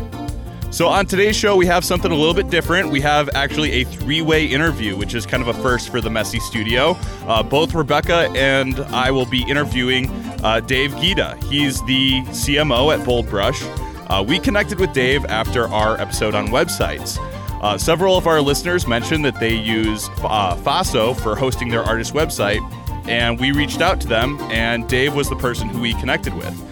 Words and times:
So, 0.72 0.88
on 0.88 1.04
today's 1.04 1.36
show, 1.36 1.54
we 1.54 1.66
have 1.66 1.84
something 1.84 2.10
a 2.10 2.14
little 2.14 2.32
bit 2.32 2.48
different. 2.48 2.88
We 2.88 3.02
have 3.02 3.28
actually 3.34 3.72
a 3.72 3.84
three 3.84 4.22
way 4.22 4.46
interview, 4.46 4.96
which 4.96 5.14
is 5.14 5.26
kind 5.26 5.46
of 5.46 5.48
a 5.54 5.62
first 5.62 5.90
for 5.90 6.00
the 6.00 6.08
Messy 6.08 6.40
Studio. 6.40 6.96
Uh, 7.26 7.42
both 7.42 7.74
Rebecca 7.74 8.32
and 8.34 8.80
I 8.86 9.10
will 9.10 9.26
be 9.26 9.42
interviewing 9.42 10.08
uh, 10.42 10.60
Dave 10.60 10.92
Geada. 10.92 11.36
He's 11.44 11.84
the 11.84 12.22
CMO 12.28 12.98
at 12.98 13.04
Bold 13.04 13.28
Brush. 13.28 13.62
Uh, 14.08 14.24
we 14.26 14.38
connected 14.38 14.80
with 14.80 14.94
Dave 14.94 15.26
after 15.26 15.68
our 15.68 16.00
episode 16.00 16.34
on 16.34 16.48
websites. 16.48 17.18
Uh, 17.60 17.76
several 17.76 18.16
of 18.16 18.26
our 18.26 18.40
listeners 18.40 18.86
mentioned 18.86 19.26
that 19.26 19.38
they 19.38 19.54
use 19.54 20.08
uh, 20.22 20.56
Faso 20.56 21.14
for 21.20 21.36
hosting 21.36 21.68
their 21.68 21.82
artist 21.82 22.14
website, 22.14 22.60
and 23.06 23.38
we 23.38 23.52
reached 23.52 23.82
out 23.82 24.00
to 24.00 24.08
them, 24.08 24.38
and 24.50 24.88
Dave 24.88 25.14
was 25.14 25.28
the 25.28 25.36
person 25.36 25.68
who 25.68 25.82
we 25.82 25.92
connected 25.94 26.32
with. 26.32 26.71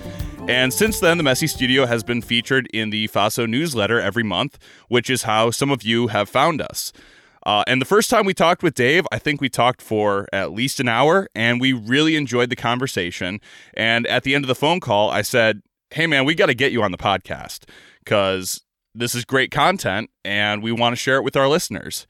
And 0.50 0.74
since 0.74 0.98
then, 0.98 1.16
the 1.16 1.22
Messy 1.22 1.46
Studio 1.46 1.86
has 1.86 2.02
been 2.02 2.20
featured 2.20 2.66
in 2.74 2.90
the 2.90 3.06
Faso 3.06 3.48
newsletter 3.48 4.00
every 4.00 4.24
month, 4.24 4.58
which 4.88 5.08
is 5.08 5.22
how 5.22 5.52
some 5.52 5.70
of 5.70 5.84
you 5.84 6.08
have 6.08 6.28
found 6.28 6.60
us. 6.60 6.92
Uh, 7.46 7.62
and 7.68 7.80
the 7.80 7.86
first 7.86 8.10
time 8.10 8.26
we 8.26 8.34
talked 8.34 8.60
with 8.60 8.74
Dave, 8.74 9.06
I 9.12 9.20
think 9.20 9.40
we 9.40 9.48
talked 9.48 9.80
for 9.80 10.26
at 10.32 10.50
least 10.50 10.80
an 10.80 10.88
hour, 10.88 11.28
and 11.36 11.60
we 11.60 11.72
really 11.72 12.16
enjoyed 12.16 12.50
the 12.50 12.56
conversation. 12.56 13.40
And 13.74 14.08
at 14.08 14.24
the 14.24 14.34
end 14.34 14.42
of 14.42 14.48
the 14.48 14.56
phone 14.56 14.80
call, 14.80 15.08
I 15.08 15.22
said, 15.22 15.62
Hey, 15.92 16.08
man, 16.08 16.24
we 16.24 16.34
got 16.34 16.46
to 16.46 16.54
get 16.54 16.72
you 16.72 16.82
on 16.82 16.90
the 16.90 16.98
podcast 16.98 17.60
because 18.04 18.60
this 18.92 19.14
is 19.14 19.24
great 19.24 19.52
content 19.52 20.10
and 20.24 20.64
we 20.64 20.72
want 20.72 20.94
to 20.94 20.96
share 20.96 21.18
it 21.18 21.22
with 21.22 21.36
our 21.36 21.46
listeners. 21.46 22.08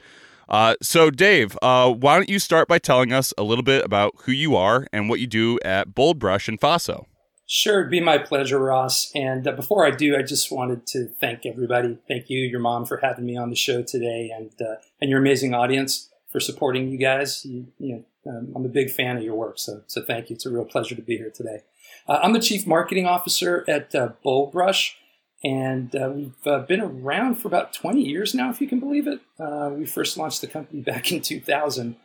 Uh, 0.49 0.77
so, 0.81 1.11
Dave, 1.11 1.59
uh, 1.61 1.93
why 1.93 2.17
don't 2.17 2.31
you 2.31 2.39
start 2.39 2.69
by 2.69 2.79
telling 2.79 3.13
us 3.13 3.35
a 3.37 3.43
little 3.43 3.63
bit 3.63 3.85
about 3.85 4.15
who 4.21 4.33
you 4.33 4.57
are 4.57 4.87
and 4.95 5.11
what 5.11 5.21
you 5.21 5.27
do 5.27 5.59
at 5.63 5.95
Bold 5.95 6.19
Brush 6.19 6.49
and 6.49 6.59
Faso? 6.59 7.05
Sure, 7.53 7.81
it'd 7.81 7.91
be 7.91 7.99
my 7.99 8.17
pleasure, 8.17 8.61
Ross. 8.61 9.11
And 9.13 9.49
uh, 9.49 9.51
before 9.51 9.85
I 9.85 9.91
do, 9.91 10.17
I 10.17 10.23
just 10.23 10.53
wanted 10.53 10.87
to 10.87 11.09
thank 11.09 11.45
everybody. 11.45 11.99
Thank 12.07 12.31
you, 12.31 12.39
your 12.43 12.61
mom, 12.61 12.87
for 12.87 12.99
having 12.99 13.27
me 13.27 13.37
on 13.37 13.51
the 13.51 13.57
show 13.57 13.83
today, 13.83 14.31
and 14.33 14.53
uh, 14.61 14.77
and 15.01 15.11
your 15.11 15.19
amazing 15.19 15.53
audience 15.53 16.11
for 16.31 16.39
supporting 16.39 16.93
you 16.93 16.97
guys. 16.97 17.45
You, 17.45 17.67
you 17.81 18.05
know, 18.25 18.31
um, 18.31 18.53
I'm 18.55 18.65
a 18.65 18.69
big 18.69 18.89
fan 18.89 19.17
of 19.17 19.25
your 19.25 19.35
work, 19.35 19.59
so 19.59 19.83
so 19.89 20.01
thank 20.01 20.31
you. 20.31 20.35
It's 20.35 20.47
a 20.47 20.51
real 20.51 20.65
pleasure 20.65 20.95
to 20.95 21.03
be 21.03 21.17
here 21.17 21.33
today. 21.35 21.63
Uh, 22.07 22.21
I'm 22.23 22.35
the 22.35 22.39
chief 22.39 22.69
marketing 22.69 23.07
officer 23.07 23.65
at 23.67 23.93
uh, 23.97 24.11
Bold 24.23 24.53
Brush, 24.53 24.97
and 25.43 25.93
uh, 25.97 26.09
we've 26.15 26.47
uh, 26.47 26.61
been 26.61 26.81
around 26.81 27.35
for 27.35 27.49
about 27.49 27.73
20 27.73 28.01
years 28.01 28.33
now, 28.33 28.51
if 28.51 28.61
you 28.61 28.69
can 28.69 28.79
believe 28.79 29.09
it. 29.09 29.19
Uh, 29.41 29.71
we 29.77 29.87
first 29.87 30.17
launched 30.17 30.41
the 30.41 30.47
company 30.47 30.83
back 30.83 31.11
in 31.11 31.21
2000, 31.21 31.97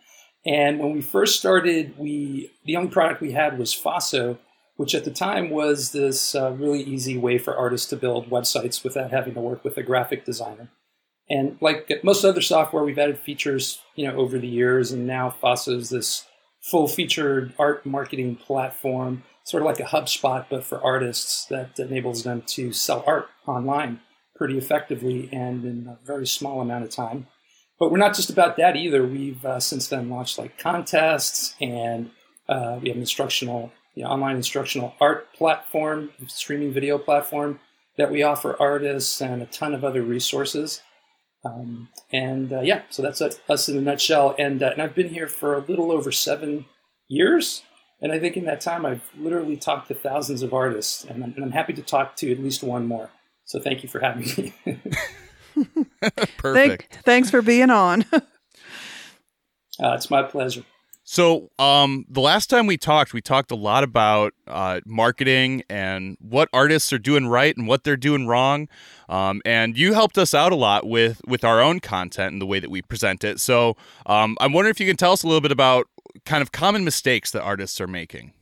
and 0.43 0.79
when 0.79 0.91
we 0.91 1.03
first 1.03 1.37
started, 1.37 1.95
we 1.99 2.49
the 2.65 2.75
only 2.75 2.89
product 2.89 3.21
we 3.21 3.33
had 3.33 3.59
was 3.59 3.75
Faso 3.75 4.39
which 4.77 4.93
at 4.93 5.05
the 5.05 5.11
time 5.11 5.49
was 5.49 5.91
this 5.91 6.35
uh, 6.35 6.51
really 6.51 6.81
easy 6.81 7.17
way 7.17 7.37
for 7.37 7.55
artists 7.55 7.89
to 7.89 7.95
build 7.95 8.29
websites 8.29 8.83
without 8.83 9.11
having 9.11 9.33
to 9.33 9.39
work 9.39 9.63
with 9.63 9.77
a 9.77 9.83
graphic 9.83 10.25
designer. 10.25 10.69
And 11.29 11.57
like 11.59 11.91
most 12.03 12.23
other 12.23 12.41
software, 12.41 12.83
we've 12.83 12.99
added 12.99 13.19
features, 13.19 13.81
you 13.95 14.07
know, 14.07 14.15
over 14.15 14.37
the 14.37 14.47
years, 14.47 14.91
and 14.91 15.07
now 15.07 15.33
Faso 15.41 15.75
is 15.75 15.89
this 15.89 16.25
full-featured 16.61 17.53
art 17.57 17.85
marketing 17.85 18.35
platform, 18.35 19.23
sort 19.43 19.61
of 19.61 19.67
like 19.67 19.79
a 19.79 19.83
HubSpot, 19.83 20.45
but 20.49 20.63
for 20.63 20.83
artists 20.83 21.45
that 21.45 21.79
enables 21.79 22.23
them 22.23 22.43
to 22.47 22.73
sell 22.73 23.03
art 23.07 23.29
online 23.47 24.01
pretty 24.35 24.57
effectively 24.57 25.29
and 25.31 25.63
in 25.63 25.87
a 25.87 26.05
very 26.05 26.27
small 26.27 26.61
amount 26.61 26.83
of 26.83 26.89
time. 26.89 27.27
But 27.79 27.91
we're 27.91 27.97
not 27.97 28.15
just 28.15 28.29
about 28.29 28.57
that 28.57 28.75
either. 28.75 29.05
We've 29.05 29.43
uh, 29.45 29.59
since 29.59 29.87
then 29.87 30.09
launched 30.09 30.37
like 30.37 30.57
contests, 30.57 31.55
and 31.59 32.11
uh, 32.47 32.79
we 32.81 32.89
have 32.89 32.97
instructional 32.97 33.71
the 33.95 34.03
online 34.03 34.35
instructional 34.35 34.95
art 34.99 35.33
platform, 35.33 36.11
streaming 36.27 36.73
video 36.73 36.97
platform 36.97 37.59
that 37.97 38.11
we 38.11 38.23
offer 38.23 38.55
artists 38.59 39.21
and 39.21 39.41
a 39.41 39.45
ton 39.45 39.73
of 39.73 39.83
other 39.83 40.01
resources. 40.01 40.81
Um, 41.45 41.89
and 42.11 42.51
uh, 42.51 42.61
yeah, 42.61 42.81
so 42.89 43.01
that's 43.01 43.21
us 43.21 43.69
in 43.69 43.77
a 43.77 43.81
nutshell. 43.81 44.35
And, 44.37 44.61
uh, 44.61 44.71
and 44.71 44.81
I've 44.81 44.95
been 44.95 45.09
here 45.09 45.27
for 45.27 45.53
a 45.53 45.59
little 45.59 45.91
over 45.91 46.11
seven 46.11 46.65
years. 47.07 47.63
And 48.01 48.11
I 48.11 48.19
think 48.19 48.35
in 48.35 48.45
that 48.45 48.61
time, 48.61 48.85
I've 48.85 49.09
literally 49.17 49.55
talked 49.55 49.87
to 49.87 49.93
thousands 49.93 50.41
of 50.41 50.53
artists, 50.53 51.05
and 51.05 51.23
I'm, 51.23 51.33
and 51.35 51.45
I'm 51.45 51.51
happy 51.51 51.73
to 51.73 51.81
talk 51.81 52.17
to 52.17 52.31
at 52.31 52.39
least 52.39 52.61
one 52.61 52.85
more. 52.87 53.09
So 53.45 53.59
thank 53.59 53.83
you 53.83 53.89
for 53.89 53.99
having 53.99 54.25
me. 54.37 54.53
Perfect. 56.37 56.41
Thank, 56.41 56.87
thanks 57.03 57.29
for 57.29 57.41
being 57.41 57.69
on. 57.69 58.03
uh, 58.13 58.21
it's 59.79 60.09
my 60.09 60.23
pleasure. 60.23 60.63
So, 61.07 61.51
um, 61.59 62.05
the 62.09 62.19
last 62.19 62.49
time 62.49 62.65
we 62.65 62.77
talked, 62.77 63.13
we 63.13 63.21
talked 63.21 63.51
a 63.51 63.55
lot 63.55 63.83
about 63.83 64.33
uh, 64.47 64.81
marketing 64.87 65.61
and 65.69 66.17
what 66.19 66.49
artists 66.51 66.91
are 66.91 66.97
doing 66.97 67.27
right 67.27 67.55
and 67.55 67.67
what 67.67 67.83
they're 67.83 67.95
doing 67.95 68.25
wrong. 68.25 68.67
Um, 69.07 69.39
and 69.45 69.77
you 69.77 69.93
helped 69.93 70.17
us 70.17 70.33
out 70.33 70.51
a 70.51 70.55
lot 70.55 70.87
with 70.87 71.21
with 71.27 71.43
our 71.43 71.61
own 71.61 71.79
content 71.79 72.33
and 72.33 72.41
the 72.41 72.47
way 72.47 72.59
that 72.59 72.71
we 72.71 72.81
present 72.81 73.23
it. 73.23 73.39
So, 73.39 73.77
um, 74.07 74.35
I'm 74.41 74.51
wondering 74.51 74.71
if 74.71 74.79
you 74.79 74.87
can 74.87 74.97
tell 74.97 75.11
us 75.11 75.21
a 75.21 75.27
little 75.27 75.41
bit 75.41 75.51
about 75.51 75.87
kind 76.25 76.41
of 76.41 76.51
common 76.51 76.83
mistakes 76.83 77.29
that 77.31 77.43
artists 77.43 77.79
are 77.79 77.87
making. 77.87 78.33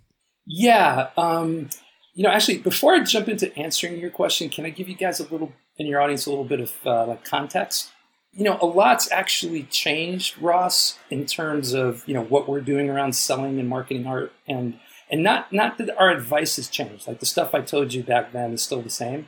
Yeah, 0.45 1.09
um, 1.17 1.69
you 2.13 2.23
know, 2.23 2.29
actually, 2.29 2.59
before 2.59 2.93
I 2.93 3.03
jump 3.03 3.27
into 3.27 3.53
answering 3.57 3.99
your 3.99 4.09
question, 4.09 4.49
can 4.49 4.65
I 4.65 4.69
give 4.69 4.87
you 4.87 4.95
guys 4.95 5.19
a 5.19 5.23
little 5.23 5.51
in 5.77 5.85
your 5.85 6.01
audience 6.01 6.25
a 6.27 6.29
little 6.29 6.45
bit 6.45 6.61
of 6.61 6.73
uh, 6.85 7.07
like 7.07 7.25
context? 7.25 7.91
You 8.35 8.43
know, 8.43 8.57
a 8.61 8.65
lot's 8.65 9.11
actually 9.11 9.63
changed, 9.63 10.41
Ross, 10.41 10.97
in 11.09 11.25
terms 11.25 11.73
of 11.73 12.03
you 12.07 12.13
know 12.13 12.23
what 12.23 12.47
we're 12.47 12.61
doing 12.61 12.89
around 12.89 13.13
selling 13.13 13.59
and 13.59 13.69
marketing 13.69 14.07
art, 14.07 14.33
and 14.47 14.79
and 15.09 15.23
not 15.23 15.53
not 15.53 15.77
that 15.77 15.95
our 15.97 16.09
advice 16.09 16.55
has 16.55 16.67
changed. 16.67 17.07
Like 17.07 17.19
the 17.19 17.25
stuff 17.25 17.53
I 17.53 17.61
told 17.61 17.93
you 17.93 18.03
back 18.03 18.33
then 18.33 18.53
is 18.53 18.63
still 18.63 18.81
the 18.81 18.89
same. 18.89 19.27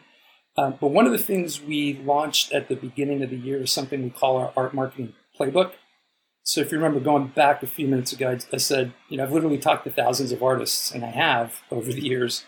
Um, 0.57 0.77
but 0.79 0.87
one 0.87 1.05
of 1.05 1.11
the 1.11 1.17
things 1.17 1.61
we 1.61 2.01
launched 2.03 2.53
at 2.53 2.69
the 2.69 2.75
beginning 2.75 3.21
of 3.21 3.29
the 3.29 3.35
year 3.35 3.61
is 3.61 3.71
something 3.71 4.01
we 4.01 4.09
call 4.09 4.37
our 4.37 4.53
art 4.55 4.73
marketing 4.73 5.13
playbook. 5.37 5.73
So 6.43 6.61
if 6.61 6.71
you 6.71 6.77
remember 6.77 6.99
going 6.99 7.27
back 7.27 7.61
a 7.61 7.67
few 7.67 7.87
minutes 7.87 8.13
ago, 8.13 8.37
I 8.53 8.57
said, 8.57 8.93
you 9.09 9.17
know, 9.17 9.23
I've 9.23 9.33
literally 9.33 9.57
talked 9.57 9.83
to 9.83 9.91
thousands 9.91 10.31
of 10.31 10.41
artists, 10.41 10.91
and 10.91 11.03
I 11.03 11.09
have 11.09 11.61
over 11.71 11.91
the 11.91 12.01
years. 12.01 12.45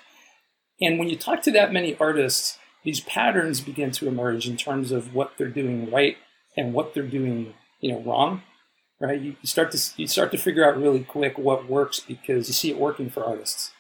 And 0.79 0.97
when 0.97 1.09
you 1.09 1.17
talk 1.17 1.41
to 1.44 1.51
that 1.51 1.73
many 1.73 1.97
artists, 2.00 2.59
these 2.84 3.01
patterns 3.01 3.59
begin 3.59 3.91
to 3.91 4.07
emerge 4.07 4.47
in 4.47 4.56
terms 4.56 4.91
of 4.91 5.13
what 5.13 5.34
they're 5.38 5.49
doing 5.49 5.91
right 5.91 6.17
and 6.58 6.74
what 6.74 6.94
they're 6.94 7.04
doing, 7.04 7.54
you 7.80 7.92
know, 7.92 8.02
wrong, 8.02 8.42
right? 9.00 9.22
You, 9.22 9.36
start 9.44 9.72
to 9.72 9.92
you 9.96 10.08
start 10.08 10.32
to 10.32 10.38
figure 10.38 10.68
out 10.68 10.82
really 10.82 11.04
quick 11.04 11.38
what 11.38 11.70
works 11.70 12.00
because 12.00 12.48
you 12.48 12.54
see 12.54 12.72
it 12.72 12.80
working 12.80 13.09
for 13.09 13.24
artists. 13.24 13.72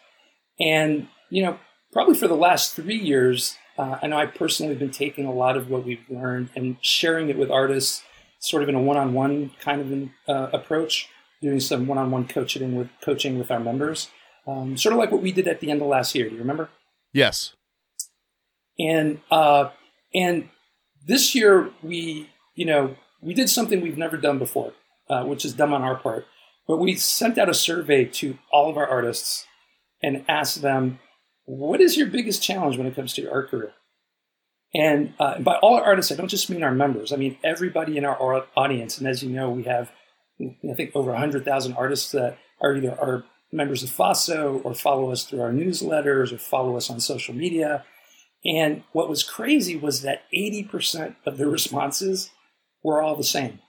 And 0.59 1.07
you 1.29 1.43
know, 1.43 1.59
probably 1.91 2.15
for 2.15 2.27
the 2.27 2.35
last 2.35 2.75
three 2.75 2.97
years, 2.97 3.57
uh, 3.77 3.97
I 4.01 4.07
know 4.07 4.17
I 4.17 4.27
personally 4.27 4.71
have 4.71 4.79
been 4.79 4.91
taking 4.91 5.25
a 5.25 5.33
lot 5.33 5.57
of 5.57 5.69
what 5.69 5.83
we've 5.83 6.05
learned 6.09 6.51
and 6.55 6.77
sharing 6.81 7.29
it 7.29 7.37
with 7.37 7.51
artists, 7.51 8.03
sort 8.39 8.63
of 8.63 8.69
in 8.69 8.75
a 8.75 8.81
one-on-one 8.81 9.51
kind 9.59 9.81
of 9.81 9.91
an, 9.91 10.13
uh, 10.27 10.49
approach, 10.53 11.09
doing 11.41 11.59
some 11.59 11.87
one-on-one 11.87 12.27
coaching 12.27 12.75
with 12.75 12.89
coaching 13.01 13.37
with 13.37 13.51
our 13.51 13.59
members, 13.59 14.09
um, 14.47 14.77
sort 14.77 14.93
of 14.93 14.99
like 14.99 15.11
what 15.11 15.21
we 15.21 15.31
did 15.31 15.47
at 15.47 15.59
the 15.59 15.69
end 15.69 15.81
of 15.81 15.87
last 15.87 16.15
year. 16.15 16.29
Do 16.29 16.35
you 16.35 16.41
remember? 16.41 16.69
Yes. 17.13 17.53
And 18.79 19.21
uh, 19.31 19.71
and 20.13 20.49
this 21.05 21.33
year 21.33 21.71
we 21.81 22.29
you 22.57 22.65
know, 22.65 22.95
we 23.21 23.33
did 23.33 23.49
something 23.49 23.79
we've 23.79 23.97
never 23.97 24.17
done 24.17 24.39
before, 24.39 24.73
uh, 25.09 25.23
which 25.23 25.45
is 25.45 25.53
dumb 25.53 25.73
on 25.73 25.83
our 25.83 25.95
part. 25.95 26.25
But 26.67 26.77
we 26.77 26.95
sent 26.95 27.37
out 27.37 27.49
a 27.49 27.53
survey 27.53 28.03
to 28.05 28.37
all 28.51 28.69
of 28.69 28.77
our 28.77 28.87
artists 28.87 29.45
and 30.03 30.25
asked 30.27 30.61
them, 30.61 30.99
what 31.45 31.79
is 31.79 31.95
your 31.95 32.07
biggest 32.07 32.43
challenge 32.43 32.77
when 32.77 32.87
it 32.87 32.95
comes 32.95 33.13
to 33.13 33.21
your 33.21 33.31
art 33.31 33.49
career? 33.49 33.73
And, 34.73 35.13
uh, 35.19 35.39
by 35.39 35.55
all 35.55 35.75
our 35.75 35.83
artists, 35.83 36.11
I 36.11 36.15
don't 36.15 36.27
just 36.27 36.49
mean 36.49 36.63
our 36.63 36.73
members. 36.73 37.13
I 37.13 37.15
mean 37.15 37.37
everybody 37.43 37.95
in 37.97 38.03
our 38.03 38.45
audience. 38.57 38.97
And 38.97 39.07
as 39.07 39.23
you 39.23 39.29
know, 39.29 39.49
we 39.49 39.63
have, 39.63 39.91
I 40.41 40.73
think, 40.75 40.91
over 40.93 41.11
100,000 41.11 41.73
artists 41.73 42.11
that 42.11 42.37
are 42.59 42.75
either 42.75 42.99
our 42.99 43.23
members 43.51 43.83
of 43.83 43.89
FASO 43.91 44.61
or 44.65 44.73
follow 44.73 45.11
us 45.11 45.23
through 45.23 45.41
our 45.41 45.51
newsletters 45.51 46.33
or 46.33 46.37
follow 46.37 46.75
us 46.75 46.89
on 46.89 46.99
social 46.99 47.33
media. 47.33 47.85
And 48.43 48.83
what 48.91 49.09
was 49.09 49.23
crazy 49.23 49.77
was 49.77 50.01
that 50.01 50.23
80% 50.33 51.15
of 51.25 51.37
the 51.37 51.47
responses 51.57 52.31
were 52.87 53.01
all 53.01 53.17
the 53.17 53.23
same. 53.23 53.59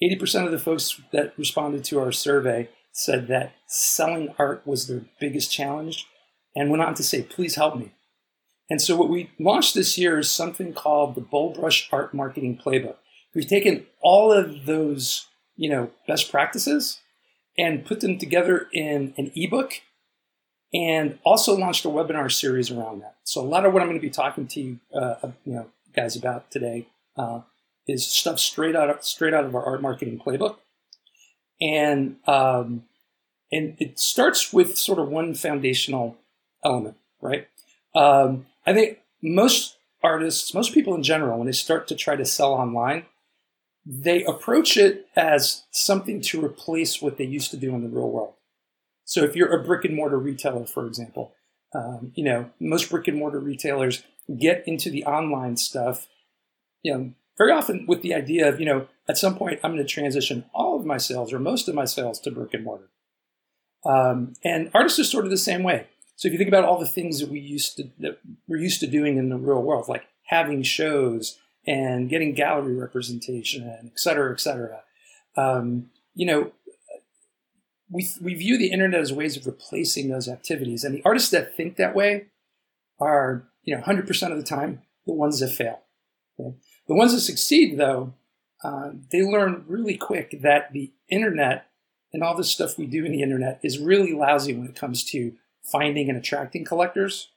80% 0.00 0.44
of 0.44 0.52
the 0.52 0.58
folks 0.60 1.00
that 1.10 1.36
responded 1.36 1.82
to 1.84 1.98
our 1.98 2.12
survey 2.12 2.68
said 2.92 3.26
that 3.26 3.54
selling 3.66 4.32
art 4.38 4.62
was 4.64 4.86
their 4.86 5.02
biggest 5.18 5.50
challenge 5.50 6.06
and 6.54 6.70
went 6.70 6.82
on 6.82 6.94
to 6.94 7.02
say, 7.02 7.22
please 7.22 7.56
help 7.56 7.76
me. 7.76 7.90
And 8.70 8.80
so 8.80 8.96
what 8.96 9.08
we 9.08 9.30
launched 9.40 9.74
this 9.74 9.98
year 9.98 10.20
is 10.20 10.30
something 10.30 10.72
called 10.72 11.16
the 11.16 11.20
Bold 11.20 11.58
Brush 11.58 11.88
Art 11.90 12.14
Marketing 12.14 12.56
Playbook. 12.56 12.94
We've 13.34 13.48
taken 13.48 13.86
all 14.00 14.32
of 14.32 14.64
those, 14.64 15.26
you 15.56 15.68
know, 15.68 15.90
best 16.06 16.30
practices 16.30 17.00
and 17.58 17.84
put 17.84 17.98
them 17.98 18.16
together 18.16 18.68
in 18.72 19.12
an 19.16 19.32
ebook 19.34 19.72
and 20.72 21.18
also 21.24 21.56
launched 21.56 21.84
a 21.84 21.88
webinar 21.88 22.30
series 22.30 22.70
around 22.70 23.02
that. 23.02 23.16
So 23.24 23.40
a 23.40 23.42
lot 23.42 23.66
of 23.66 23.72
what 23.72 23.82
I'm 23.82 23.88
going 23.88 24.00
to 24.00 24.06
be 24.06 24.10
talking 24.10 24.46
to 24.46 24.60
you, 24.60 24.78
uh, 24.94 25.32
you 25.44 25.54
know, 25.54 25.66
guys 25.96 26.14
about 26.14 26.52
today 26.52 26.86
uh, 27.16 27.40
is 27.86 28.06
stuff 28.06 28.38
straight 28.38 28.76
out 28.76 28.90
of, 28.90 29.04
straight 29.04 29.34
out 29.34 29.44
of 29.44 29.54
our 29.54 29.64
art 29.64 29.82
marketing 29.82 30.20
playbook, 30.24 30.56
and 31.60 32.16
um, 32.26 32.84
and 33.52 33.76
it 33.78 33.98
starts 33.98 34.52
with 34.52 34.76
sort 34.76 34.98
of 34.98 35.08
one 35.08 35.34
foundational 35.34 36.16
element, 36.64 36.96
right? 37.20 37.48
Um, 37.94 38.46
I 38.66 38.72
think 38.72 38.98
most 39.22 39.76
artists, 40.02 40.52
most 40.52 40.74
people 40.74 40.94
in 40.94 41.02
general, 41.02 41.38
when 41.38 41.46
they 41.46 41.52
start 41.52 41.88
to 41.88 41.94
try 41.94 42.16
to 42.16 42.24
sell 42.24 42.52
online, 42.52 43.06
they 43.84 44.24
approach 44.24 44.76
it 44.76 45.06
as 45.14 45.62
something 45.70 46.20
to 46.20 46.44
replace 46.44 47.00
what 47.00 47.16
they 47.16 47.24
used 47.24 47.50
to 47.52 47.56
do 47.56 47.74
in 47.74 47.82
the 47.82 47.88
real 47.88 48.10
world. 48.10 48.34
So 49.04 49.22
if 49.22 49.36
you're 49.36 49.54
a 49.54 49.62
brick 49.62 49.84
and 49.84 49.94
mortar 49.94 50.18
retailer, 50.18 50.66
for 50.66 50.86
example, 50.86 51.32
um, 51.72 52.12
you 52.16 52.24
know, 52.24 52.50
most 52.58 52.90
brick 52.90 53.06
and 53.06 53.16
mortar 53.16 53.38
retailers 53.38 54.02
get 54.38 54.64
into 54.66 54.90
the 54.90 55.04
online 55.04 55.56
stuff, 55.56 56.08
you 56.82 56.92
know, 56.92 57.12
very 57.38 57.52
often 57.52 57.86
with 57.86 58.02
the 58.02 58.14
idea 58.14 58.48
of, 58.48 58.60
you 58.60 58.66
know, 58.66 58.88
at 59.08 59.18
some 59.18 59.36
point 59.36 59.60
I'm 59.62 59.72
going 59.72 59.84
to 59.84 59.88
transition 59.88 60.44
all 60.54 60.78
of 60.78 60.86
my 60.86 60.96
sales 60.96 61.32
or 61.32 61.38
most 61.38 61.68
of 61.68 61.74
my 61.74 61.84
sales 61.84 62.20
to 62.20 62.30
brick 62.30 62.54
and 62.54 62.64
mortar. 62.64 62.90
Um, 63.84 64.34
and 64.42 64.70
artists 64.74 64.98
are 64.98 65.04
sort 65.04 65.24
of 65.24 65.30
the 65.30 65.36
same 65.36 65.62
way. 65.62 65.86
So 66.16 66.26
if 66.26 66.32
you 66.32 66.38
think 66.38 66.48
about 66.48 66.64
all 66.64 66.78
the 66.78 66.86
things 66.86 67.20
that 67.20 67.28
we 67.28 67.38
used 67.38 67.76
to 67.76 67.90
that 68.00 68.18
we're 68.48 68.56
used 68.56 68.80
to 68.80 68.86
doing 68.86 69.18
in 69.18 69.28
the 69.28 69.36
real 69.36 69.62
world, 69.62 69.86
like 69.88 70.04
having 70.24 70.62
shows 70.62 71.38
and 71.66 72.08
getting 72.08 72.34
gallery 72.34 72.74
representation, 72.74 73.64
et 73.84 73.98
cetera, 74.00 74.32
et 74.32 74.40
cetera, 74.40 74.80
um, 75.36 75.90
you 76.14 76.26
know, 76.26 76.52
we 77.90 78.08
we 78.20 78.34
view 78.34 78.58
the 78.58 78.72
internet 78.72 79.00
as 79.00 79.12
ways 79.12 79.36
of 79.36 79.46
replacing 79.46 80.08
those 80.08 80.26
activities, 80.28 80.84
and 80.84 80.94
the 80.94 81.02
artists 81.04 81.30
that 81.30 81.54
think 81.54 81.76
that 81.76 81.94
way 81.94 82.26
are 82.98 83.46
you 83.62 83.76
know 83.76 83.82
100% 83.82 84.32
of 84.32 84.38
the 84.38 84.44
time 84.44 84.82
the 85.06 85.12
ones 85.12 85.40
that 85.40 85.50
fail. 85.50 85.82
Okay? 86.40 86.56
The 86.88 86.94
ones 86.94 87.12
that 87.12 87.20
succeed, 87.20 87.78
though, 87.78 88.14
uh, 88.62 88.90
they 89.10 89.22
learn 89.22 89.64
really 89.66 89.96
quick 89.96 90.38
that 90.42 90.72
the 90.72 90.92
internet 91.10 91.66
and 92.12 92.22
all 92.22 92.36
the 92.36 92.44
stuff 92.44 92.78
we 92.78 92.86
do 92.86 93.04
in 93.04 93.12
the 93.12 93.22
internet 93.22 93.60
is 93.62 93.78
really 93.78 94.12
lousy 94.12 94.54
when 94.54 94.68
it 94.68 94.76
comes 94.76 95.04
to 95.04 95.34
finding 95.62 96.08
and 96.08 96.16
attracting 96.16 96.64
collectors. 96.64 97.28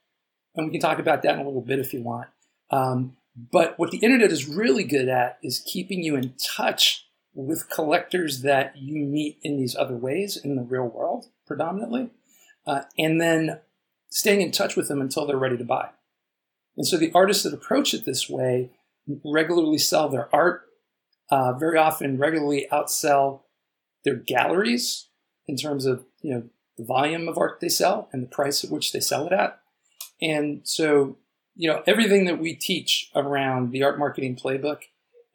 And 0.55 0.65
we 0.65 0.71
can 0.71 0.81
talk 0.81 0.99
about 0.99 1.23
that 1.23 1.35
in 1.35 1.41
a 1.41 1.45
little 1.45 1.61
bit 1.61 1.79
if 1.79 1.93
you 1.93 2.01
want. 2.01 2.27
Um, 2.71 3.17
but 3.35 3.77
what 3.77 3.91
the 3.91 3.97
internet 3.97 4.31
is 4.31 4.47
really 4.47 4.83
good 4.83 5.07
at 5.07 5.37
is 5.41 5.63
keeping 5.65 6.03
you 6.03 6.15
in 6.15 6.33
touch 6.37 7.07
with 7.33 7.69
collectors 7.69 8.41
that 8.41 8.77
you 8.77 9.05
meet 9.05 9.37
in 9.43 9.57
these 9.57 9.75
other 9.75 9.95
ways 9.95 10.37
in 10.37 10.55
the 10.55 10.63
real 10.63 10.87
world, 10.87 11.27
predominantly, 11.45 12.09
uh, 12.65 12.81
and 12.97 13.21
then 13.21 13.59
staying 14.09 14.41
in 14.41 14.51
touch 14.51 14.75
with 14.75 14.87
them 14.87 15.01
until 15.01 15.25
they're 15.25 15.37
ready 15.37 15.57
to 15.57 15.63
buy. 15.63 15.89
And 16.75 16.87
so 16.87 16.97
the 16.97 17.11
artists 17.13 17.43
that 17.43 17.53
approach 17.53 17.93
it 17.93 18.05
this 18.05 18.29
way 18.29 18.71
regularly 19.25 19.77
sell 19.77 20.09
their 20.09 20.33
art, 20.33 20.63
uh, 21.31 21.53
very 21.53 21.77
often 21.77 22.17
regularly 22.17 22.67
outsell 22.71 23.41
their 24.03 24.15
galleries 24.15 25.07
in 25.47 25.57
terms 25.57 25.85
of 25.85 26.05
you 26.21 26.33
know 26.33 26.43
the 26.77 26.85
volume 26.85 27.27
of 27.27 27.37
art 27.37 27.59
they 27.59 27.69
sell 27.69 28.09
and 28.11 28.23
the 28.23 28.27
price 28.27 28.63
at 28.63 28.71
which 28.71 28.91
they 28.91 28.99
sell 28.99 29.27
it 29.27 29.33
at. 29.33 29.59
And 30.21 30.61
so, 30.63 31.17
you 31.55 31.69
know, 31.69 31.83
everything 31.85 32.25
that 32.25 32.39
we 32.39 32.53
teach 32.55 33.11
around 33.15 33.71
the 33.71 33.83
art 33.83 33.99
marketing 33.99 34.37
playbook 34.37 34.79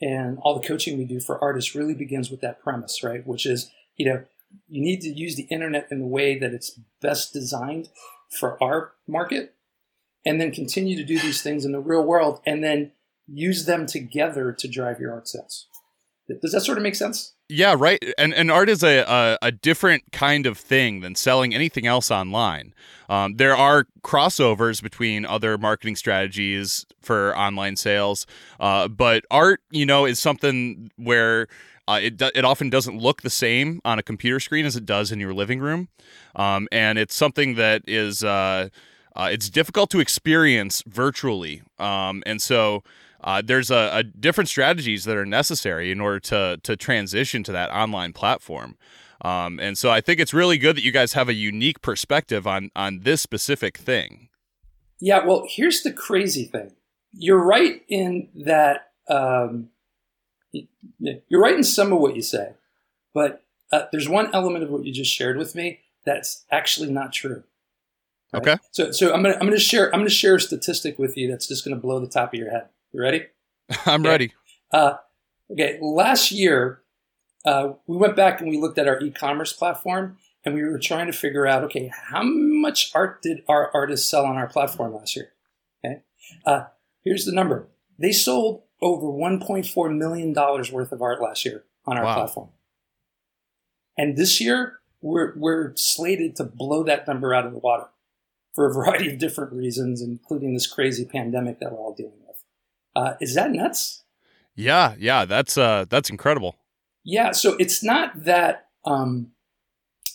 and 0.00 0.38
all 0.41 0.59
the 0.59 0.67
coaching 0.67 0.99
we 0.99 1.05
do 1.05 1.20
for 1.20 1.43
artists 1.43 1.75
really 1.75 1.94
begins 1.94 2.31
with 2.31 2.41
that 2.41 2.62
premise, 2.62 3.03
right? 3.05 3.27
Which 3.27 3.47
is, 3.47 3.70
you 3.97 4.06
know, 4.06 4.25
you 4.69 4.82
need 4.82 5.00
to 5.03 5.11
use 5.11 5.37
the 5.37 5.44
internet 5.44 5.88
in 5.91 5.99
the 5.99 6.06
way 6.06 6.38
that 6.38 6.53
it's 6.53 6.79
best 7.00 7.32
designed 7.32 7.88
for 8.31 8.62
our 8.62 8.93
market 9.06 9.55
and 10.25 10.41
then 10.41 10.50
continue 10.50 10.97
to 10.97 11.05
do 11.05 11.19
these 11.19 11.43
things 11.43 11.65
in 11.65 11.73
the 11.73 11.81
real 11.81 12.03
world 12.03 12.41
and 12.47 12.65
then 12.65 12.93
use 13.26 13.67
them 13.67 13.87
together 13.87 14.53
to 14.53 14.69
drive 14.69 15.00
your 15.00 15.12
art 15.12 15.29
sales. 15.29 15.69
Does 16.29 16.53
that 16.53 16.62
sort 16.62 16.79
of 16.79 16.82
make 16.82 16.94
sense? 16.94 17.35
Yeah, 17.50 17.76
right. 17.79 18.03
And 18.17 18.32
and 18.32 18.50
art 18.50 18.71
is 18.71 18.82
a, 18.82 19.00
a, 19.00 19.38
a 19.43 19.53
different 19.53 20.05
kind 20.12 20.47
of 20.47 20.56
thing 20.56 21.00
than 21.00 21.15
selling 21.15 21.55
anything 21.55 21.87
else 21.87 22.11
online. 22.11 22.73
Um, 23.11 23.37
there 23.37 23.55
are 23.55 23.87
crossovers 24.03 24.82
between 24.82 25.26
other 25.26 25.59
marketing 25.59 25.97
strategies 25.97 26.87
for 27.03 27.37
online 27.37 27.76
sales, 27.76 28.26
uh, 28.59 28.88
but 28.88 29.27
art, 29.31 29.61
you 29.70 29.85
know, 29.85 30.06
is 30.06 30.19
something 30.19 30.91
where 30.97 31.49
uh, 31.87 32.00
it 32.03 32.23
it 32.35 32.47
often 32.47 32.70
doesn't 32.70 32.99
look 32.99 33.20
the 33.20 33.29
same 33.29 33.82
on 33.85 33.99
a 33.99 34.03
computer 34.03 34.41
screen 34.41 34.65
as 34.65 34.77
it 34.77 34.87
does 34.87 35.12
in 35.12 35.20
your 35.20 35.35
living 35.35 35.61
room, 35.61 35.88
um, 36.35 36.67
and 36.73 36.99
it's 36.99 37.15
something 37.15 37.56
that 37.56 37.82
is 37.87 38.25
uh, 38.25 38.70
uh 39.15 39.29
it's 39.31 39.50
difficult 39.50 39.91
to 39.91 40.00
experience 40.00 40.82
virtually, 40.87 41.61
um, 41.79 42.23
and 42.25 42.41
so 42.41 42.82
uh, 43.25 43.43
there's 43.44 43.71
a, 43.71 43.91
a, 43.93 44.03
different 44.03 44.49
strategies 44.49 45.05
that 45.05 45.17
are 45.17 45.25
necessary 45.25 45.91
in 45.91 46.00
order 46.00 46.21
to 46.21 46.61
to 46.62 46.76
transition 46.76 47.43
to 47.43 47.53
that 47.53 47.71
online 47.71 48.12
platform. 48.12 48.76
Um, 49.23 49.59
and 49.59 49.79
so 49.79 49.91
I 49.91 50.03
think 50.03 50.21
it's 50.21 50.35
really 50.35 50.59
good 50.59 50.76
that 50.76 50.85
you 50.85 50.93
guys 50.93 51.15
have 51.15 51.31
a 51.31 51.35
unique 51.35 51.81
perspective 51.81 52.47
on 52.47 52.71
on 52.76 53.00
this 53.00 53.23
specific 53.23 53.79
thing. 53.79 54.29
Yeah, 55.00 55.25
well, 55.25 55.47
here's 55.49 55.82
the 55.82 55.93
crazy 55.93 56.44
thing. 56.44 56.73
You're 57.12 57.43
right 57.43 57.82
in 57.88 58.29
that. 58.44 58.91
Um, 59.09 59.70
you're 61.01 61.41
right 61.41 61.55
in 61.56 61.65
some 61.65 61.93
of 61.93 61.99
what 61.99 62.15
you 62.15 62.22
say, 62.22 62.53
but 63.13 63.43
uh, 63.72 63.87
there's 63.91 64.08
one 64.08 64.32
element 64.34 64.65
of 64.65 64.70
what 64.70 64.84
you 64.84 64.93
just 64.93 65.13
shared 65.13 65.37
with 65.37 65.55
me 65.55 65.81
that's 66.05 66.44
actually 66.51 66.93
not 66.93 67.13
true. 67.13 67.43
Right? 68.32 68.43
Okay. 68.43 68.56
So, 68.72 68.93
so 68.93 69.13
I'm 69.15 69.22
gonna 69.22 69.34
I'm 69.34 69.46
gonna 69.46 69.58
share 69.58 69.93
I'm 69.94 70.01
gonna 70.01 70.10
share 70.10 70.37
a 70.37 70.41
statistic 70.41 70.99
with 70.99 71.17
you 71.17 71.31
that's 71.31 71.49
just 71.49 71.65
gonna 71.65 71.81
blow 71.81 72.01
the 72.01 72.06
top 72.06 72.34
of 72.34 72.39
your 72.39 72.51
head. 72.51 72.69
You 72.94 73.01
ready? 73.01 73.24
I'm 73.86 74.03
okay. 74.03 74.08
ready. 74.08 74.32
Uh, 74.72 74.94
okay, 75.51 75.79
last 75.82 76.31
year 76.31 76.82
uh, 77.44 77.72
we 77.89 77.96
went 77.96 78.15
back 78.15 78.41
and 78.41 78.48
we 78.48 78.56
looked 78.56 78.79
at 78.79 78.86
our 78.86 79.01
e-commerce 79.01 79.53
platform, 79.53 80.17
and 80.44 80.55
we 80.55 80.63
were 80.63 80.79
trying 80.79 81.06
to 81.06 81.13
figure 81.13 81.44
out, 81.44 81.65
okay, 81.65 81.91
how 82.10 82.22
much 82.22 82.93
art 82.94 83.20
did 83.20 83.43
our 83.48 83.69
artists 83.74 84.08
sell 84.08 84.24
on 84.24 84.36
our 84.36 84.46
platform 84.46 84.94
last 84.94 85.17
year? 85.17 85.32
Okay, 85.84 86.03
uh, 86.46 86.67
here's 87.03 87.24
the 87.24 87.32
number: 87.32 87.67
they 87.98 88.13
sold 88.13 88.63
over 88.81 89.08
1.4 89.08 89.96
million 89.96 90.32
dollars 90.32 90.70
worth 90.70 90.93
of 90.93 91.03
art 91.03 91.20
last 91.20 91.44
year 91.44 91.65
on 91.86 91.98
our 91.98 92.05
wow. 92.05 92.15
platform, 92.15 92.51
and 93.98 94.17
this 94.17 94.41
year 94.41 94.79
we're 95.01 95.32
we're 95.36 95.74
slated 95.74 96.36
to 96.36 96.44
blow 96.44 96.84
that 96.84 97.08
number 97.08 97.34
out 97.34 97.44
of 97.44 97.53
the 97.53 97.58
water 97.58 97.89
for 98.55 98.70
a 98.70 98.72
variety 98.72 99.13
of 99.13 99.19
different 99.19 99.53
reasons, 99.53 100.01
including 100.01 100.55
this 100.55 100.69
crazy 100.69 101.05
pandemic 101.05 101.58
that 101.58 101.72
we're 101.72 101.79
all 101.79 101.93
dealing 101.93 102.13
with. 102.13 102.24
Uh, 102.94 103.15
is 103.20 103.34
that 103.34 103.51
nuts? 103.51 104.05
Yeah, 104.55 104.94
yeah, 104.98 105.24
that's 105.24 105.58
uh, 105.58 105.84
that's 105.89 106.10
incredible. 106.10 106.56
Yeah, 107.05 107.32
so 107.32 107.56
it's 107.58 107.82
not 107.82 108.24
that 108.24 108.69
um, 108.84 109.32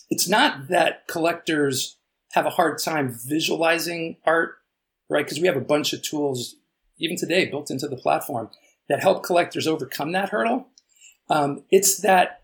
it's 0.08 0.28
not 0.28 0.68
that 0.68 1.06
collectors 1.08 1.96
have 2.32 2.46
a 2.46 2.50
hard 2.50 2.78
time 2.78 3.16
visualizing 3.26 4.16
art, 4.24 4.56
right? 5.08 5.24
Because 5.24 5.40
we 5.40 5.46
have 5.46 5.56
a 5.56 5.60
bunch 5.60 5.92
of 5.92 6.02
tools, 6.02 6.56
even 6.98 7.16
today, 7.16 7.46
built 7.46 7.70
into 7.70 7.86
the 7.86 7.96
platform 7.96 8.50
that 8.88 9.00
help 9.00 9.22
collectors 9.22 9.66
overcome 9.66 10.12
that 10.12 10.30
hurdle. 10.30 10.68
Um, 11.28 11.64
it's 11.70 11.98
that 11.98 12.42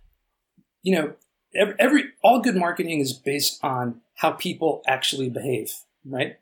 you 0.83 0.95
know 0.95 1.14
every, 1.55 1.75
every 1.78 2.05
all 2.23 2.40
good 2.40 2.57
marketing 2.57 3.00
is 3.00 3.12
based 3.12 3.59
on 3.64 4.00
how 4.16 4.33
people 4.33 4.83
actually 4.87 5.31
behave, 5.31 5.73
right? 6.05 6.38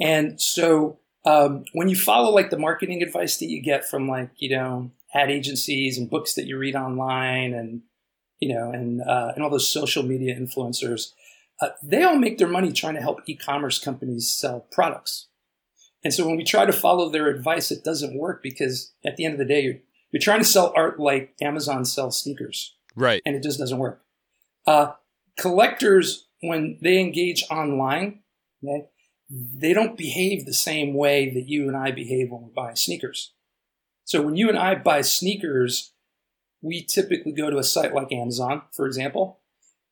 And 0.00 0.40
so 0.40 0.98
um, 1.24 1.64
when 1.72 1.88
you 1.88 1.96
follow 1.96 2.32
like 2.32 2.50
the 2.50 2.58
marketing 2.58 3.02
advice 3.02 3.38
that 3.38 3.48
you 3.48 3.62
get 3.62 3.88
from 3.88 4.08
like 4.08 4.30
you 4.36 4.50
know 4.50 4.90
ad 5.14 5.30
agencies 5.30 5.98
and 5.98 6.10
books 6.10 6.34
that 6.34 6.46
you 6.46 6.58
read 6.58 6.76
online 6.76 7.54
and 7.54 7.82
you 8.40 8.54
know 8.54 8.70
and 8.70 9.00
uh, 9.02 9.32
and 9.34 9.42
all 9.42 9.50
those 9.50 9.72
social 9.72 10.02
media 10.02 10.38
influencers, 10.38 11.12
uh, 11.60 11.70
they 11.82 12.02
all 12.02 12.16
make 12.16 12.38
their 12.38 12.48
money 12.48 12.72
trying 12.72 12.94
to 12.94 13.00
help 13.00 13.20
e-commerce 13.26 13.78
companies 13.78 14.28
sell 14.30 14.66
products. 14.70 15.28
And 16.04 16.14
so 16.14 16.26
when 16.26 16.36
we 16.36 16.44
try 16.44 16.64
to 16.64 16.72
follow 16.72 17.08
their 17.08 17.28
advice, 17.28 17.70
it 17.70 17.84
doesn't 17.84 18.16
work 18.16 18.42
because 18.42 18.92
at 19.04 19.16
the 19.16 19.24
end 19.24 19.34
of 19.34 19.38
the 19.38 19.44
day, 19.44 19.62
you're, 19.62 19.78
you're 20.12 20.20
trying 20.20 20.38
to 20.38 20.44
sell 20.44 20.72
art 20.76 21.00
like 21.00 21.34
Amazon 21.40 21.84
sells 21.84 22.20
sneakers. 22.20 22.76
Right. 22.94 23.22
And 23.26 23.34
it 23.34 23.42
just 23.42 23.58
doesn't 23.58 23.78
work. 23.78 24.02
Uh, 24.66 24.92
collectors, 25.38 26.28
when 26.40 26.78
they 26.82 27.00
engage 27.00 27.44
online, 27.50 28.20
okay, 28.64 28.86
they 29.30 29.72
don't 29.72 29.96
behave 29.96 30.46
the 30.46 30.54
same 30.54 30.94
way 30.94 31.28
that 31.30 31.48
you 31.48 31.68
and 31.68 31.76
I 31.76 31.90
behave 31.90 32.30
when 32.30 32.42
we 32.42 32.50
buy 32.54 32.74
sneakers. 32.74 33.32
So 34.04 34.22
when 34.22 34.36
you 34.36 34.48
and 34.48 34.58
I 34.58 34.74
buy 34.74 35.02
sneakers, 35.02 35.92
we 36.62 36.82
typically 36.82 37.32
go 37.32 37.50
to 37.50 37.58
a 37.58 37.64
site 37.64 37.94
like 37.94 38.12
Amazon, 38.12 38.62
for 38.72 38.86
example, 38.86 39.40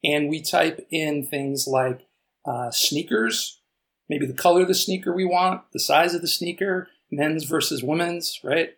and 0.02 0.28
we 0.28 0.40
type 0.40 0.86
in 0.90 1.26
things 1.26 1.66
like 1.66 2.06
uh, 2.46 2.70
sneakers, 2.70 3.60
maybe 4.08 4.26
the 4.26 4.32
color 4.32 4.62
of 4.62 4.68
the 4.68 4.74
sneaker 4.74 5.12
we 5.12 5.24
want, 5.24 5.62
the 5.72 5.80
size 5.80 6.14
of 6.14 6.22
the 6.22 6.28
sneaker, 6.28 6.88
men's 7.10 7.44
versus 7.44 7.82
women's, 7.82 8.40
right? 8.42 8.70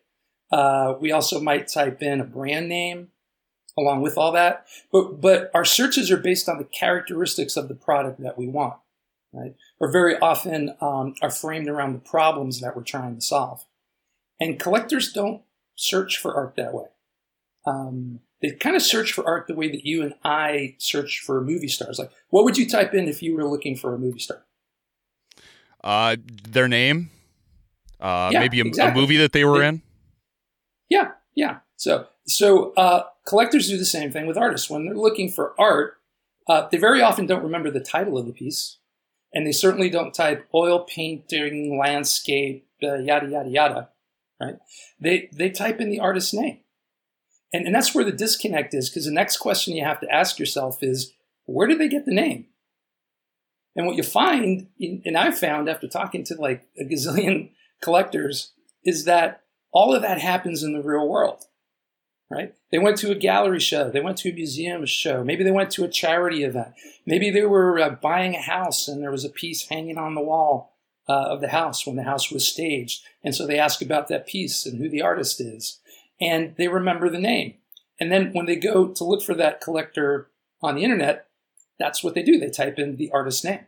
Uh, 0.50 0.94
we 1.00 1.12
also 1.12 1.40
might 1.40 1.68
type 1.68 2.02
in 2.02 2.20
a 2.20 2.24
brand 2.24 2.68
name 2.68 3.08
along 3.78 4.02
with 4.02 4.18
all 4.18 4.32
that. 4.32 4.66
But, 4.90 5.20
but 5.20 5.50
our 5.54 5.64
searches 5.64 6.10
are 6.10 6.16
based 6.16 6.48
on 6.48 6.58
the 6.58 6.64
characteristics 6.64 7.56
of 7.56 7.68
the 7.68 7.74
product 7.74 8.20
that 8.20 8.36
we 8.36 8.48
want, 8.48 8.74
right? 9.32 9.54
Or 9.80 9.90
very 9.90 10.18
often 10.18 10.74
um, 10.80 11.14
are 11.22 11.30
framed 11.30 11.68
around 11.68 11.92
the 11.92 12.00
problems 12.00 12.60
that 12.60 12.74
we're 12.74 12.82
trying 12.82 13.14
to 13.14 13.20
solve. 13.20 13.64
And 14.40 14.58
collectors 14.58 15.12
don't 15.12 15.42
search 15.76 16.16
for 16.18 16.34
art 16.34 16.56
that 16.56 16.74
way. 16.74 16.86
Um, 17.66 18.20
they 18.40 18.50
kind 18.50 18.76
of 18.76 18.82
search 18.82 19.12
for 19.12 19.26
art 19.26 19.46
the 19.46 19.54
way 19.54 19.68
that 19.70 19.84
you 19.84 20.02
and 20.02 20.14
I 20.24 20.76
search 20.78 21.20
for 21.20 21.40
movie 21.40 21.68
stars. 21.68 21.98
Like, 21.98 22.10
what 22.30 22.44
would 22.44 22.56
you 22.56 22.68
type 22.68 22.94
in 22.94 23.08
if 23.08 23.22
you 23.22 23.36
were 23.36 23.44
looking 23.44 23.76
for 23.76 23.94
a 23.94 23.98
movie 23.98 24.20
star? 24.20 24.44
Uh, 25.82 26.16
their 26.48 26.68
name, 26.68 27.10
uh, 28.00 28.30
Yeah, 28.32 28.40
maybe 28.40 28.60
a, 28.60 28.64
exactly. 28.64 28.98
a 28.98 29.00
movie 29.00 29.16
that 29.18 29.32
they 29.32 29.44
were 29.44 29.62
in. 29.62 29.82
Yeah, 30.88 31.12
yeah. 31.34 31.58
So, 31.76 32.06
so 32.26 32.72
uh, 32.74 33.04
collectors 33.26 33.68
do 33.68 33.76
the 33.76 33.84
same 33.84 34.10
thing 34.10 34.26
with 34.26 34.36
artists. 34.36 34.68
When 34.68 34.86
they're 34.86 34.94
looking 34.94 35.30
for 35.30 35.54
art, 35.58 35.94
uh, 36.48 36.68
they 36.70 36.78
very 36.78 37.02
often 37.02 37.26
don't 37.26 37.42
remember 37.42 37.70
the 37.70 37.80
title 37.80 38.18
of 38.18 38.26
the 38.26 38.32
piece, 38.32 38.78
and 39.32 39.46
they 39.46 39.52
certainly 39.52 39.90
don't 39.90 40.14
type 40.14 40.48
oil 40.54 40.80
painting, 40.80 41.78
landscape, 41.78 42.66
uh, 42.82 42.96
yada 42.96 43.28
yada 43.28 43.50
yada. 43.50 43.88
Right? 44.40 44.56
They 45.00 45.28
they 45.32 45.50
type 45.50 45.80
in 45.80 45.90
the 45.90 46.00
artist's 46.00 46.34
name, 46.34 46.60
and 47.52 47.66
and 47.66 47.74
that's 47.74 47.94
where 47.94 48.04
the 48.04 48.12
disconnect 48.12 48.74
is. 48.74 48.88
Because 48.88 49.04
the 49.04 49.12
next 49.12 49.38
question 49.38 49.76
you 49.76 49.84
have 49.84 50.00
to 50.00 50.10
ask 50.10 50.38
yourself 50.38 50.82
is, 50.82 51.12
where 51.44 51.66
did 51.66 51.78
they 51.78 51.88
get 51.88 52.06
the 52.06 52.14
name? 52.14 52.46
And 53.74 53.86
what 53.86 53.96
you 53.96 54.02
find, 54.02 54.68
and 54.80 55.16
I 55.16 55.30
found 55.30 55.68
after 55.68 55.86
talking 55.86 56.24
to 56.24 56.34
like 56.34 56.66
a 56.78 56.84
gazillion 56.84 57.50
collectors, 57.82 58.52
is 58.84 59.04
that 59.04 59.42
all 59.72 59.94
of 59.94 60.02
that 60.02 60.20
happens 60.20 60.62
in 60.62 60.72
the 60.72 60.82
real 60.82 61.08
world, 61.08 61.44
right? 62.30 62.54
They 62.70 62.78
went 62.78 62.98
to 62.98 63.10
a 63.10 63.14
gallery 63.14 63.60
show, 63.60 63.90
they 63.90 64.00
went 64.00 64.18
to 64.18 64.30
a 64.30 64.34
museum 64.34 64.84
show, 64.86 65.24
maybe 65.24 65.44
they 65.44 65.50
went 65.50 65.70
to 65.72 65.84
a 65.84 65.88
charity 65.88 66.44
event, 66.44 66.74
maybe 67.06 67.30
they 67.30 67.44
were 67.44 67.78
uh, 67.78 67.90
buying 67.90 68.34
a 68.34 68.42
house 68.42 68.88
and 68.88 69.02
there 69.02 69.10
was 69.10 69.24
a 69.24 69.30
piece 69.30 69.68
hanging 69.68 69.98
on 69.98 70.14
the 70.14 70.20
wall 70.20 70.76
uh, 71.08 71.28
of 71.28 71.40
the 71.40 71.48
house 71.48 71.86
when 71.86 71.96
the 71.96 72.02
house 72.02 72.30
was 72.30 72.46
staged. 72.46 73.02
And 73.24 73.34
so 73.34 73.46
they 73.46 73.58
ask 73.58 73.80
about 73.80 74.08
that 74.08 74.26
piece 74.26 74.66
and 74.66 74.78
who 74.78 74.88
the 74.88 75.02
artist 75.02 75.40
is, 75.40 75.80
and 76.20 76.54
they 76.56 76.68
remember 76.68 77.08
the 77.08 77.18
name. 77.18 77.54
And 77.98 78.12
then 78.12 78.32
when 78.32 78.46
they 78.46 78.56
go 78.56 78.88
to 78.88 79.04
look 79.04 79.22
for 79.22 79.34
that 79.34 79.60
collector 79.60 80.28
on 80.62 80.74
the 80.74 80.84
internet, 80.84 81.28
that's 81.78 82.04
what 82.04 82.14
they 82.14 82.22
do. 82.22 82.38
They 82.38 82.50
type 82.50 82.78
in 82.78 82.96
the 82.96 83.10
artist's 83.10 83.44
name. 83.44 83.60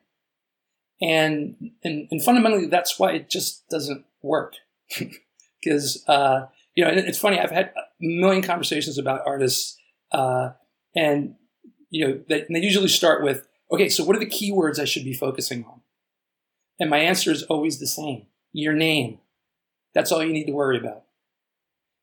And, 1.01 1.73
and, 1.83 2.09
and 2.11 2.23
fundamentally, 2.23 2.67
that's 2.67 2.99
why 2.99 3.13
it 3.13 3.31
just 3.31 3.69
doesn't 3.69 4.05
work. 4.23 4.55
Because, 5.63 6.03
uh, 6.09 6.47
you 6.75 6.83
know, 6.83 6.91
it's 6.91 7.19
funny, 7.19 7.39
I've 7.39 7.51
had 7.51 7.75
million 8.01 8.43
conversations 8.43 8.99
about 8.99 9.27
artists, 9.27 9.77
uh, 10.13 10.51
and, 10.95 11.35
you 11.91 12.07
know, 12.07 12.21
they, 12.29 12.43
and 12.43 12.57
they 12.57 12.61
usually 12.61 12.89
start 12.89 13.23
with, 13.23 13.47
okay, 13.71 13.89
so 13.89 14.05
what 14.05 14.17
are 14.17 14.21
the 14.21 14.27
keywords 14.27 14.79
I 14.79 14.85
should 14.85 15.05
be 15.05 15.13
focusing 15.15 15.65
on? 15.65 15.81
And 16.79 16.91
my 16.91 16.99
answer 16.99 17.31
is 17.31 17.43
always 17.45 17.79
the 17.79 17.87
same 17.87 18.27
your 18.53 18.73
name. 18.73 19.19
That's 19.95 20.11
all 20.11 20.25
you 20.25 20.33
need 20.33 20.47
to 20.47 20.53
worry 20.53 20.77
about. 20.79 21.05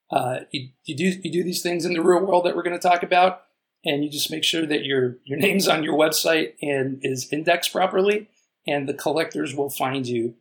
Uh, 0.09 0.39
you, 0.51 0.69
you, 0.85 0.95
do, 0.95 1.19
you 1.21 1.31
do 1.31 1.43
these 1.43 1.61
things 1.61 1.83
in 1.83 1.93
the 1.93 2.01
real 2.01 2.25
world 2.25 2.45
that 2.45 2.55
we're 2.55 2.63
going 2.63 2.79
to 2.79 2.87
talk 2.87 3.03
about, 3.03 3.41
and 3.83 4.03
you 4.03 4.09
just 4.09 4.31
make 4.31 4.43
sure 4.45 4.65
that 4.65 4.85
your, 4.85 5.17
your 5.25 5.37
name's 5.37 5.67
on 5.67 5.83
your 5.83 5.97
website 5.97 6.53
and 6.61 6.99
is 7.01 7.27
indexed 7.33 7.73
properly, 7.73 8.29
and 8.65 8.87
the 8.87 8.93
collectors 8.93 9.53
will 9.53 9.69
find 9.69 10.07
you 10.07 10.35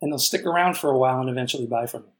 and 0.00 0.10
they'll 0.10 0.18
stick 0.18 0.46
around 0.46 0.78
for 0.78 0.90
a 0.90 0.98
while 0.98 1.20
and 1.20 1.28
eventually 1.28 1.66
buy 1.66 1.86
from 1.86 2.04
you. 2.04 2.12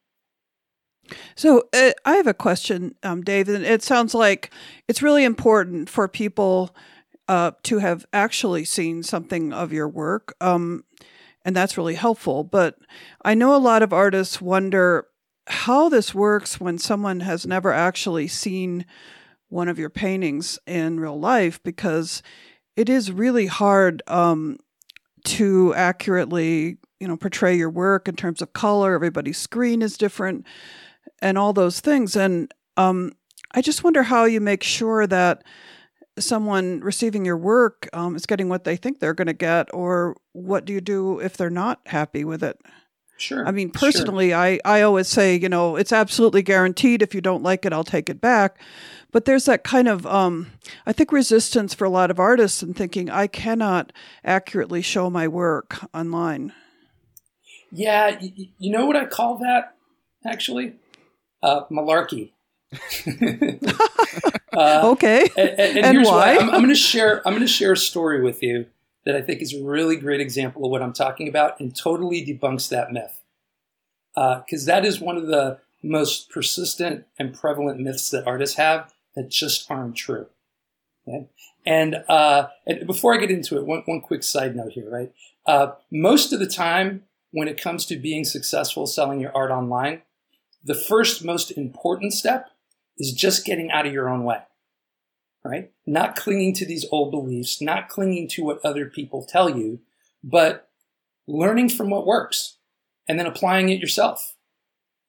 So 1.34 1.68
uh, 1.72 1.92
I 2.04 2.16
have 2.16 2.26
a 2.26 2.34
question, 2.34 2.94
um, 3.02 3.22
Dave, 3.22 3.48
and 3.48 3.64
it 3.64 3.82
sounds 3.82 4.14
like 4.14 4.50
it's 4.88 5.02
really 5.02 5.24
important 5.24 5.88
for 5.88 6.08
people 6.08 6.74
uh, 7.28 7.52
to 7.62 7.78
have 7.78 8.06
actually 8.12 8.64
seen 8.64 9.02
something 9.02 9.52
of 9.52 9.72
your 9.72 9.88
work, 9.88 10.34
um, 10.40 10.84
and 11.44 11.54
that's 11.54 11.78
really 11.78 11.94
helpful. 11.94 12.44
But 12.44 12.76
I 13.24 13.34
know 13.34 13.54
a 13.54 13.58
lot 13.58 13.82
of 13.82 13.92
artists 13.92 14.40
wonder 14.40 15.06
how 15.46 15.88
this 15.88 16.14
works 16.14 16.60
when 16.60 16.78
someone 16.78 17.20
has 17.20 17.46
never 17.46 17.72
actually 17.72 18.28
seen 18.28 18.84
one 19.48 19.68
of 19.68 19.78
your 19.78 19.90
paintings 19.90 20.58
in 20.66 21.00
real 21.00 21.18
life, 21.18 21.62
because 21.62 22.22
it 22.76 22.88
is 22.88 23.10
really 23.10 23.46
hard 23.46 24.02
um, 24.06 24.58
to 25.24 25.74
accurately, 25.74 26.78
you 27.00 27.08
know, 27.08 27.16
portray 27.16 27.56
your 27.56 27.70
work 27.70 28.08
in 28.08 28.16
terms 28.16 28.40
of 28.40 28.52
color. 28.52 28.94
Everybody's 28.94 29.38
screen 29.38 29.82
is 29.82 29.98
different 29.98 30.46
and 31.20 31.38
all 31.38 31.52
those 31.52 31.80
things. 31.80 32.16
And 32.16 32.52
um, 32.76 33.12
I 33.52 33.62
just 33.62 33.84
wonder 33.84 34.02
how 34.02 34.24
you 34.24 34.40
make 34.40 34.62
sure 34.62 35.06
that 35.06 35.42
someone 36.18 36.80
receiving 36.80 37.24
your 37.24 37.36
work 37.36 37.88
um, 37.92 38.16
is 38.16 38.26
getting 38.26 38.48
what 38.48 38.64
they 38.64 38.76
think 38.76 38.98
they're 38.98 39.14
going 39.14 39.26
to 39.26 39.32
get, 39.32 39.72
or 39.72 40.16
what 40.32 40.64
do 40.64 40.72
you 40.72 40.80
do 40.80 41.18
if 41.18 41.36
they're 41.36 41.50
not 41.50 41.80
happy 41.86 42.24
with 42.24 42.42
it? 42.42 42.58
Sure. 43.16 43.46
I 43.46 43.50
mean, 43.50 43.70
sure. 43.72 43.92
personally, 43.92 44.32
I, 44.32 44.60
I 44.64 44.80
always 44.80 45.06
say, 45.06 45.36
you 45.38 45.48
know, 45.48 45.76
it's 45.76 45.92
absolutely 45.92 46.42
guaranteed. 46.42 47.02
If 47.02 47.14
you 47.14 47.20
don't 47.20 47.42
like 47.42 47.66
it, 47.66 47.72
I'll 47.72 47.84
take 47.84 48.08
it 48.08 48.20
back. 48.20 48.58
But 49.12 49.26
there's 49.26 49.44
that 49.44 49.62
kind 49.62 49.88
of, 49.88 50.06
um, 50.06 50.52
I 50.86 50.92
think, 50.92 51.12
resistance 51.12 51.74
for 51.74 51.84
a 51.84 51.90
lot 51.90 52.10
of 52.10 52.18
artists 52.18 52.62
in 52.62 52.72
thinking, 52.72 53.10
I 53.10 53.26
cannot 53.26 53.92
accurately 54.24 54.80
show 54.80 55.10
my 55.10 55.28
work 55.28 55.84
online. 55.92 56.54
Yeah, 57.70 58.18
you, 58.20 58.46
you 58.58 58.70
know 58.70 58.86
what 58.86 58.96
I 58.96 59.04
call 59.04 59.36
that, 59.38 59.74
actually? 60.24 60.76
Uh, 61.42 61.64
malarkey. 61.70 62.32
uh, 64.52 64.90
Okay. 64.92 65.28
and, 65.36 65.48
and- 65.48 65.58
and 65.60 65.78
And 65.78 65.94
here's 65.96 66.08
why? 66.08 66.36
I'm, 66.36 66.50
I'm 66.50 66.60
going 66.60 66.68
to 66.68 66.74
share. 66.74 67.26
I'm 67.26 67.32
going 67.34 67.46
to 67.46 67.52
share 67.52 67.72
a 67.72 67.76
story 67.76 68.20
with 68.22 68.42
you 68.42 68.66
that 69.04 69.16
I 69.16 69.22
think 69.22 69.40
is 69.40 69.54
a 69.54 69.62
really 69.64 69.96
great 69.96 70.20
example 70.20 70.64
of 70.64 70.70
what 70.70 70.82
I'm 70.82 70.92
talking 70.92 71.28
about 71.28 71.58
and 71.60 71.74
totally 71.74 72.24
debunks 72.24 72.68
that 72.68 72.92
myth. 72.92 73.20
Because 74.14 74.66
that 74.66 74.84
is 74.84 75.00
one 75.00 75.16
of 75.16 75.26
the 75.26 75.58
most 75.82 76.28
persistent 76.30 77.06
and 77.18 77.32
prevalent 77.32 77.80
myths 77.80 78.10
that 78.10 78.26
artists 78.26 78.56
have 78.56 78.92
that 79.16 79.30
just 79.30 79.70
aren't 79.70 79.96
true. 79.96 80.26
Okay? 81.08 81.28
And, 81.64 82.04
uh, 82.08 82.48
and 82.66 82.86
before 82.86 83.14
I 83.14 83.16
get 83.18 83.30
into 83.30 83.56
it, 83.56 83.64
one, 83.66 83.82
one 83.86 84.00
quick 84.02 84.22
side 84.22 84.54
note 84.54 84.72
here, 84.72 84.90
right? 84.90 85.12
Uh, 85.46 85.72
most 85.90 86.32
of 86.34 86.38
the 86.38 86.46
time, 86.46 87.04
when 87.30 87.48
it 87.48 87.60
comes 87.60 87.86
to 87.86 87.96
being 87.96 88.24
successful 88.24 88.86
selling 88.86 89.20
your 89.20 89.34
art 89.34 89.50
online, 89.50 90.02
the 90.62 90.74
first 90.74 91.24
most 91.24 91.50
important 91.50 92.12
step 92.12 92.50
is 92.98 93.12
just 93.12 93.44
getting 93.44 93.70
out 93.70 93.86
of 93.86 93.92
your 93.92 94.08
own 94.08 94.24
way 94.24 94.40
right? 95.44 95.70
Not 95.86 96.16
clinging 96.16 96.54
to 96.54 96.66
these 96.66 96.86
old 96.90 97.10
beliefs, 97.10 97.60
not 97.60 97.88
clinging 97.88 98.28
to 98.28 98.44
what 98.44 98.64
other 98.64 98.86
people 98.86 99.24
tell 99.24 99.48
you, 99.48 99.80
but 100.22 100.68
learning 101.26 101.70
from 101.70 101.90
what 101.90 102.06
works 102.06 102.58
and 103.08 103.18
then 103.18 103.26
applying 103.26 103.68
it 103.68 103.80
yourself. 103.80 104.34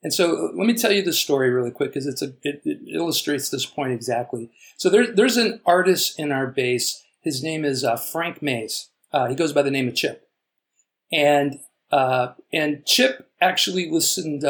And 0.03 0.13
so 0.13 0.35
uh, 0.35 0.49
let 0.55 0.65
me 0.65 0.73
tell 0.73 0.91
you 0.91 1.03
this 1.03 1.19
story 1.19 1.49
really 1.49 1.71
quick 1.71 1.91
because 1.91 2.07
it's 2.07 2.21
a 2.21 2.33
it, 2.43 2.61
it 2.65 2.79
illustrates 2.91 3.49
this 3.49 3.65
point 3.65 3.91
exactly. 3.91 4.49
So 4.77 4.89
there, 4.89 5.13
there's 5.13 5.37
an 5.37 5.61
artist 5.65 6.19
in 6.19 6.31
our 6.31 6.47
base. 6.47 7.03
His 7.21 7.43
name 7.43 7.63
is 7.63 7.83
uh, 7.83 7.97
Frank 7.97 8.41
Mays. 8.41 8.89
Uh, 9.13 9.27
he 9.27 9.35
goes 9.35 9.53
by 9.53 9.61
the 9.61 9.69
name 9.69 9.87
of 9.87 9.93
Chip, 9.93 10.27
and 11.11 11.59
uh, 11.91 12.29
and 12.51 12.83
Chip 12.85 13.29
actually 13.39 13.91
listened. 13.91 14.43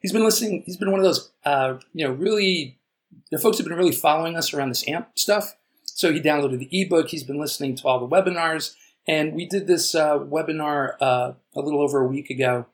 He's 0.00 0.12
been 0.12 0.24
listening. 0.24 0.62
He's 0.64 0.76
been 0.76 0.90
one 0.90 1.00
of 1.00 1.04
those 1.04 1.30
uh, 1.44 1.78
you 1.92 2.06
know 2.06 2.12
really 2.12 2.78
the 3.30 3.38
folks 3.38 3.58
have 3.58 3.66
been 3.66 3.76
really 3.76 3.92
following 3.92 4.36
us 4.36 4.52
around 4.52 4.70
this 4.70 4.86
AMP 4.88 5.18
stuff. 5.18 5.56
So 5.84 6.12
he 6.12 6.20
downloaded 6.20 6.60
the 6.60 6.80
ebook. 6.80 7.08
He's 7.08 7.24
been 7.24 7.40
listening 7.40 7.74
to 7.76 7.88
all 7.88 7.98
the 7.98 8.08
webinars, 8.08 8.74
and 9.06 9.34
we 9.34 9.46
did 9.46 9.66
this 9.66 9.94
uh, 9.94 10.18
webinar 10.18 10.94
uh, 11.00 11.32
a 11.54 11.60
little 11.60 11.80
over 11.80 12.00
a 12.00 12.06
week 12.06 12.30
ago, 12.30 12.66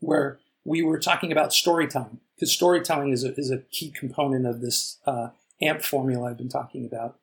where 0.00 0.40
we 0.64 0.82
were 0.82 0.98
talking 0.98 1.30
about 1.30 1.52
storytelling 1.52 2.20
because 2.34 2.52
storytelling 2.52 3.10
is 3.10 3.22
a, 3.22 3.34
is 3.36 3.50
a 3.50 3.58
key 3.58 3.90
component 3.90 4.46
of 4.46 4.60
this 4.60 4.98
uh, 5.06 5.28
AMP 5.62 5.82
formula 5.82 6.30
I've 6.30 6.38
been 6.38 6.48
talking 6.48 6.84
about. 6.84 7.18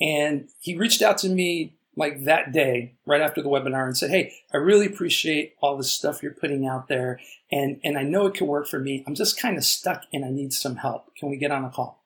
And 0.00 0.48
he 0.60 0.76
reached 0.76 1.02
out 1.02 1.18
to 1.18 1.28
me 1.28 1.74
like 1.96 2.24
that 2.24 2.52
day, 2.52 2.96
right 3.06 3.20
after 3.20 3.42
the 3.42 3.48
webinar, 3.48 3.84
and 3.84 3.96
said, 3.96 4.10
"Hey, 4.10 4.32
I 4.52 4.56
really 4.56 4.86
appreciate 4.86 5.54
all 5.60 5.76
the 5.76 5.84
stuff 5.84 6.22
you're 6.22 6.32
putting 6.32 6.66
out 6.66 6.88
there, 6.88 7.20
and 7.50 7.80
and 7.84 7.98
I 7.98 8.02
know 8.02 8.26
it 8.26 8.34
could 8.34 8.48
work 8.48 8.66
for 8.66 8.80
me. 8.80 9.04
I'm 9.06 9.14
just 9.14 9.38
kind 9.38 9.56
of 9.56 9.64
stuck, 9.64 10.04
and 10.12 10.24
I 10.24 10.30
need 10.30 10.52
some 10.52 10.76
help. 10.76 11.14
Can 11.16 11.28
we 11.28 11.36
get 11.36 11.50
on 11.50 11.64
a 11.64 11.70
call?" 11.70 12.04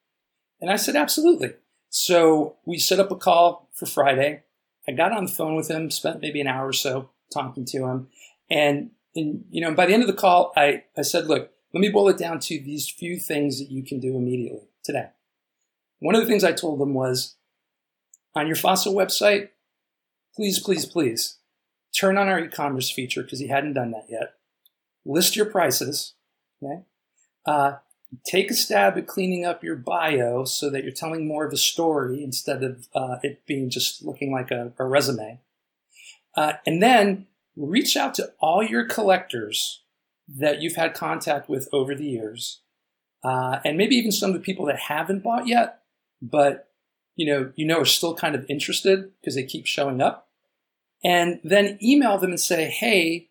And 0.60 0.70
I 0.70 0.76
said, 0.76 0.96
"Absolutely." 0.96 1.54
So 1.88 2.56
we 2.66 2.78
set 2.78 2.98
up 2.98 3.10
a 3.10 3.16
call 3.16 3.70
for 3.74 3.86
Friday. 3.86 4.42
I 4.88 4.92
got 4.92 5.12
on 5.12 5.26
the 5.26 5.32
phone 5.32 5.56
with 5.56 5.68
him, 5.68 5.90
spent 5.90 6.20
maybe 6.20 6.40
an 6.40 6.46
hour 6.46 6.68
or 6.68 6.72
so 6.72 7.10
talking 7.32 7.64
to 7.66 7.86
him, 7.86 8.08
and 8.50 8.90
and 9.14 9.44
you 9.50 9.60
know, 9.60 9.72
by 9.74 9.86
the 9.86 9.94
end 9.94 10.02
of 10.02 10.08
the 10.08 10.14
call, 10.14 10.52
I 10.56 10.84
I 10.96 11.02
said, 11.02 11.26
"Look, 11.26 11.52
let 11.72 11.80
me 11.80 11.88
boil 11.88 12.08
it 12.08 12.18
down 12.18 12.40
to 12.40 12.60
these 12.60 12.88
few 12.90 13.18
things 13.18 13.58
that 13.60 13.70
you 13.70 13.84
can 13.84 14.00
do 14.00 14.16
immediately 14.16 14.68
today." 14.82 15.10
One 16.00 16.14
of 16.14 16.20
the 16.20 16.26
things 16.26 16.44
I 16.44 16.52
told 16.52 16.78
them 16.78 16.92
was, 16.92 17.36
on 18.34 18.46
your 18.46 18.56
Faso 18.56 18.92
website, 18.92 19.48
please, 20.36 20.60
please, 20.60 20.86
please 20.86 21.38
turn 21.98 22.18
on 22.18 22.28
our 22.28 22.40
e-commerce 22.40 22.90
feature 22.90 23.22
because 23.22 23.40
he 23.40 23.48
hadn't 23.48 23.72
done 23.72 23.90
that 23.90 24.06
yet. 24.08 24.34
List 25.04 25.34
your 25.34 25.46
prices. 25.46 26.14
Okay. 26.62 26.82
Uh, 27.46 27.76
take 28.24 28.50
a 28.50 28.54
stab 28.54 28.96
at 28.96 29.06
cleaning 29.06 29.44
up 29.44 29.64
your 29.64 29.76
bio 29.76 30.44
so 30.44 30.70
that 30.70 30.82
you're 30.82 30.92
telling 30.92 31.26
more 31.26 31.46
of 31.46 31.52
a 31.52 31.56
story 31.56 32.22
instead 32.22 32.62
of 32.62 32.86
uh, 32.94 33.16
it 33.22 33.46
being 33.46 33.70
just 33.70 34.04
looking 34.04 34.32
like 34.32 34.50
a, 34.50 34.72
a 34.78 34.84
resume. 34.84 35.40
Uh, 36.36 36.54
and 36.66 36.82
then 36.82 37.26
reach 37.56 37.96
out 37.96 38.14
to 38.14 38.32
all 38.40 38.62
your 38.62 38.84
collectors 38.84 39.82
that 40.28 40.60
you've 40.60 40.76
had 40.76 40.92
contact 40.92 41.48
with 41.48 41.68
over 41.72 41.94
the 41.94 42.04
years, 42.04 42.60
uh, 43.24 43.60
and 43.64 43.78
maybe 43.78 43.96
even 43.96 44.12
some 44.12 44.30
of 44.30 44.34
the 44.34 44.42
people 44.42 44.66
that 44.66 44.78
haven't 44.78 45.22
bought 45.22 45.46
yet, 45.46 45.82
but 46.20 46.68
you 47.14 47.26
know 47.26 47.52
you 47.56 47.64
know 47.64 47.80
are 47.80 47.86
still 47.86 48.14
kind 48.14 48.34
of 48.34 48.44
interested 48.48 49.10
because 49.20 49.34
they 49.34 49.44
keep 49.44 49.66
showing 49.66 50.02
up 50.02 50.25
and 51.06 51.38
then 51.44 51.78
email 51.80 52.18
them 52.18 52.30
and 52.30 52.40
say, 52.40 52.64
hey, 52.64 53.28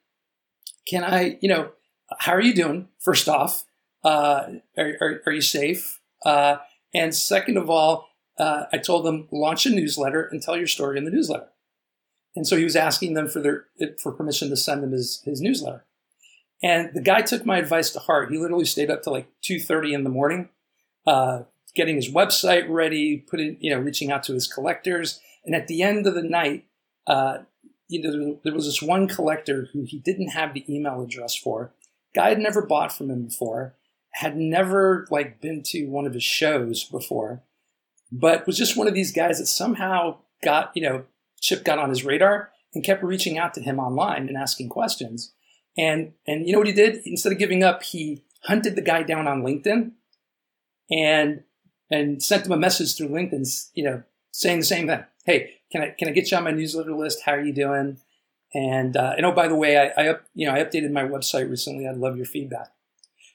can 0.87 1.03
I, 1.03 1.37
you 1.41 1.49
know, 1.49 1.71
how 2.19 2.31
are 2.31 2.41
you 2.41 2.53
doing? 2.53 2.87
First 3.01 3.27
off, 3.27 3.65
uh, 4.01 4.47
are, 4.77 4.93
are, 5.01 5.21
are, 5.25 5.31
you 5.33 5.41
safe? 5.41 5.99
Uh, 6.25 6.57
and 6.93 7.13
second 7.13 7.57
of 7.57 7.69
all, 7.69 8.07
uh, 8.39 8.67
I 8.71 8.77
told 8.77 9.05
them 9.05 9.27
launch 9.29 9.65
a 9.65 9.69
newsletter 9.69 10.23
and 10.23 10.41
tell 10.41 10.55
your 10.55 10.67
story 10.67 10.97
in 10.97 11.03
the 11.03 11.11
newsletter. 11.11 11.49
And 12.33 12.47
so 12.47 12.55
he 12.55 12.63
was 12.63 12.77
asking 12.77 13.13
them 13.13 13.27
for 13.27 13.41
their 13.41 13.65
for 14.01 14.13
permission 14.13 14.49
to 14.49 14.57
send 14.57 14.81
them 14.81 14.93
his, 14.93 15.21
his 15.25 15.41
newsletter. 15.41 15.83
And 16.63 16.91
the 16.93 17.01
guy 17.01 17.23
took 17.23 17.45
my 17.45 17.57
advice 17.57 17.89
to 17.91 17.99
heart. 17.99 18.31
He 18.31 18.37
literally 18.37 18.65
stayed 18.65 18.89
up 18.89 19.03
till 19.03 19.13
like 19.13 19.27
two 19.41 19.59
thirty 19.59 19.93
in 19.93 20.05
the 20.05 20.09
morning, 20.09 20.49
uh, 21.05 21.43
getting 21.75 21.95
his 21.95 22.09
website 22.09 22.69
ready, 22.69 23.17
putting 23.17 23.57
you 23.59 23.71
know 23.71 23.79
reaching 23.79 24.11
out 24.11 24.23
to 24.23 24.33
his 24.33 24.47
collectors. 24.47 25.19
And 25.45 25.55
at 25.55 25.67
the 25.67 25.81
end 25.81 26.07
of 26.07 26.13
the 26.13 26.23
night, 26.23 26.65
uh, 27.07 27.39
you 27.87 28.01
know, 28.01 28.39
there 28.43 28.53
was 28.53 28.65
this 28.65 28.81
one 28.81 29.07
collector 29.07 29.69
who 29.73 29.83
he 29.83 29.99
didn't 29.99 30.29
have 30.29 30.53
the 30.53 30.65
email 30.73 31.01
address 31.01 31.35
for. 31.35 31.73
Guy 32.15 32.29
had 32.29 32.39
never 32.39 32.65
bought 32.65 32.91
from 32.91 33.09
him 33.09 33.25
before, 33.25 33.75
had 34.13 34.37
never 34.37 35.05
like 35.11 35.41
been 35.41 35.61
to 35.67 35.85
one 35.87 36.05
of 36.05 36.13
his 36.13 36.23
shows 36.23 36.83
before, 36.85 37.43
but 38.11 38.47
was 38.47 38.57
just 38.57 38.77
one 38.77 38.87
of 38.87 38.93
these 38.93 39.11
guys 39.11 39.39
that 39.39 39.47
somehow 39.47 40.17
got, 40.43 40.71
you 40.75 40.81
know, 40.81 41.05
Chip 41.41 41.63
got 41.63 41.79
on 41.79 41.89
his 41.89 42.05
radar 42.05 42.51
and 42.73 42.83
kept 42.83 43.03
reaching 43.03 43.37
out 43.37 43.53
to 43.53 43.61
him 43.61 43.79
online 43.79 44.27
and 44.27 44.37
asking 44.37 44.69
questions. 44.69 45.33
And 45.77 46.13
and 46.25 46.47
you 46.47 46.53
know 46.53 46.59
what 46.59 46.67
he 46.67 46.73
did? 46.73 47.01
Instead 47.05 47.33
of 47.33 47.37
giving 47.37 47.63
up, 47.63 47.83
he 47.83 48.23
hunted 48.43 48.75
the 48.75 48.81
guy 48.81 49.03
down 49.03 49.27
on 49.27 49.43
LinkedIn 49.43 49.91
and 50.89 51.43
and 51.91 52.23
sent 52.23 52.45
him 52.45 52.51
a 52.51 52.57
message 52.57 52.95
through 52.95 53.09
LinkedIn, 53.09 53.69
you 53.73 53.83
know, 53.83 54.03
saying 54.31 54.59
the 54.59 54.65
same 54.65 54.87
thing. 54.87 55.03
Hey, 55.25 55.55
can 55.71 55.81
I 55.81 55.89
can 55.89 56.07
I 56.07 56.11
get 56.11 56.29
you 56.29 56.37
on 56.37 56.43
my 56.43 56.51
newsletter 56.51 56.93
list? 56.93 57.23
How 57.25 57.33
are 57.33 57.43
you 57.43 57.53
doing? 57.53 57.97
And 58.53 58.95
uh, 58.95 59.15
and 59.17 59.25
oh, 59.25 59.31
by 59.31 59.47
the 59.47 59.55
way, 59.55 59.77
I, 59.77 60.03
I 60.03 60.07
up, 60.09 60.23
you 60.33 60.45
know 60.45 60.53
I 60.53 60.63
updated 60.63 60.91
my 60.91 61.03
website 61.03 61.49
recently. 61.49 61.87
I'd 61.87 61.97
love 61.97 62.15
your 62.15 62.27
feedback. 62.27 62.71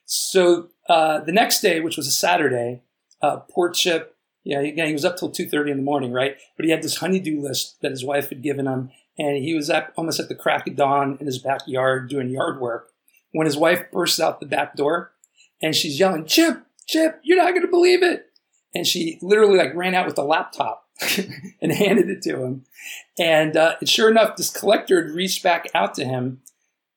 So 0.07 0.69
uh, 0.89 1.21
the 1.21 1.33
next 1.33 1.61
day, 1.61 1.81
which 1.81 1.97
was 1.97 2.07
a 2.07 2.13
Saturday, 2.13 2.83
uh, 3.21 3.39
poor 3.39 3.71
Chip, 3.71 4.17
yeah, 4.45 4.61
again 4.61 4.87
he 4.87 4.93
was 4.93 5.05
up 5.05 5.17
till 5.17 5.31
two 5.31 5.49
thirty 5.49 5.73
in 5.73 5.77
the 5.77 5.83
morning, 5.83 6.13
right? 6.13 6.37
But 6.57 6.65
he 6.65 6.71
had 6.71 6.83
this 6.83 6.99
honeydew 6.99 7.41
list 7.41 7.81
that 7.83 7.91
his 7.91 8.05
wife 8.05 8.29
had 8.29 8.43
given 8.43 8.67
him, 8.67 8.91
and 9.19 9.37
he 9.39 9.55
was 9.55 9.69
at, 9.69 9.93
almost 9.97 10.21
at 10.21 10.29
the 10.29 10.35
crack 10.37 10.69
of 10.69 10.77
dawn 10.77 11.19
in 11.21 11.27
his 11.27 11.39
backyard 11.39 12.09
doing 12.09 12.31
yard 12.31 12.61
work 12.61 12.91
when 13.33 13.47
his 13.47 13.57
wife 13.57 13.91
bursts 13.93 14.21
out 14.21 14.39
the 14.39 14.47
back 14.47 14.77
door, 14.77 15.13
and 15.61 15.75
she's 15.75 15.99
yelling, 15.99 16.25
"Chip, 16.25 16.63
Chip, 16.87 17.21
you're 17.25 17.37
not 17.37 17.51
going 17.51 17.63
to 17.63 17.69
believe 17.69 18.05
it!" 18.05 18.27
And 18.75 18.87
she 18.87 19.19
literally 19.21 19.59
like 19.59 19.75
ran 19.75 19.97
out 19.97 20.07
with 20.07 20.15
the 20.15 20.23
laptop 20.23 20.87
and 21.61 21.73
handed 21.73 22.09
it 22.11 22.23
to 22.23 22.43
him. 22.43 22.65
And, 23.19 23.57
uh, 23.57 23.77
sure 23.85 24.11
enough, 24.11 24.37
this 24.37 24.51
collector 24.51 25.03
had 25.03 25.15
reached 25.15 25.43
back 25.43 25.67
out 25.75 25.95
to 25.95 26.05
him, 26.05 26.43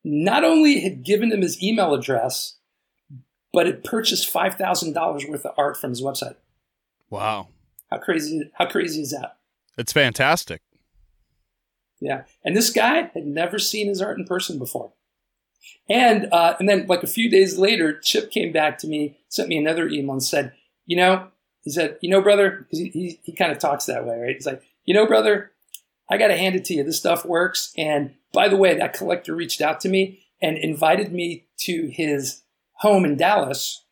not 0.02 0.44
only 0.44 0.80
had 0.80 1.02
given 1.04 1.32
him 1.32 1.40
his 1.40 1.62
email 1.62 1.94
address, 1.94 2.56
but 3.52 3.66
had 3.66 3.84
purchased 3.84 4.28
five 4.28 4.56
thousand 4.56 4.92
dollars 4.92 5.24
worth 5.26 5.46
of 5.46 5.54
art 5.56 5.76
from 5.76 5.90
his 5.90 6.02
website. 6.02 6.34
Wow! 7.08 7.48
How 7.90 7.98
crazy! 7.98 8.50
How 8.54 8.66
crazy 8.66 9.00
is 9.02 9.12
that? 9.12 9.38
It's 9.78 9.92
fantastic. 9.92 10.60
Yeah, 12.00 12.24
and 12.44 12.56
this 12.56 12.70
guy 12.70 13.10
had 13.14 13.26
never 13.26 13.58
seen 13.58 13.88
his 13.88 14.02
art 14.02 14.18
in 14.18 14.26
person 14.26 14.58
before. 14.58 14.92
And 15.88 16.28
uh, 16.32 16.56
and 16.58 16.68
then 16.68 16.86
like 16.86 17.02
a 17.02 17.08
few 17.08 17.30
days 17.30 17.56
later, 17.56 17.98
Chip 17.98 18.30
came 18.30 18.52
back 18.52 18.76
to 18.78 18.86
me, 18.86 19.18
sent 19.28 19.48
me 19.48 19.56
another 19.56 19.88
email, 19.88 20.12
and 20.12 20.22
said, 20.22 20.52
"You 20.84 20.96
know, 20.96 21.28
he 21.64 21.70
said, 21.70 21.98
you 22.00 22.10
know, 22.10 22.20
brother, 22.20 22.50
because 22.60 22.78
he, 22.78 22.90
he, 22.90 23.20
he 23.22 23.32
kind 23.32 23.50
of 23.50 23.58
talks 23.58 23.86
that 23.86 24.06
way, 24.06 24.18
right? 24.18 24.34
He's 24.34 24.46
like, 24.46 24.62
you 24.84 24.94
know, 24.94 25.06
brother, 25.06 25.52
I 26.10 26.18
got 26.18 26.28
to 26.28 26.36
hand 26.36 26.54
it 26.54 26.64
to 26.66 26.74
you. 26.74 26.84
This 26.84 26.98
stuff 26.98 27.24
works. 27.24 27.72
And 27.76 28.14
by 28.32 28.48
the 28.48 28.56
way, 28.56 28.74
that 28.76 28.92
collector 28.92 29.34
reached 29.34 29.60
out 29.62 29.80
to 29.80 29.88
me 29.88 30.20
and 30.42 30.58
invited 30.58 31.12
me 31.12 31.46
to 31.60 31.88
his 31.88 32.42
home 32.74 33.04
in 33.04 33.16
Dallas. 33.16 33.84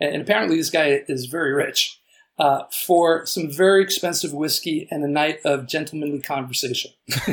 And 0.00 0.22
apparently, 0.22 0.56
this 0.56 0.70
guy 0.70 1.02
is 1.08 1.26
very 1.26 1.52
rich 1.52 2.00
uh, 2.38 2.64
for 2.86 3.26
some 3.26 3.50
very 3.50 3.82
expensive 3.82 4.32
whiskey 4.32 4.86
and 4.90 5.02
a 5.02 5.08
night 5.08 5.40
of 5.44 5.66
gentlemanly 5.66 6.20
conversation. 6.20 6.92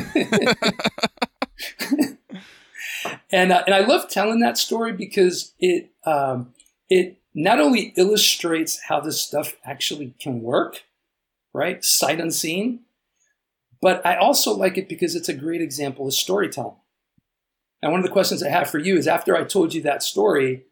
and 3.30 3.52
uh, 3.52 3.62
and 3.66 3.74
I 3.74 3.80
love 3.80 4.08
telling 4.08 4.40
that 4.40 4.58
story 4.58 4.92
because 4.92 5.52
it 5.58 5.90
um, 6.06 6.54
it 6.88 7.18
not 7.34 7.60
only 7.60 7.92
illustrates 7.96 8.80
how 8.88 9.00
this 9.00 9.20
stuff 9.20 9.56
actually 9.64 10.14
can 10.20 10.40
work, 10.40 10.84
right? 11.52 11.84
Sight 11.84 12.20
unseen, 12.20 12.80
but 13.82 14.04
I 14.06 14.16
also 14.16 14.54
like 14.54 14.78
it 14.78 14.88
because 14.88 15.14
it's 15.14 15.28
a 15.28 15.34
great 15.34 15.60
example 15.60 16.06
of 16.06 16.14
storytelling. 16.14 16.76
And 17.82 17.92
one 17.92 18.00
of 18.00 18.06
the 18.06 18.12
questions 18.12 18.42
I 18.42 18.48
have 18.48 18.70
for 18.70 18.78
you 18.78 18.96
is 18.96 19.06
after 19.06 19.36
I 19.36 19.44
told 19.44 19.74
you 19.74 19.82
that 19.82 20.02
story, 20.02 20.64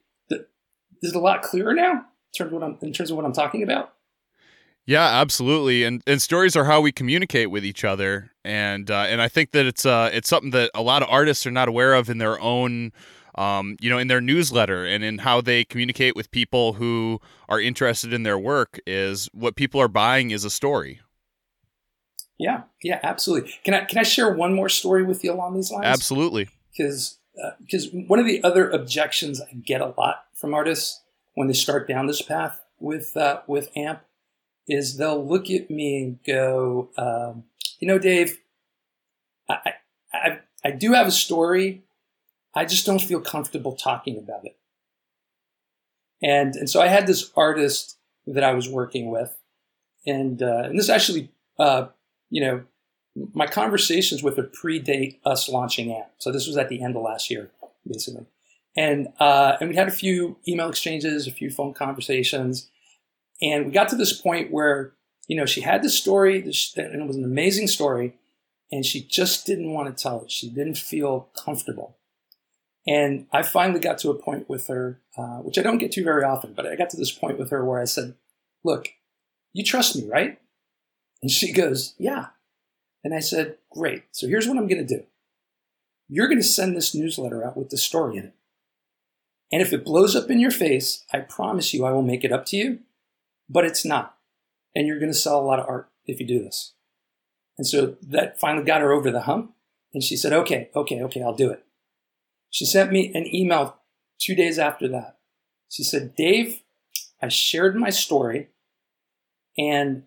is 1.03 1.11
it 1.11 1.17
a 1.17 1.21
lot 1.21 1.43
clearer 1.43 1.75
now 1.75 1.93
in 1.93 2.33
terms 2.37 2.49
of 2.49 2.53
what 2.53 2.63
I'm, 2.63 2.79
in 2.81 2.93
terms 2.93 3.11
of 3.11 3.17
what 3.17 3.27
I'm 3.27 3.33
talking 3.33 3.63
about? 3.63 3.93
Yeah, 4.87 5.05
absolutely. 5.05 5.85
And 5.85 6.03
and 6.07 6.21
stories 6.21 6.57
are 6.57 6.65
how 6.65 6.81
we 6.81 6.91
communicate 6.91 7.51
with 7.51 7.65
each 7.65 7.85
other. 7.85 8.33
And 8.45 8.91
uh, 8.91 9.07
and 9.09 9.21
I 9.21 9.29
think 9.29 9.53
that 9.53 9.67
it's 9.67 9.87
uh 9.87 10.11
it's 10.13 10.29
something 10.29 10.51
that 10.53 10.71
a 10.75 10.83
lot 10.83 11.03
of 11.03 11.09
artists 11.09 11.47
are 11.47 11.53
not 11.53 11.69
aware 11.69 11.95
of 11.95 12.09
in 12.09 12.19
their 12.19 12.41
own 12.41 12.93
um, 13.35 13.77
you 13.81 13.89
know, 13.89 13.99
in 13.99 14.09
their 14.09 14.21
newsletter 14.21 14.85
and 14.85 15.03
in 15.03 15.19
how 15.19 15.41
they 15.41 15.65
communicate 15.65 16.15
with 16.15 16.31
people 16.31 16.75
who 16.75 17.21
are 17.49 17.61
interested 17.61 18.13
in 18.13 18.23
their 18.23 18.39
work 18.39 18.81
is 18.87 19.29
what 19.33 19.57
people 19.57 19.81
are 19.81 19.89
buying 19.89 20.31
is 20.31 20.45
a 20.45 20.51
story. 20.51 21.01
Yeah, 22.39 22.63
yeah, 22.83 22.99
absolutely. 23.03 23.53
Can 23.65 23.75
I 23.75 23.85
can 23.85 23.99
I 23.99 24.03
share 24.03 24.33
one 24.33 24.55
more 24.55 24.69
story 24.69 25.05
with 25.05 25.23
you 25.23 25.33
along 25.33 25.55
these 25.55 25.71
lines? 25.71 25.87
Absolutely. 25.87 26.49
Because 26.77 27.19
because 27.61 27.87
uh, 27.87 27.99
one 28.07 28.19
of 28.19 28.27
the 28.27 28.43
other 28.43 28.69
objections 28.69 29.41
I 29.41 29.55
get 29.55 29.81
a 29.81 29.95
lot 29.97 30.25
from 30.35 30.53
artists 30.53 31.03
when 31.35 31.47
they 31.47 31.55
start 31.55 31.89
down 31.89 32.07
this 32.07 32.21
path 32.21 32.61
with 32.79 33.17
uh, 33.17 33.43
with 33.47 33.71
AMP 33.77 34.01
is 34.69 34.97
they'll 34.97 35.25
look 35.25 35.51
at 35.51 35.71
me 35.71 36.03
and 36.03 36.19
go, 36.25 36.91
um, 36.97 37.45
you 37.79 37.89
know, 37.89 37.99
Dave, 37.99 38.39
I, 39.49 39.75
I 40.13 40.39
I 40.65 40.71
do 40.71 40.93
have 40.93 41.07
a 41.07 41.13
story 41.13 41.85
I 42.55 42.65
just 42.65 42.87
don't 42.87 43.01
feel 43.01 43.21
comfortable 43.21 43.75
talking 43.75 44.19
about 44.19 44.45
it. 44.45 44.57
And, 46.23 46.55
and 46.55 46.71
so 46.71 46.81
I 46.81 46.89
had 46.89 47.07
this 47.07 47.31
artist 47.37 47.97
that 48.27 48.45
I 48.45 48.55
was 48.55 48.69
working 48.69 49.11
with, 49.11 49.37
and, 50.07 50.43
uh, 50.43 50.63
and 50.65 50.79
this 50.79 50.89
actually, 50.89 51.31
uh, 51.59 51.87
you 52.31 52.41
know, 52.41 52.63
my 53.35 53.47
conversations 53.47 54.23
with 54.23 54.37
her 54.37 54.45
predate 54.45 55.19
us 55.25 55.49
launching 55.49 55.93
AMP. 55.93 56.07
So 56.19 56.33
this 56.33 56.47
was 56.47 56.57
at 56.57 56.69
the 56.69 56.83
end 56.83 56.97
of 56.97 57.03
last 57.03 57.31
year, 57.31 57.51
basically. 57.87 58.27
And, 58.77 59.09
uh, 59.21 59.57
and 59.61 59.69
we 59.69 59.77
had 59.77 59.89
a 59.89 59.93
few 59.93 60.39
email 60.49 60.69
exchanges, 60.69 61.27
a 61.27 61.33
few 61.33 61.51
phone 61.51 61.75
conversations. 61.75 62.71
And 63.43 63.67
we 63.67 63.73
got 63.73 63.89
to 63.91 63.97
this 63.97 64.13
point 64.13 64.51
where, 64.51 64.93
you 65.27 65.37
know, 65.37 65.47
she 65.47 65.61
had 65.61 65.83
this 65.83 65.99
story, 65.99 66.41
and 66.41 66.47
it 67.03 67.07
was 67.07 67.17
an 67.17 67.25
amazing 67.25 67.67
story, 67.67 68.15
and 68.71 68.87
she 68.87 69.03
just 69.03 69.45
didn't 69.47 69.73
want 69.73 69.95
to 69.95 70.03
tell 70.03 70.23
it. 70.23 70.31
She 70.31 70.49
didn't 70.49 70.79
feel 70.79 71.29
comfortable. 71.37 71.97
And 72.87 73.27
I 73.33 73.43
finally 73.43 73.81
got 73.81 73.99
to 73.99 74.11
a 74.11 74.15
point 74.15 74.49
with 74.49 74.67
her, 74.67 75.01
uh, 75.17 75.39
which 75.39 75.59
I 75.59 75.63
don't 75.63 75.79
get 75.79 75.93
to 75.93 76.05
very 76.05 76.25
often, 76.25 76.53
but 76.53 76.67
I 76.67 76.75
got 76.75 76.91
to 76.91 76.97
this 76.97 77.13
point 77.13 77.39
with 77.39 77.51
her 77.51 77.65
where 77.65 77.81
I 77.81 77.85
said, 77.85 78.15
Look, 78.65 78.89
you 79.53 79.65
trust 79.65 79.97
me, 79.97 80.09
right? 80.09 80.41
And 81.23 81.31
she 81.31 81.53
goes, 81.53 81.95
Yeah. 81.99 82.27
And 83.05 83.15
I 83.15 83.21
said, 83.21 83.59
Great. 83.71 84.05
So 84.11 84.27
here's 84.27 84.49
what 84.49 84.57
I'm 84.57 84.67
going 84.67 84.85
to 84.85 84.97
do 84.97 85.05
you're 86.09 86.29
going 86.29 86.41
to 86.41 86.45
send 86.45 86.77
this 86.77 86.95
newsletter 86.95 87.43
out 87.43 87.57
with 87.57 87.71
the 87.71 87.79
story 87.79 88.19
in 88.19 88.25
it. 88.25 88.35
And 89.51 89.63
if 89.63 89.73
it 89.73 89.85
blows 89.85 90.15
up 90.15 90.31
in 90.31 90.41
your 90.41 90.51
face, 90.51 91.05
I 91.13 91.21
promise 91.21 91.73
you 91.73 91.87
I 91.87 91.93
will 91.93 92.03
make 92.03 92.23
it 92.23 92.33
up 92.33 92.45
to 92.47 92.57
you, 92.57 92.81
but 93.49 93.65
it's 93.65 93.85
not. 93.85 94.17
And 94.75 94.87
you're 94.87 94.99
going 94.99 95.13
to 95.13 95.19
sell 95.19 95.41
a 95.41 95.45
lot 95.45 95.59
of 95.59 95.67
art 95.67 95.89
if 96.07 96.21
you 96.21 96.27
do 96.27 96.43
this. 96.43 96.73
And 97.57 97.67
so 97.67 97.97
that 98.03 98.39
finally 98.39 98.65
got 98.65 98.81
her 98.83 98.93
over 98.93 99.11
the 99.11 99.23
hump. 99.23 99.55
And 99.95 100.03
she 100.03 100.17
said, 100.17 100.33
okay, 100.33 100.71
okay, 100.75 101.03
okay, 101.03 101.23
I'll 101.23 101.35
do 101.35 101.51
it. 101.51 101.65
She 102.53 102.67
sent 102.67 102.93
me 102.93 103.11
an 103.15 103.27
email 103.35 103.79
two 104.21 104.35
days 104.35 104.59
after 104.59 104.87
that. 104.89 105.17
She 105.71 105.83
said, 105.83 106.15
Dave, 106.15 106.61
I 107.21 107.29
shared 107.29 107.75
my 107.75 107.89
story 107.89 108.49
and 109.57 110.05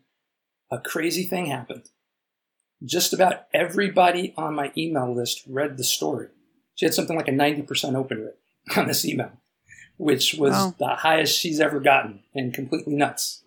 a 0.71 0.79
crazy 0.79 1.23
thing 1.23 1.47
happened. 1.47 1.89
Just 2.83 3.13
about 3.13 3.47
everybody 3.51 4.31
on 4.37 4.53
my 4.53 4.71
email 4.77 5.13
list 5.13 5.41
read 5.47 5.77
the 5.77 5.83
story. 5.83 6.27
She 6.75 6.85
had 6.85 6.93
something 6.93 7.17
like 7.17 7.27
a 7.27 7.31
90% 7.31 7.95
open 7.95 8.25
rate 8.25 8.35
on 8.77 8.87
this 8.87 9.05
email, 9.05 9.31
which 9.97 10.35
was 10.35 10.53
wow. 10.53 10.75
the 10.77 10.89
highest 10.97 11.39
she's 11.39 11.59
ever 11.59 11.79
gotten 11.79 12.21
and 12.35 12.53
completely 12.53 12.93
nuts. 12.93 13.43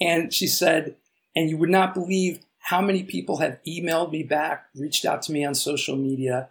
And 0.00 0.32
she 0.32 0.46
said, 0.46 0.96
and 1.36 1.50
you 1.50 1.58
would 1.58 1.68
not 1.68 1.92
believe 1.92 2.40
how 2.58 2.80
many 2.80 3.02
people 3.02 3.36
have 3.38 3.58
emailed 3.68 4.12
me 4.12 4.22
back, 4.22 4.64
reached 4.74 5.04
out 5.04 5.20
to 5.22 5.32
me 5.32 5.44
on 5.44 5.54
social 5.54 5.96
media, 5.96 6.48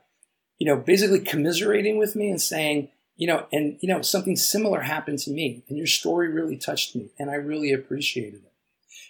you 0.63 0.69
know, 0.69 0.77
basically 0.77 1.19
commiserating 1.19 1.97
with 1.97 2.15
me 2.15 2.29
and 2.29 2.41
saying, 2.41 2.87
you 3.17 3.27
know, 3.27 3.47
and, 3.51 3.77
you 3.81 3.89
know, 3.89 4.01
something 4.01 4.37
similar 4.37 4.79
happened 4.79 5.19
to 5.19 5.29
me 5.29 5.61
and 5.67 5.77
your 5.77 5.85
story 5.85 6.29
really 6.29 6.55
touched 6.55 6.95
me 6.95 7.09
and 7.19 7.29
I 7.29 7.33
really 7.33 7.73
appreciated 7.73 8.45
it. 8.45 8.53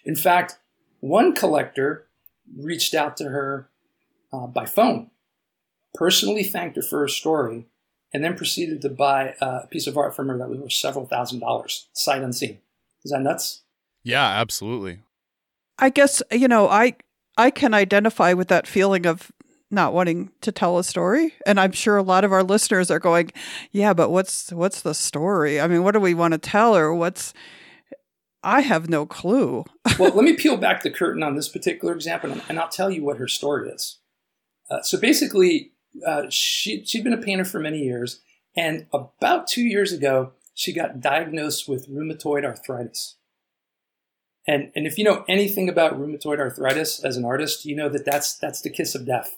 In 0.04 0.16
fact, 0.16 0.58
one 1.00 1.36
collector 1.36 2.08
reached 2.58 2.96
out 2.96 3.16
to 3.18 3.26
her 3.26 3.70
uh, 4.34 4.48
by 4.48 4.66
phone, 4.66 5.12
personally 5.94 6.44
thanked 6.44 6.76
her 6.76 6.82
for 6.82 7.02
her 7.02 7.08
story, 7.08 7.68
and 8.12 8.24
then 8.24 8.36
proceeded 8.36 8.82
to 8.82 8.90
buy 8.90 9.36
a 9.40 9.68
piece 9.68 9.86
of 9.86 9.96
art 9.96 10.16
from 10.16 10.30
her 10.30 10.38
that 10.40 10.50
was 10.50 10.58
worth 10.58 10.74
several 10.74 11.06
thousand 11.06 11.42
dollars, 11.42 11.88
sight 11.94 12.24
unseen. 12.24 12.58
Is 13.04 13.12
that 13.12 13.22
nuts? 13.22 13.62
Yeah, 14.02 14.26
absolutely. 14.26 15.02
I 15.78 15.92
guess 15.92 16.24
you 16.32 16.48
know 16.48 16.68
I 16.68 16.96
I 17.38 17.52
can 17.52 17.76
identify 17.76 18.34
with 18.34 18.48
that 18.48 18.66
feeling 18.66 19.06
of 19.06 19.32
not 19.74 19.94
wanting 19.94 20.32
to 20.42 20.52
tell 20.52 20.78
a 20.78 20.84
story, 20.84 21.34
and 21.46 21.60
I'm 21.60 21.72
sure 21.72 21.98
a 21.98 22.04
lot 22.04 22.24
of 22.24 22.32
our 22.32 22.44
listeners 22.44 22.90
are 22.92 23.00
going, 23.00 23.32
"Yeah, 23.72 23.94
but 23.94 24.10
what's 24.10 24.52
what's 24.52 24.82
the 24.82 24.94
story? 24.94 25.60
I 25.60 25.68
mean, 25.68 25.84
what 25.84 25.92
do 25.92 26.00
we 26.00 26.14
want 26.14 26.34
to 26.34 26.38
tell, 26.38 26.76
or 26.76 26.94
what's?" 26.94 27.34
I 28.44 28.62
have 28.62 28.90
no 28.90 29.06
clue. 29.06 29.66
well, 30.00 30.14
let 30.14 30.26
me 30.26 30.34
peel 30.34 30.58
back 30.58 30.84
the 30.84 30.92
curtain 30.92 31.24
on 31.24 31.36
this 31.36 31.50
particular 31.50 31.94
example, 31.94 32.38
and 32.50 32.60
I'll 32.60 32.70
tell 32.70 32.92
you 32.92 33.04
what 33.04 33.18
her 33.18 33.28
story 33.28 33.70
is. 33.70 34.00
Uh, 34.70 34.82
so 34.82 35.00
basically, 35.00 35.72
uh, 36.06 36.24
she 36.30 36.86
she'd 36.86 37.04
been 37.04 37.14
a 37.14 37.18
painter 37.18 37.46
for 37.46 37.60
many 37.60 37.80
years, 37.80 38.22
and 38.56 38.88
about 38.94 39.48
two 39.48 39.64
years 39.64 39.92
ago, 39.92 40.34
she 40.54 40.74
got 40.74 41.02
diagnosed 41.02 41.68
with 41.68 41.90
rheumatoid 41.90 42.46
arthritis. 42.46 43.16
And 44.46 44.72
and 44.76 44.86
if 44.86 44.98
you 44.98 45.04
know 45.04 45.24
anything 45.28 45.70
about 45.70 46.00
rheumatoid 46.00 46.40
arthritis 46.40 47.04
as 47.04 47.18
an 47.18 47.26
artist, 47.26 47.66
you 47.66 47.76
know 47.76 47.90
that 47.90 48.06
that's 48.06 48.36
that's 48.38 48.62
the 48.62 48.70
kiss 48.70 48.94
of 48.94 49.06
death. 49.06 49.38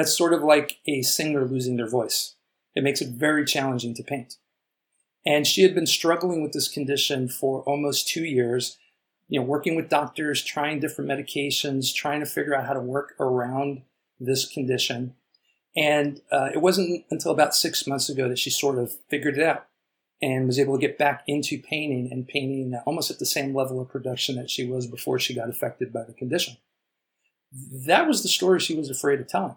That's 0.00 0.16
sort 0.16 0.32
of 0.32 0.42
like 0.42 0.78
a 0.86 1.02
singer 1.02 1.44
losing 1.44 1.76
their 1.76 1.86
voice. 1.86 2.34
It 2.74 2.82
makes 2.82 3.02
it 3.02 3.10
very 3.10 3.44
challenging 3.44 3.92
to 3.96 4.02
paint. 4.02 4.36
And 5.26 5.46
she 5.46 5.60
had 5.60 5.74
been 5.74 5.84
struggling 5.84 6.42
with 6.42 6.54
this 6.54 6.68
condition 6.68 7.28
for 7.28 7.60
almost 7.64 8.08
two 8.08 8.24
years, 8.24 8.78
you 9.28 9.38
know, 9.38 9.44
working 9.44 9.76
with 9.76 9.90
doctors, 9.90 10.42
trying 10.42 10.80
different 10.80 11.10
medications, 11.10 11.94
trying 11.94 12.20
to 12.20 12.26
figure 12.26 12.54
out 12.54 12.64
how 12.64 12.72
to 12.72 12.80
work 12.80 13.12
around 13.20 13.82
this 14.18 14.46
condition. 14.46 15.16
And 15.76 16.22
uh, 16.32 16.48
it 16.54 16.62
wasn't 16.62 17.04
until 17.10 17.32
about 17.32 17.54
six 17.54 17.86
months 17.86 18.08
ago 18.08 18.26
that 18.26 18.38
she 18.38 18.48
sort 18.48 18.78
of 18.78 18.94
figured 19.10 19.36
it 19.36 19.44
out 19.44 19.66
and 20.22 20.46
was 20.46 20.58
able 20.58 20.78
to 20.78 20.80
get 20.80 20.96
back 20.96 21.24
into 21.26 21.60
painting 21.60 22.08
and 22.10 22.26
painting 22.26 22.74
almost 22.86 23.10
at 23.10 23.18
the 23.18 23.26
same 23.26 23.54
level 23.54 23.78
of 23.82 23.90
production 23.90 24.36
that 24.36 24.48
she 24.48 24.66
was 24.66 24.86
before 24.86 25.18
she 25.18 25.34
got 25.34 25.50
affected 25.50 25.92
by 25.92 26.04
the 26.04 26.14
condition. 26.14 26.56
That 27.52 28.08
was 28.08 28.22
the 28.22 28.30
story 28.30 28.60
she 28.60 28.74
was 28.74 28.88
afraid 28.88 29.20
of 29.20 29.28
telling. 29.28 29.56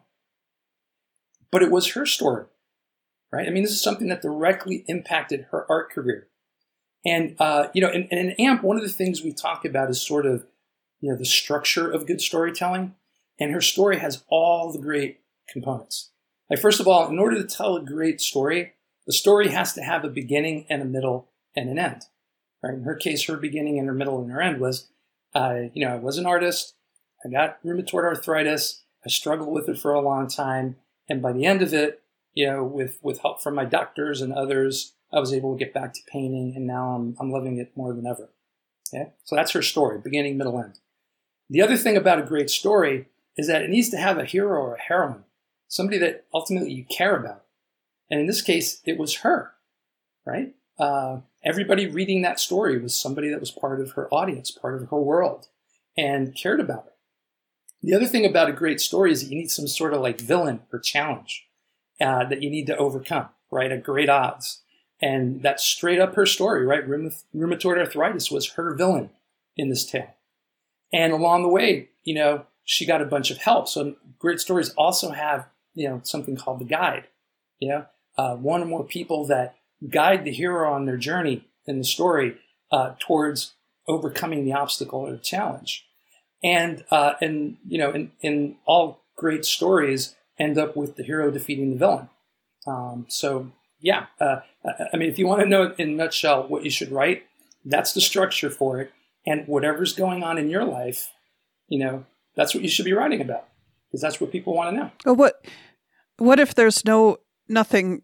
But 1.53 1.61
it 1.61 1.69
was 1.69 1.91
her 1.91 2.07
story, 2.07 2.45
right? 3.31 3.47
I 3.47 3.51
mean, 3.51 3.61
this 3.61 3.73
is 3.73 3.83
something 3.83 4.07
that 4.07 4.23
directly 4.23 4.83
impacted 4.87 5.45
her 5.51 5.67
art 5.69 5.91
career. 5.91 6.27
And, 7.05 7.35
uh, 7.37 7.67
you 7.75 7.81
know, 7.81 7.91
in, 7.91 8.05
in 8.05 8.31
AMP, 8.31 8.63
one 8.63 8.75
of 8.75 8.81
the 8.81 8.89
things 8.89 9.21
we 9.21 9.33
talk 9.33 9.63
about 9.63 9.91
is 9.91 10.01
sort 10.01 10.25
of, 10.25 10.47
you 10.99 11.11
know, 11.11 11.15
the 11.15 11.25
structure 11.25 11.91
of 11.91 12.07
good 12.07 12.21
storytelling. 12.21 12.95
And 13.39 13.51
her 13.51 13.61
story 13.61 13.99
has 13.99 14.23
all 14.29 14.71
the 14.71 14.79
great 14.79 15.19
components. 15.47 16.09
Like, 16.49 16.59
first 16.59 16.79
of 16.79 16.87
all, 16.87 17.07
in 17.07 17.19
order 17.19 17.35
to 17.35 17.47
tell 17.47 17.75
a 17.75 17.85
great 17.85 18.19
story, 18.19 18.73
the 19.05 19.13
story 19.13 19.49
has 19.49 19.73
to 19.73 19.83
have 19.83 20.03
a 20.03 20.09
beginning 20.09 20.65
and 20.71 20.81
a 20.81 20.85
middle 20.85 21.29
and 21.55 21.69
an 21.69 21.77
end. 21.77 22.05
Right? 22.63 22.73
In 22.73 22.81
her 22.81 22.95
case, 22.95 23.25
her 23.25 23.37
beginning 23.37 23.77
and 23.77 23.87
her 23.87 23.93
middle 23.93 24.19
and 24.19 24.31
her 24.31 24.41
end 24.41 24.59
was, 24.59 24.87
uh, 25.35 25.65
you 25.75 25.85
know, 25.85 25.93
I 25.93 25.97
was 25.97 26.17
an 26.17 26.25
artist. 26.25 26.73
I 27.23 27.29
got 27.29 27.63
rheumatoid 27.63 28.05
arthritis. 28.05 28.81
I 29.05 29.09
struggled 29.09 29.53
with 29.53 29.69
it 29.69 29.77
for 29.77 29.93
a 29.93 30.01
long 30.01 30.27
time, 30.27 30.77
and 31.09 31.21
by 31.21 31.33
the 31.33 31.45
end 31.45 31.61
of 31.61 31.73
it, 31.73 32.01
you 32.33 32.47
know, 32.47 32.63
with 32.63 32.99
with 33.01 33.19
help 33.19 33.41
from 33.41 33.55
my 33.55 33.65
doctors 33.65 34.21
and 34.21 34.33
others, 34.33 34.93
I 35.11 35.19
was 35.19 35.33
able 35.33 35.53
to 35.53 35.63
get 35.63 35.73
back 35.73 35.93
to 35.93 36.01
painting, 36.11 36.53
and 36.55 36.65
now 36.65 36.91
I'm 36.91 37.15
I'm 37.19 37.31
loving 37.31 37.57
it 37.57 37.75
more 37.75 37.93
than 37.93 38.07
ever. 38.07 38.29
Okay, 38.93 39.11
so 39.23 39.35
that's 39.35 39.51
her 39.51 39.61
story, 39.61 39.99
beginning, 39.99 40.37
middle, 40.37 40.59
end. 40.59 40.79
The 41.49 41.61
other 41.61 41.77
thing 41.77 41.97
about 41.97 42.19
a 42.19 42.23
great 42.23 42.49
story 42.49 43.07
is 43.37 43.47
that 43.47 43.63
it 43.63 43.69
needs 43.69 43.89
to 43.89 43.97
have 43.97 44.17
a 44.17 44.25
hero 44.25 44.59
or 44.59 44.75
a 44.75 44.81
heroine, 44.81 45.23
somebody 45.67 45.97
that 45.99 46.25
ultimately 46.33 46.71
you 46.71 46.85
care 46.85 47.15
about. 47.15 47.43
And 48.09 48.19
in 48.19 48.27
this 48.27 48.41
case, 48.41 48.81
it 48.85 48.97
was 48.97 49.17
her, 49.17 49.53
right? 50.25 50.53
Uh, 50.77 51.19
everybody 51.43 51.87
reading 51.87 52.21
that 52.21 52.39
story 52.39 52.79
was 52.79 52.95
somebody 52.95 53.29
that 53.29 53.39
was 53.39 53.51
part 53.51 53.81
of 53.81 53.91
her 53.91 54.07
audience, 54.13 54.51
part 54.51 54.81
of 54.81 54.89
her 54.89 54.99
world, 54.99 55.47
and 55.97 56.35
cared 56.35 56.59
about 56.59 56.85
her. 56.85 56.92
The 57.83 57.93
other 57.93 58.07
thing 58.07 58.25
about 58.25 58.49
a 58.49 58.53
great 58.53 58.79
story 58.79 59.11
is 59.11 59.21
that 59.21 59.29
you 59.29 59.37
need 59.37 59.51
some 59.51 59.67
sort 59.67 59.93
of 59.93 60.01
like 60.01 60.19
villain 60.19 60.61
or 60.71 60.79
challenge 60.79 61.45
uh, 61.99 62.23
that 62.25 62.41
you 62.41 62.49
need 62.49 62.65
to 62.67 62.77
overcome, 62.77 63.27
right? 63.51 63.71
At 63.71 63.83
great 63.83 64.09
odds. 64.09 64.61
And 65.01 65.41
that's 65.43 65.63
straight 65.63 65.99
up 65.99 66.15
her 66.15 66.25
story, 66.25 66.65
right? 66.65 66.87
Rheumatoid 66.87 67.77
arthritis 67.77 68.31
was 68.31 68.51
her 68.51 68.73
villain 68.73 69.09
in 69.57 69.69
this 69.69 69.85
tale. 69.85 70.15
And 70.93 71.11
along 71.11 71.41
the 71.41 71.49
way, 71.49 71.89
you 72.05 72.15
know, 72.15 72.45
she 72.63 72.85
got 72.85 73.01
a 73.01 73.05
bunch 73.05 73.29
of 73.31 73.39
help. 73.39 73.67
So 73.67 73.95
great 74.17 74.39
stories 74.39 74.69
also 74.77 75.11
have, 75.11 75.47
you 75.73 75.89
know, 75.89 75.99
something 76.03 76.37
called 76.37 76.59
the 76.59 76.65
guide. 76.65 77.07
You 77.59 77.69
know, 77.69 77.85
uh, 78.17 78.35
one 78.35 78.61
or 78.61 78.65
more 78.65 78.85
people 78.85 79.25
that 79.25 79.57
guide 79.89 80.23
the 80.23 80.31
hero 80.31 80.71
on 80.71 80.85
their 80.85 80.97
journey 80.97 81.45
in 81.65 81.79
the 81.79 81.83
story 81.83 82.37
uh, 82.71 82.93
towards 82.99 83.55
overcoming 83.87 84.45
the 84.45 84.53
obstacle 84.53 85.01
or 85.01 85.11
the 85.11 85.17
challenge. 85.17 85.85
And 86.43 86.83
uh, 86.91 87.13
and 87.21 87.57
you 87.67 87.77
know, 87.77 87.91
in, 87.91 88.11
in 88.21 88.55
all 88.65 89.01
great 89.15 89.45
stories, 89.45 90.15
end 90.37 90.57
up 90.57 90.75
with 90.75 90.95
the 90.95 91.03
hero 91.03 91.31
defeating 91.31 91.71
the 91.71 91.77
villain. 91.77 92.09
Um, 92.67 93.05
so 93.07 93.51
yeah, 93.79 94.07
uh, 94.19 94.37
I 94.93 94.97
mean, 94.97 95.09
if 95.09 95.19
you 95.19 95.27
want 95.27 95.41
to 95.41 95.47
know 95.47 95.73
in 95.77 95.89
a 95.89 95.93
nutshell 95.93 96.47
what 96.47 96.63
you 96.63 96.69
should 96.69 96.91
write, 96.91 97.23
that's 97.65 97.93
the 97.93 98.01
structure 98.01 98.49
for 98.49 98.79
it. 98.79 98.91
And 99.25 99.47
whatever's 99.47 99.93
going 99.93 100.23
on 100.23 100.37
in 100.37 100.49
your 100.49 100.65
life, 100.65 101.11
you 101.67 101.79
know, 101.79 102.05
that's 102.35 102.53
what 102.53 102.63
you 102.63 102.69
should 102.69 102.85
be 102.85 102.93
writing 102.93 103.21
about 103.21 103.47
because 103.87 104.01
that's 104.01 104.19
what 104.19 104.31
people 104.31 104.53
want 104.53 104.71
to 104.71 104.75
know. 104.75 104.91
Well, 105.05 105.15
what 105.15 105.45
what 106.17 106.39
if 106.39 106.55
there's 106.55 106.85
no 106.85 107.17
nothing 107.47 108.01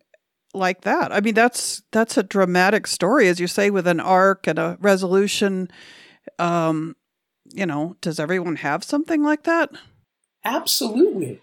like 0.53 0.81
that? 0.81 1.11
I 1.11 1.19
mean, 1.19 1.33
that's 1.33 1.81
that's 1.91 2.17
a 2.17 2.23
dramatic 2.23 2.87
story, 2.87 3.27
as 3.27 3.39
you 3.39 3.47
say, 3.47 3.69
with 3.69 3.87
an 3.87 3.99
arc 3.99 4.47
and 4.47 4.59
a 4.59 4.77
resolution. 4.79 5.69
Um, 6.37 6.95
you 7.53 7.65
know, 7.65 7.95
does 8.01 8.19
everyone 8.19 8.57
have 8.57 8.83
something 8.83 9.23
like 9.23 9.43
that? 9.43 9.69
Absolutely. 10.43 11.41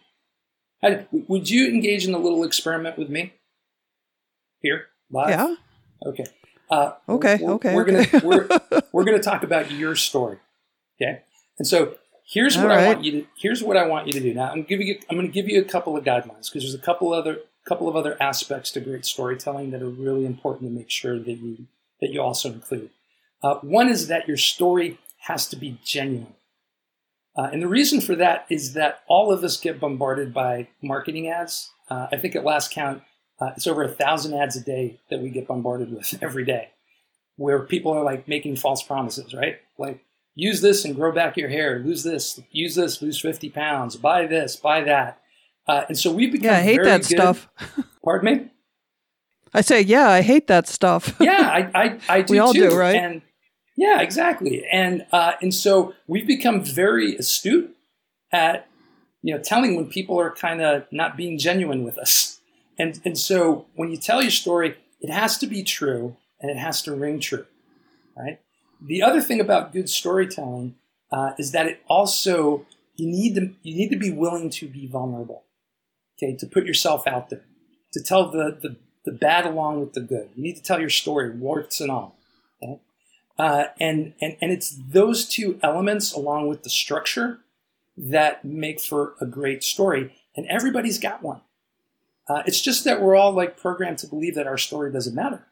would 1.12 1.50
you 1.50 1.68
engage 1.68 2.06
in 2.06 2.14
a 2.14 2.18
little 2.18 2.44
experiment 2.44 2.98
with 2.98 3.08
me 3.08 3.34
here 4.60 4.86
live? 5.10 5.30
Yeah. 5.30 5.54
Okay. 6.06 6.24
Uh, 6.70 6.92
okay. 7.08 7.38
We're, 7.40 7.52
okay. 7.52 7.74
We're 7.74 7.82
okay. 7.82 8.06
gonna 8.06 8.26
we're, 8.26 8.48
we're 8.92 9.04
gonna 9.04 9.22
talk 9.22 9.42
about 9.42 9.70
your 9.70 9.94
story. 9.94 10.38
Okay. 11.00 11.22
And 11.58 11.66
so 11.66 11.96
here's 12.26 12.56
what 12.56 12.68
right. 12.68 12.80
I 12.80 12.86
want 12.86 13.04
you 13.04 13.12
to 13.12 13.26
here's 13.38 13.62
what 13.62 13.76
I 13.76 13.86
want 13.86 14.06
you 14.06 14.12
to 14.14 14.20
do. 14.20 14.34
Now 14.34 14.50
I'm 14.50 14.62
giving 14.62 14.86
you 14.86 14.98
I'm 15.08 15.16
going 15.16 15.28
to 15.28 15.32
give 15.32 15.48
you 15.48 15.60
a 15.60 15.64
couple 15.64 15.96
of 15.96 16.04
guidelines 16.04 16.48
because 16.48 16.62
there's 16.62 16.74
a 16.74 16.78
couple 16.78 17.12
other 17.12 17.38
couple 17.66 17.88
of 17.88 17.96
other 17.96 18.16
aspects 18.20 18.70
to 18.72 18.80
great 18.80 19.04
storytelling 19.04 19.70
that 19.70 19.82
are 19.82 19.88
really 19.88 20.24
important 20.24 20.70
to 20.70 20.76
make 20.76 20.90
sure 20.90 21.18
that 21.18 21.32
you 21.38 21.66
that 22.00 22.10
you 22.10 22.20
also 22.20 22.52
include. 22.52 22.90
Uh, 23.42 23.56
one 23.56 23.88
is 23.88 24.08
that 24.08 24.26
your 24.26 24.36
story 24.36 24.98
has 25.26 25.48
to 25.48 25.56
be 25.56 25.78
genuine. 25.84 26.34
Uh, 27.36 27.50
and 27.52 27.62
the 27.62 27.68
reason 27.68 28.00
for 28.00 28.14
that 28.16 28.46
is 28.48 28.72
that 28.72 29.00
all 29.08 29.30
of 29.30 29.44
us 29.44 29.56
get 29.58 29.78
bombarded 29.78 30.32
by 30.32 30.68
marketing 30.82 31.28
ads. 31.28 31.70
Uh, 31.90 32.06
I 32.10 32.16
think 32.16 32.34
at 32.34 32.44
last 32.44 32.70
count, 32.70 33.02
uh, 33.40 33.50
it's 33.56 33.66
over 33.66 33.82
a 33.82 33.88
thousand 33.88 34.34
ads 34.34 34.56
a 34.56 34.60
day 34.64 34.98
that 35.10 35.20
we 35.20 35.28
get 35.28 35.46
bombarded 35.46 35.92
with 35.92 36.18
every 36.22 36.44
day, 36.44 36.70
where 37.36 37.60
people 37.60 37.92
are 37.92 38.02
like 38.02 38.26
making 38.26 38.56
false 38.56 38.82
promises, 38.82 39.34
right? 39.34 39.56
Like 39.78 40.00
use 40.34 40.62
this 40.62 40.84
and 40.84 40.94
grow 40.96 41.12
back 41.12 41.36
your 41.36 41.50
hair. 41.50 41.78
Lose 41.80 42.02
this, 42.02 42.40
use 42.50 42.74
this, 42.74 43.02
lose 43.02 43.20
50 43.20 43.50
pounds. 43.50 43.96
Buy 43.96 44.26
this, 44.26 44.56
buy 44.56 44.80
that. 44.82 45.20
Uh, 45.68 45.84
and 45.88 45.98
so 45.98 46.10
we've 46.12 46.32
become 46.32 46.46
Yeah, 46.46 46.58
I 46.58 46.62
hate 46.62 46.82
that 46.84 47.02
good- 47.02 47.04
stuff. 47.18 47.48
Pardon 48.04 48.38
me? 48.38 48.50
I 49.52 49.60
say, 49.62 49.80
yeah, 49.82 50.08
I 50.08 50.22
hate 50.22 50.46
that 50.48 50.68
stuff. 50.68 51.14
yeah, 51.20 51.48
I, 51.74 51.82
I, 51.84 51.98
I 52.08 52.22
do 52.26 52.32
We 52.32 52.38
all 52.38 52.52
too. 52.54 52.70
do, 52.70 52.76
right? 52.76 52.96
And 52.96 53.22
yeah, 53.76 54.00
exactly. 54.00 54.66
And 54.72 55.06
uh, 55.12 55.32
and 55.42 55.54
so 55.54 55.94
we've 56.06 56.26
become 56.26 56.64
very 56.64 57.14
astute 57.16 57.76
at 58.32 58.68
you 59.22 59.34
know 59.34 59.40
telling 59.40 59.76
when 59.76 59.86
people 59.86 60.18
are 60.18 60.34
kind 60.34 60.62
of 60.62 60.86
not 60.90 61.16
being 61.16 61.38
genuine 61.38 61.84
with 61.84 61.98
us. 61.98 62.40
And 62.78 63.00
and 63.04 63.18
so 63.18 63.66
when 63.74 63.90
you 63.90 63.98
tell 63.98 64.22
your 64.22 64.30
story, 64.30 64.76
it 65.00 65.10
has 65.10 65.36
to 65.38 65.46
be 65.46 65.62
true 65.62 66.16
and 66.40 66.50
it 66.50 66.56
has 66.56 66.82
to 66.82 66.94
ring 66.94 67.20
true, 67.20 67.46
right? 68.16 68.40
The 68.84 69.02
other 69.02 69.20
thing 69.20 69.40
about 69.40 69.72
good 69.72 69.88
storytelling 69.88 70.74
uh, 71.12 71.32
is 71.38 71.52
that 71.52 71.66
it 71.66 71.80
also 71.86 72.66
you 72.94 73.06
need 73.06 73.34
to 73.34 73.52
you 73.62 73.76
need 73.76 73.90
to 73.90 73.98
be 73.98 74.10
willing 74.10 74.48
to 74.50 74.68
be 74.68 74.86
vulnerable, 74.86 75.44
okay, 76.16 76.34
to 76.36 76.46
put 76.46 76.64
yourself 76.64 77.06
out 77.06 77.28
there, 77.28 77.44
to 77.92 78.02
tell 78.02 78.30
the 78.30 78.58
the 78.60 78.76
the 79.04 79.12
bad 79.12 79.44
along 79.44 79.80
with 79.80 79.92
the 79.92 80.00
good. 80.00 80.30
You 80.34 80.42
need 80.42 80.56
to 80.56 80.62
tell 80.62 80.80
your 80.80 80.90
story, 80.90 81.30
warts 81.30 81.80
and 81.80 81.90
all. 81.90 82.18
Okay? 82.62 82.80
Uh, 83.38 83.64
and, 83.80 84.14
and, 84.20 84.36
and 84.40 84.50
it's 84.50 84.70
those 84.70 85.26
two 85.26 85.58
elements 85.62 86.12
along 86.12 86.48
with 86.48 86.62
the 86.62 86.70
structure 86.70 87.40
that 87.96 88.44
make 88.44 88.80
for 88.80 89.14
a 89.20 89.26
great 89.26 89.62
story. 89.62 90.14
And 90.36 90.46
everybody's 90.46 90.98
got 90.98 91.22
one. 91.22 91.40
Uh, 92.28 92.42
it's 92.46 92.60
just 92.60 92.84
that 92.84 93.00
we're 93.00 93.16
all 93.16 93.32
like 93.32 93.56
programmed 93.56 93.98
to 93.98 94.06
believe 94.06 94.34
that 94.34 94.46
our 94.46 94.58
story 94.58 94.92
doesn't 94.92 95.14
matter. 95.14 95.46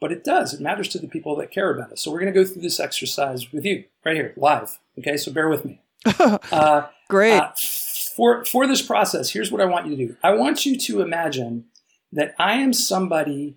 But 0.00 0.12
it 0.12 0.24
does. 0.24 0.52
It 0.52 0.60
matters 0.60 0.88
to 0.88 0.98
the 0.98 1.08
people 1.08 1.36
that 1.36 1.50
care 1.50 1.74
about 1.74 1.92
us. 1.92 2.02
So 2.02 2.10
we're 2.10 2.20
going 2.20 2.32
to 2.32 2.38
go 2.38 2.46
through 2.46 2.62
this 2.62 2.78
exercise 2.78 3.50
with 3.52 3.64
you 3.64 3.84
right 4.04 4.14
here, 4.14 4.34
live. 4.36 4.78
Okay, 4.98 5.16
so 5.16 5.32
bear 5.32 5.48
with 5.48 5.64
me. 5.64 5.80
Uh, 6.52 6.86
Great. 7.08 7.38
uh, 7.38 7.52
for 8.16 8.44
for 8.44 8.66
this 8.66 8.82
process, 8.82 9.30
here's 9.30 9.52
what 9.52 9.60
I 9.60 9.64
want 9.64 9.86
you 9.86 9.96
to 9.96 10.06
do. 10.06 10.16
I 10.22 10.34
want 10.34 10.64
you 10.64 10.78
to 10.78 11.00
imagine 11.00 11.66
that 12.12 12.34
I 12.38 12.54
am 12.54 12.72
somebody 12.72 13.56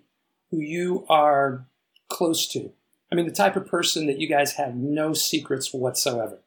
who 0.50 0.58
you 0.58 1.06
are 1.08 1.66
close 2.08 2.46
to. 2.48 2.72
I 3.10 3.16
mean, 3.16 3.26
the 3.26 3.32
type 3.32 3.56
of 3.56 3.66
person 3.66 4.06
that 4.06 4.18
you 4.18 4.28
guys 4.28 4.52
have 4.54 4.74
no 4.74 5.12
secrets 5.12 5.72
whatsoever, 5.72 6.38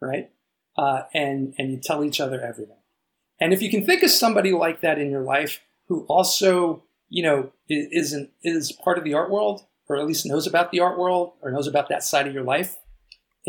right? 0.00 0.30
Uh, 0.76 1.02
and 1.14 1.54
and 1.58 1.70
you 1.70 1.78
tell 1.78 2.04
each 2.04 2.20
other 2.20 2.40
everything. 2.40 2.76
And 3.40 3.52
if 3.52 3.62
you 3.62 3.70
can 3.70 3.84
think 3.84 4.02
of 4.02 4.10
somebody 4.10 4.52
like 4.52 4.80
that 4.80 4.98
in 4.98 5.10
your 5.10 5.22
life 5.22 5.60
who 5.88 6.04
also, 6.08 6.82
you 7.08 7.22
know, 7.22 7.52
isn't 7.68 8.30
is 8.42 8.72
part 8.72 8.98
of 8.98 9.04
the 9.04 9.14
art 9.14 9.30
world, 9.30 9.64
or 9.88 9.96
at 9.96 10.06
least 10.06 10.26
knows 10.26 10.46
about 10.46 10.72
the 10.72 10.80
art 10.80 10.98
world, 10.98 11.32
or 11.42 11.50
knows 11.50 11.66
about 11.66 11.88
that 11.88 12.02
side 12.02 12.26
of 12.26 12.34
your 12.34 12.44
life, 12.44 12.76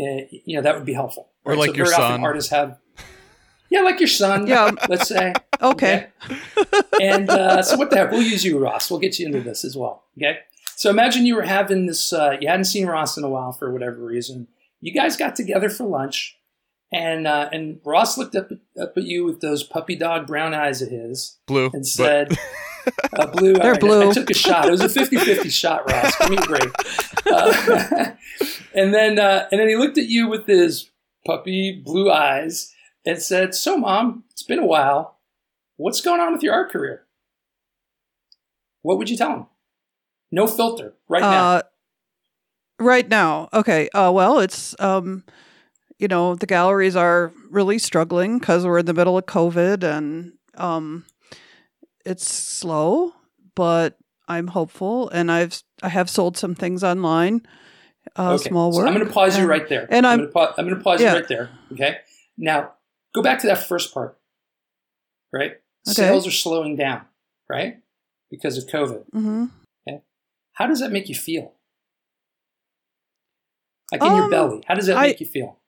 uh, 0.00 0.24
you 0.30 0.56
know, 0.56 0.62
that 0.62 0.74
would 0.74 0.86
be 0.86 0.94
helpful. 0.94 1.28
Or 1.44 1.56
like 1.56 1.76
your 1.76 1.86
very 1.86 1.96
often 1.96 2.18
son. 2.18 2.24
artists 2.24 2.50
have, 2.50 2.78
yeah, 3.70 3.80
like 3.80 4.00
your 4.00 4.08
son. 4.08 4.46
Yeah. 4.46 4.70
let's 4.88 5.08
say. 5.08 5.34
okay. 5.60 6.08
And 7.00 7.28
uh, 7.28 7.62
so, 7.62 7.76
what 7.76 7.90
the 7.90 7.96
heck? 7.96 8.10
We'll 8.10 8.22
use 8.22 8.44
you, 8.44 8.58
Ross. 8.58 8.90
We'll 8.90 9.00
get 9.00 9.18
you 9.18 9.26
into 9.26 9.40
this 9.40 9.64
as 9.64 9.76
well. 9.76 10.04
Okay. 10.16 10.38
So 10.82 10.90
imagine 10.90 11.26
you 11.26 11.36
were 11.36 11.42
having 11.42 11.86
this. 11.86 12.12
Uh, 12.12 12.36
you 12.40 12.48
hadn't 12.48 12.64
seen 12.64 12.86
Ross 12.86 13.16
in 13.16 13.22
a 13.22 13.28
while 13.28 13.52
for 13.52 13.70
whatever 13.70 14.04
reason. 14.04 14.48
You 14.80 14.92
guys 14.92 15.16
got 15.16 15.36
together 15.36 15.70
for 15.70 15.84
lunch, 15.84 16.36
and 16.92 17.24
uh, 17.24 17.48
and 17.52 17.78
Ross 17.84 18.18
looked 18.18 18.34
up 18.34 18.50
up 18.76 18.96
at 18.96 19.04
you 19.04 19.24
with 19.24 19.40
those 19.40 19.62
puppy 19.62 19.94
dog 19.94 20.26
brown 20.26 20.54
eyes 20.54 20.82
of 20.82 20.88
his 20.88 21.38
Blue. 21.46 21.66
and 21.66 21.82
but- 21.82 21.86
said, 21.86 22.36
uh, 23.16 23.26
"Blue." 23.28 23.52
They're 23.52 23.62
all 23.62 23.70
right, 23.70 23.80
blue. 23.80 24.10
I 24.10 24.12
took 24.12 24.28
a 24.30 24.34
shot. 24.34 24.66
It 24.66 24.72
was 24.72 24.80
a 24.80 24.88
50-50 24.88 25.52
shot, 25.56 25.88
Ross. 25.88 26.18
Give 26.18 26.30
me 26.30 26.36
a 26.38 26.46
break. 26.46 26.70
Uh, 27.30 28.10
and 28.74 28.92
then 28.92 29.20
uh, 29.20 29.46
and 29.52 29.60
then 29.60 29.68
he 29.68 29.76
looked 29.76 29.98
at 29.98 30.06
you 30.06 30.26
with 30.26 30.48
his 30.48 30.90
puppy 31.24 31.80
blue 31.80 32.10
eyes 32.10 32.74
and 33.06 33.22
said, 33.22 33.54
"So, 33.54 33.76
mom, 33.76 34.24
it's 34.32 34.42
been 34.42 34.58
a 34.58 34.66
while. 34.66 35.20
What's 35.76 36.00
going 36.00 36.20
on 36.20 36.32
with 36.32 36.42
your 36.42 36.54
art 36.54 36.72
career?" 36.72 37.04
What 38.80 38.98
would 38.98 39.08
you 39.08 39.16
tell 39.16 39.30
him? 39.30 39.46
No 40.32 40.46
filter, 40.46 40.94
right 41.08 41.20
now. 41.20 41.44
Uh, 41.56 41.62
right 42.80 43.08
now. 43.08 43.48
Okay. 43.52 43.88
Uh, 43.90 44.10
well, 44.12 44.38
it's, 44.40 44.74
um, 44.80 45.24
you 45.98 46.08
know, 46.08 46.34
the 46.34 46.46
galleries 46.46 46.96
are 46.96 47.32
really 47.50 47.78
struggling 47.78 48.38
because 48.38 48.64
we're 48.66 48.78
in 48.78 48.86
the 48.86 48.94
middle 48.94 49.16
of 49.18 49.26
COVID 49.26 49.84
and 49.84 50.32
um, 50.56 51.04
it's 52.04 52.28
slow, 52.28 53.12
but 53.54 53.98
I'm 54.26 54.48
hopeful. 54.48 55.10
And 55.10 55.30
I've, 55.30 55.62
I 55.82 55.90
have 55.90 56.08
sold 56.10 56.36
some 56.38 56.54
things 56.54 56.82
online, 56.82 57.46
uh, 58.16 58.32
Okay, 58.32 58.48
small 58.48 58.72
so 58.72 58.78
work. 58.78 58.88
I'm 58.88 58.94
going 58.94 59.06
to 59.06 59.12
pause 59.12 59.38
you 59.38 59.46
right 59.46 59.68
there. 59.68 59.86
and 59.90 60.06
I'm- 60.06 60.18
going 60.18 60.28
to 60.28 60.32
pa- 60.32 60.54
I'm 60.56 60.64
going 60.64 60.78
to 60.78 60.82
pause 60.82 61.00
Yeah. 61.00 61.12
you 61.12 61.18
right 61.20 61.28
there. 61.28 61.50
Okay. 61.72 61.98
Now 62.38 62.72
go 63.14 63.22
back 63.22 63.40
to 63.40 63.46
that 63.48 63.58
first 63.58 63.92
part. 63.92 64.18
Right. 65.32 65.52
Okay. 65.86 65.92
Sales 65.92 66.26
are 66.26 66.30
slowing 66.32 66.76
down. 66.76 67.02
Right. 67.50 67.76
Because 68.30 68.56
of 68.56 68.64
COVID. 68.66 69.04
Mm 69.14 69.22
Mhm. 69.22 69.50
How 70.54 70.66
does 70.66 70.80
that 70.80 70.92
make 70.92 71.08
you 71.08 71.14
feel? 71.14 71.54
Like 73.90 74.02
in 74.02 74.14
your 74.14 74.24
Um, 74.24 74.30
belly. 74.30 74.62
How 74.66 74.74
does 74.74 74.86
that 74.86 74.96
I- 74.96 75.08
make 75.08 75.20
you 75.20 75.26
feel? 75.26 75.58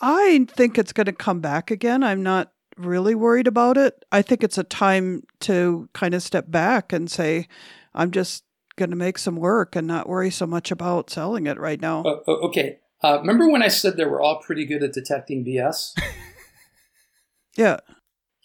I 0.00 0.46
think 0.48 0.78
it's 0.78 0.92
going 0.92 1.06
to 1.06 1.12
come 1.12 1.40
back 1.40 1.70
again. 1.70 2.04
I'm 2.04 2.22
not 2.22 2.52
really 2.76 3.14
worried 3.16 3.48
about 3.48 3.76
it. 3.76 4.04
I 4.12 4.22
think 4.22 4.44
it's 4.44 4.58
a 4.58 4.62
time 4.62 5.24
to 5.40 5.88
kind 5.92 6.14
of 6.14 6.22
step 6.22 6.48
back 6.50 6.92
and 6.92 7.10
say, 7.10 7.48
I'm 7.94 8.12
just 8.12 8.44
going 8.76 8.90
to 8.90 8.96
make 8.96 9.18
some 9.18 9.34
work 9.34 9.74
and 9.74 9.88
not 9.88 10.08
worry 10.08 10.30
so 10.30 10.46
much 10.46 10.70
about 10.70 11.10
selling 11.10 11.46
it 11.48 11.58
right 11.58 11.80
now. 11.80 12.04
Oh, 12.06 12.22
oh, 12.28 12.34
okay. 12.48 12.78
Uh, 13.02 13.18
remember 13.18 13.48
when 13.50 13.62
I 13.62 13.68
said 13.68 13.96
they 13.96 14.04
were 14.04 14.20
all 14.20 14.40
pretty 14.40 14.64
good 14.64 14.84
at 14.84 14.92
detecting 14.92 15.44
BS? 15.44 15.94
yeah. 17.56 17.78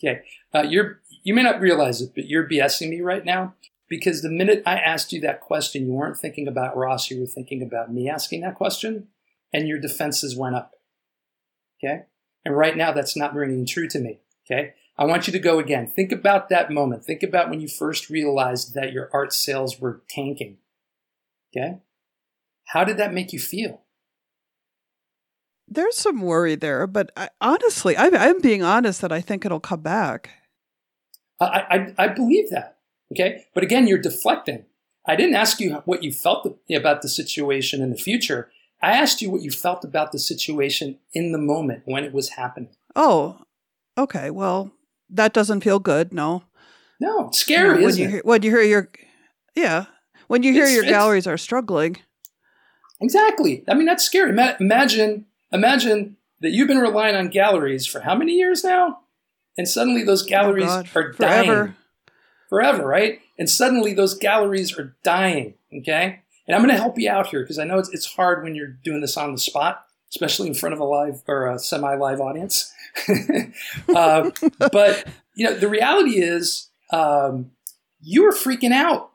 Okay. 0.03 0.21
Uh, 0.53 0.63
you're 0.67 1.01
you 1.23 1.33
may 1.35 1.43
not 1.43 1.61
realize 1.61 2.01
it, 2.01 2.13
but 2.15 2.25
you're 2.25 2.49
BSing 2.49 2.89
me 2.89 3.01
right 3.01 3.23
now 3.23 3.53
because 3.95 4.23
the 4.23 4.29
minute 4.29 4.63
I 4.65 4.79
asked 4.79 5.13
you 5.13 5.21
that 5.21 5.39
question, 5.39 5.85
you 5.85 5.93
weren't 5.93 6.17
thinking 6.17 6.47
about 6.47 6.75
Ross. 6.75 7.11
You 7.11 7.19
were 7.19 7.27
thinking 7.27 7.61
about 7.61 7.93
me 7.93 8.09
asking 8.09 8.41
that 8.41 8.55
question, 8.55 9.09
and 9.53 9.67
your 9.67 9.79
defenses 9.79 10.35
went 10.35 10.55
up. 10.55 10.71
Okay. 11.77 12.05
And 12.43 12.57
right 12.57 12.75
now, 12.75 12.91
that's 12.91 13.15
not 13.15 13.35
ringing 13.35 13.67
true 13.67 13.87
to 13.89 13.99
me. 13.99 14.19
Okay. 14.49 14.73
I 14.97 15.05
want 15.05 15.27
you 15.27 15.33
to 15.33 15.39
go 15.39 15.59
again. 15.59 15.85
Think 15.85 16.11
about 16.11 16.49
that 16.49 16.71
moment. 16.71 17.05
Think 17.05 17.21
about 17.21 17.51
when 17.51 17.61
you 17.61 17.67
first 17.67 18.09
realized 18.09 18.73
that 18.73 18.93
your 18.93 19.11
art 19.13 19.31
sales 19.31 19.79
were 19.79 20.01
tanking. 20.09 20.57
Okay. 21.55 21.77
How 22.65 22.83
did 22.83 22.97
that 22.97 23.13
make 23.13 23.31
you 23.31 23.39
feel? 23.39 23.81
There's 25.67 25.97
some 25.97 26.21
worry 26.23 26.55
there, 26.55 26.87
but 26.87 27.11
I, 27.15 27.29
honestly, 27.39 27.95
I, 27.95 28.07
I'm 28.07 28.41
being 28.41 28.63
honest 28.63 29.01
that 29.01 29.11
I 29.11 29.21
think 29.21 29.45
it'll 29.45 29.59
come 29.59 29.81
back. 29.81 30.31
I, 31.39 31.93
I, 31.97 32.05
I 32.05 32.07
believe 32.07 32.49
that. 32.49 32.72
Okay. 33.11 33.45
But 33.53 33.63
again, 33.63 33.87
you're 33.87 33.97
deflecting. 33.97 34.65
I 35.05 35.15
didn't 35.15 35.35
ask 35.35 35.59
you 35.59 35.73
what 35.85 36.03
you 36.03 36.11
felt 36.11 36.57
about 36.73 37.01
the 37.01 37.09
situation 37.09 37.81
in 37.81 37.89
the 37.89 37.97
future. 37.97 38.49
I 38.81 38.91
asked 38.91 39.21
you 39.21 39.29
what 39.29 39.41
you 39.41 39.51
felt 39.51 39.83
about 39.83 40.11
the 40.11 40.19
situation 40.19 40.99
in 41.13 41.31
the 41.31 41.37
moment 41.37 41.83
when 41.85 42.03
it 42.03 42.13
was 42.13 42.29
happening. 42.29 42.69
Oh, 42.95 43.41
okay. 43.97 44.29
Well, 44.29 44.71
that 45.09 45.33
doesn't 45.33 45.61
feel 45.61 45.79
good. 45.79 46.13
No. 46.13 46.43
No, 46.99 47.27
it's 47.27 47.47
You 47.49 47.57
know, 47.57 47.63
scary, 47.63 47.79
when 47.81 47.89
isn't 47.89 48.01
you 48.01 48.07
it? 48.07 48.11
hear, 48.11 48.21
when 48.23 48.41
you 48.43 48.51
hear 48.51 48.61
your, 48.61 48.89
yeah, 49.55 49.85
when 50.27 50.43
you 50.43 50.53
hear 50.53 50.63
It's- 50.63 50.75
your 50.75 50.85
galleries 50.85 51.27
are 51.27 51.37
struggling. 51.37 51.97
Exactly. 53.01 53.63
I 53.67 53.73
mean, 53.73 53.85
that's 53.85 54.03
scary. 54.03 54.29
Ima- 54.29 54.55
Imagine, 54.59 55.25
imagine 55.51 56.17
that 56.41 56.51
you've 56.51 56.67
been 56.67 56.77
relying 56.79 57.15
on 57.15 57.27
galleries 57.29 57.85
for 57.85 58.01
how 58.01 58.15
many 58.15 58.33
years 58.33 58.63
now? 58.63 58.99
And 59.57 59.67
suddenly 59.67 60.03
those 60.03 60.23
oh, 60.23 60.27
galleries 60.29 60.65
Oh, 60.69 60.83
God, 60.83 60.85
are 60.95 61.13
forever. 61.13 61.55
dying. 61.65 61.75
Forever, 62.53 62.85
right? 62.85 63.19
And 63.39 63.49
suddenly 63.49 63.95
those 63.95 64.13
galleries 64.13 64.77
are 64.77 64.95
dying, 65.03 65.55
okay? 65.79 66.19
And 66.45 66.55
I'm 66.55 66.61
going 66.61 66.69
to 66.69 66.79
help 66.79 66.99
you 66.99 67.09
out 67.09 67.25
here 67.25 67.41
because 67.41 67.57
I 67.57 67.63
know 67.63 67.79
it's, 67.79 67.89
it's 67.89 68.05
hard 68.05 68.43
when 68.43 68.53
you're 68.53 68.67
doing 68.67 69.01
this 69.01 69.17
on 69.17 69.31
the 69.31 69.39
spot, 69.39 69.83
especially 70.11 70.49
in 70.49 70.53
front 70.53 70.73
of 70.73 70.79
a 70.79 70.83
live 70.83 71.23
or 71.27 71.47
a 71.47 71.57
semi-live 71.57 72.21
audience. 72.21 72.71
uh, 73.95 74.29
but, 74.71 75.07
you 75.33 75.49
know, 75.49 75.55
the 75.55 75.67
reality 75.67 76.21
is 76.21 76.69
um, 76.91 77.49
you 77.99 78.21
were 78.21 78.31
freaking 78.31 78.71
out, 78.71 79.09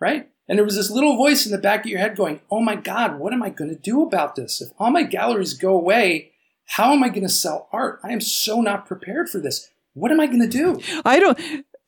right? 0.00 0.30
And 0.48 0.56
there 0.56 0.64
was 0.64 0.76
this 0.76 0.90
little 0.90 1.18
voice 1.18 1.44
in 1.44 1.52
the 1.52 1.58
back 1.58 1.80
of 1.80 1.90
your 1.90 2.00
head 2.00 2.16
going, 2.16 2.40
Oh 2.50 2.62
my 2.62 2.76
God, 2.76 3.18
what 3.18 3.34
am 3.34 3.42
I 3.42 3.50
going 3.50 3.68
to 3.68 3.78
do 3.78 4.00
about 4.00 4.36
this? 4.36 4.62
If 4.62 4.70
all 4.78 4.90
my 4.90 5.02
galleries 5.02 5.52
go 5.52 5.74
away, 5.74 6.32
how 6.64 6.94
am 6.94 7.04
I 7.04 7.10
going 7.10 7.24
to 7.24 7.28
sell 7.28 7.68
art? 7.72 8.00
I 8.02 8.12
am 8.12 8.22
so 8.22 8.62
not 8.62 8.86
prepared 8.86 9.28
for 9.28 9.38
this. 9.38 9.68
What 9.92 10.10
am 10.10 10.18
I 10.18 10.28
going 10.28 10.40
to 10.40 10.48
do? 10.48 10.80
I 11.04 11.20
don't, 11.20 11.38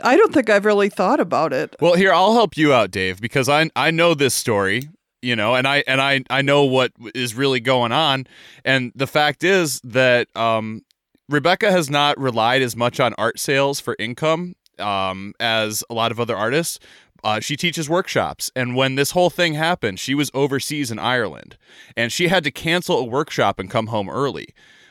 I 0.01 0.17
don't 0.17 0.33
think 0.33 0.51
I've 0.51 0.65
really 0.65 0.89
thought 0.91 1.21
about 1.21 1.53
it. 1.53 1.75
Well, 1.81 1.95
here 1.95 2.13
I'll 2.13 2.35
help 2.35 2.57
you 2.57 2.73
out, 2.73 2.91
Dave, 2.91 3.21
because 3.21 3.49
I 3.49 3.71
I 3.75 3.91
know 3.91 4.15
this 4.15 4.35
story, 4.35 4.89
you 5.23 5.35
know, 5.35 5.55
and 5.55 5.67
I 5.67 5.85
and 5.87 6.01
I 6.01 6.23
I 6.29 6.43
know 6.43 6.65
what 6.65 6.93
is 7.15 7.35
really 7.35 7.61
going 7.61 7.93
on, 7.93 8.27
and 8.65 8.93
the 8.95 9.07
fact 9.07 9.43
is 9.43 9.81
that 9.85 10.29
um, 10.37 10.83
Rebecca 11.29 11.71
has 11.71 11.89
not 11.89 12.19
relied 12.21 12.63
as 12.63 12.77
much 12.77 13.01
on 13.01 13.15
art 13.19 13.39
sales 13.41 13.81
for 13.81 13.97
income 13.99 14.55
um, 14.79 15.33
as 15.41 15.83
a 15.89 15.95
lot 15.95 16.13
of 16.13 16.21
other 16.21 16.37
artists. 16.37 16.79
uh, 17.25 17.41
she 17.41 17.57
teaches 17.57 17.89
workshops. 17.89 18.53
And 18.55 18.77
when 18.77 18.95
this 18.95 19.11
whole 19.11 19.31
thing 19.31 19.55
happened, 19.55 19.99
she 19.99 20.15
was 20.15 20.31
overseas 20.33 20.93
in 20.93 20.99
Ireland 21.01 21.57
and 21.97 22.13
she 22.13 22.29
had 22.29 22.45
to 22.45 22.53
cancel 22.53 22.99
a 22.99 23.05
workshop 23.05 23.59
and 23.59 23.69
come 23.71 23.89
home 23.89 24.09
early. 24.09 24.49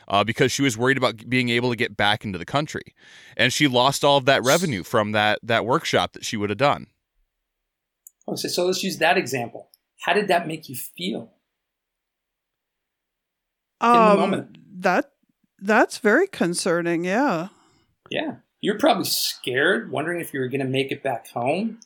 Uh, 0.08 0.22
because 0.22 0.52
she 0.52 0.62
was 0.62 0.78
worried 0.78 0.96
about 0.96 1.28
being 1.28 1.48
able 1.48 1.70
to 1.70 1.76
get 1.76 1.96
back 1.96 2.24
into 2.24 2.38
the 2.38 2.44
country, 2.44 2.94
and 3.36 3.52
she 3.52 3.66
lost 3.66 4.04
all 4.04 4.16
of 4.16 4.24
that 4.24 4.42
revenue 4.44 4.84
from 4.84 5.12
that 5.12 5.40
that 5.42 5.66
workshop 5.66 6.12
that 6.12 6.24
she 6.24 6.36
would 6.36 6.48
have 6.48 6.58
done. 6.58 6.86
Okay, 8.28 8.48
so 8.48 8.66
let's 8.66 8.84
use 8.84 8.98
that 8.98 9.18
example. 9.18 9.70
How 10.02 10.12
did 10.12 10.28
that 10.28 10.46
make 10.46 10.68
you 10.68 10.76
feel? 10.76 11.32
in 13.82 13.88
um, 13.88 14.08
the 14.08 14.20
moment? 14.20 14.58
That 14.82 15.12
that's 15.60 15.98
very 15.98 16.26
concerning. 16.26 17.04
Yeah. 17.04 17.48
Yeah, 18.10 18.36
you're 18.60 18.78
probably 18.78 19.04
scared, 19.04 19.90
wondering 19.90 20.20
if 20.20 20.32
you 20.32 20.40
were 20.40 20.48
going 20.48 20.60
to 20.60 20.66
make 20.66 20.92
it 20.92 21.02
back 21.02 21.28
home. 21.28 21.80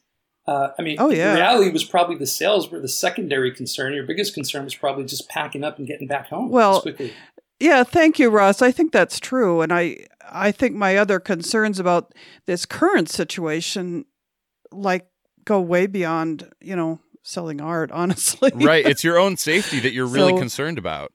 Uh, 0.47 0.71
I 0.79 0.83
mean, 0.83 0.97
oh, 0.99 1.11
yeah. 1.11 1.31
the 1.31 1.41
reality 1.41 1.71
was 1.71 1.85
probably 1.85 2.17
the 2.17 2.27
sales 2.27 2.71
were 2.71 2.81
the 2.81 2.89
secondary 2.89 3.53
concern. 3.53 3.95
Your 3.95 4.05
biggest 4.05 4.35
concern 4.35 4.65
was 4.65 4.75
probably 4.75 5.05
just 5.05 5.29
packing 5.29 5.65
up 5.65 5.79
and 5.79 5.87
getting 5.87 6.09
back 6.09 6.29
home 6.29 6.51
well, 6.51 6.85
Yeah, 7.61 7.85
thank 7.85 8.19
you, 8.19 8.31
Ross. 8.31 8.63
I 8.63 8.73
think 8.73 8.91
that's 8.91 9.21
true, 9.21 9.61
and 9.61 9.73
I 9.73 10.07
I 10.31 10.51
think 10.51 10.75
my 10.75 10.97
other 10.97 11.21
concerns 11.21 11.79
about 11.79 12.15
this 12.47 12.65
current 12.65 13.11
situation, 13.11 14.07
like, 14.73 15.07
go 15.45 15.61
way 15.61 15.87
beyond 15.87 16.51
you 16.61 16.75
know 16.75 17.01
selling 17.23 17.61
art. 17.61 17.93
Honestly, 17.93 18.51
right? 18.55 18.87
It's 18.87 19.05
your 19.05 19.19
own 19.19 19.37
safety 19.37 19.79
that 19.81 19.93
you're 19.93 20.07
really 20.07 20.37
concerned 20.39 20.79
about. 20.79 21.13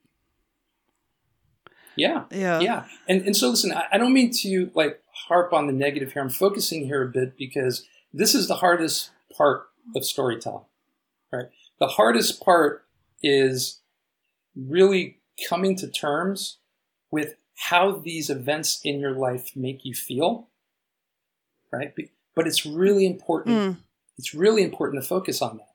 Yeah. 1.96 2.24
Yeah. 2.30 2.60
Yeah. 2.60 2.84
And 3.08 3.22
and 3.22 3.36
so 3.36 3.48
listen, 3.48 3.72
I, 3.72 3.84
I 3.92 3.98
don't 3.98 4.12
mean 4.12 4.30
to 4.42 4.70
like 4.74 5.00
harp 5.28 5.52
on 5.52 5.66
the 5.66 5.72
negative 5.72 6.12
here. 6.12 6.22
I'm 6.22 6.28
focusing 6.28 6.84
here 6.84 7.02
a 7.02 7.08
bit 7.08 7.36
because 7.36 7.86
this 8.12 8.34
is 8.34 8.48
the 8.48 8.56
hardest 8.56 9.10
part 9.36 9.68
of 9.96 10.04
storytelling. 10.04 10.66
Right? 11.32 11.46
The 11.80 11.88
hardest 11.88 12.42
part 12.44 12.84
is 13.22 13.80
really 14.54 15.15
coming 15.48 15.76
to 15.76 15.88
terms 15.88 16.58
with 17.10 17.34
how 17.56 17.92
these 17.92 18.30
events 18.30 18.80
in 18.84 19.00
your 19.00 19.12
life 19.12 19.50
make 19.56 19.84
you 19.84 19.94
feel. 19.94 20.48
Right? 21.72 21.92
But 22.34 22.46
it's 22.46 22.64
really 22.64 23.06
important. 23.06 23.56
Mm. 23.56 23.76
It's 24.18 24.34
really 24.34 24.62
important 24.62 25.02
to 25.02 25.08
focus 25.08 25.42
on 25.42 25.58
that 25.58 25.74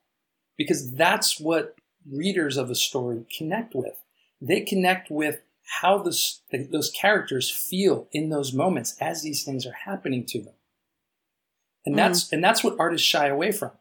because 0.56 0.92
that's 0.94 1.38
what 1.38 1.76
readers 2.10 2.56
of 2.56 2.70
a 2.70 2.74
story 2.74 3.24
connect 3.36 3.74
with. 3.74 4.02
They 4.40 4.60
connect 4.60 5.10
with 5.10 5.42
how 5.80 5.98
this, 5.98 6.40
those 6.70 6.90
characters 6.90 7.50
feel 7.50 8.08
in 8.12 8.30
those 8.30 8.52
moments 8.52 8.96
as 9.00 9.22
these 9.22 9.44
things 9.44 9.66
are 9.66 9.76
happening 9.84 10.24
to 10.26 10.42
them. 10.42 10.54
And 11.86 11.98
that's, 11.98 12.24
mm-hmm. 12.24 12.36
and 12.36 12.44
that's 12.44 12.62
what 12.62 12.76
artists 12.78 13.06
shy 13.06 13.28
away 13.28 13.52
from. 13.52 13.72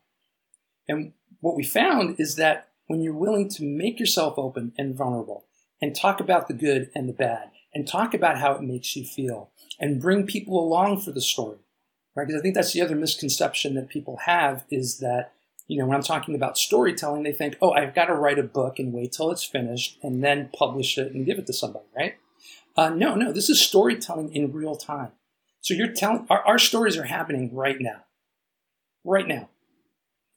And 0.87 1.13
what 1.39 1.55
we 1.55 1.63
found 1.63 2.19
is 2.19 2.35
that 2.35 2.69
when 2.87 3.01
you're 3.01 3.13
willing 3.13 3.49
to 3.49 3.63
make 3.63 3.99
yourself 3.99 4.37
open 4.37 4.73
and 4.77 4.95
vulnerable 4.95 5.45
and 5.81 5.95
talk 5.95 6.19
about 6.19 6.47
the 6.47 6.53
good 6.53 6.89
and 6.95 7.09
the 7.09 7.13
bad 7.13 7.51
and 7.73 7.87
talk 7.87 8.13
about 8.13 8.37
how 8.37 8.53
it 8.53 8.61
makes 8.61 8.95
you 8.95 9.05
feel 9.05 9.51
and 9.79 10.01
bring 10.01 10.27
people 10.27 10.59
along 10.59 11.01
for 11.01 11.11
the 11.11 11.21
story, 11.21 11.57
right? 12.15 12.27
Because 12.27 12.39
I 12.39 12.43
think 12.43 12.55
that's 12.55 12.73
the 12.73 12.81
other 12.81 12.95
misconception 12.95 13.75
that 13.75 13.89
people 13.89 14.17
have 14.25 14.65
is 14.69 14.99
that 14.99 15.33
you 15.71 15.77
know, 15.77 15.85
when 15.85 15.95
I'm 15.95 16.03
talking 16.03 16.35
about 16.35 16.57
storytelling, 16.57 17.23
they 17.23 17.31
think, 17.31 17.55
oh, 17.61 17.71
I've 17.71 17.95
got 17.95 18.07
to 18.07 18.13
write 18.13 18.37
a 18.37 18.43
book 18.43 18.77
and 18.77 18.91
wait 18.91 19.13
till 19.13 19.31
it's 19.31 19.45
finished 19.45 19.97
and 20.03 20.21
then 20.21 20.49
publish 20.53 20.97
it 20.97 21.13
and 21.13 21.25
give 21.25 21.39
it 21.39 21.47
to 21.47 21.53
somebody, 21.53 21.85
right? 21.95 22.15
Uh, 22.75 22.89
no, 22.89 23.15
no, 23.15 23.31
this 23.31 23.49
is 23.49 23.61
storytelling 23.61 24.35
in 24.35 24.51
real 24.51 24.75
time. 24.75 25.13
So 25.61 25.73
you're 25.73 25.93
telling, 25.93 26.27
our, 26.29 26.41
our 26.45 26.59
stories 26.59 26.97
are 26.97 27.05
happening 27.05 27.55
right 27.55 27.77
now. 27.79 28.03
Right 29.05 29.25
now. 29.25 29.49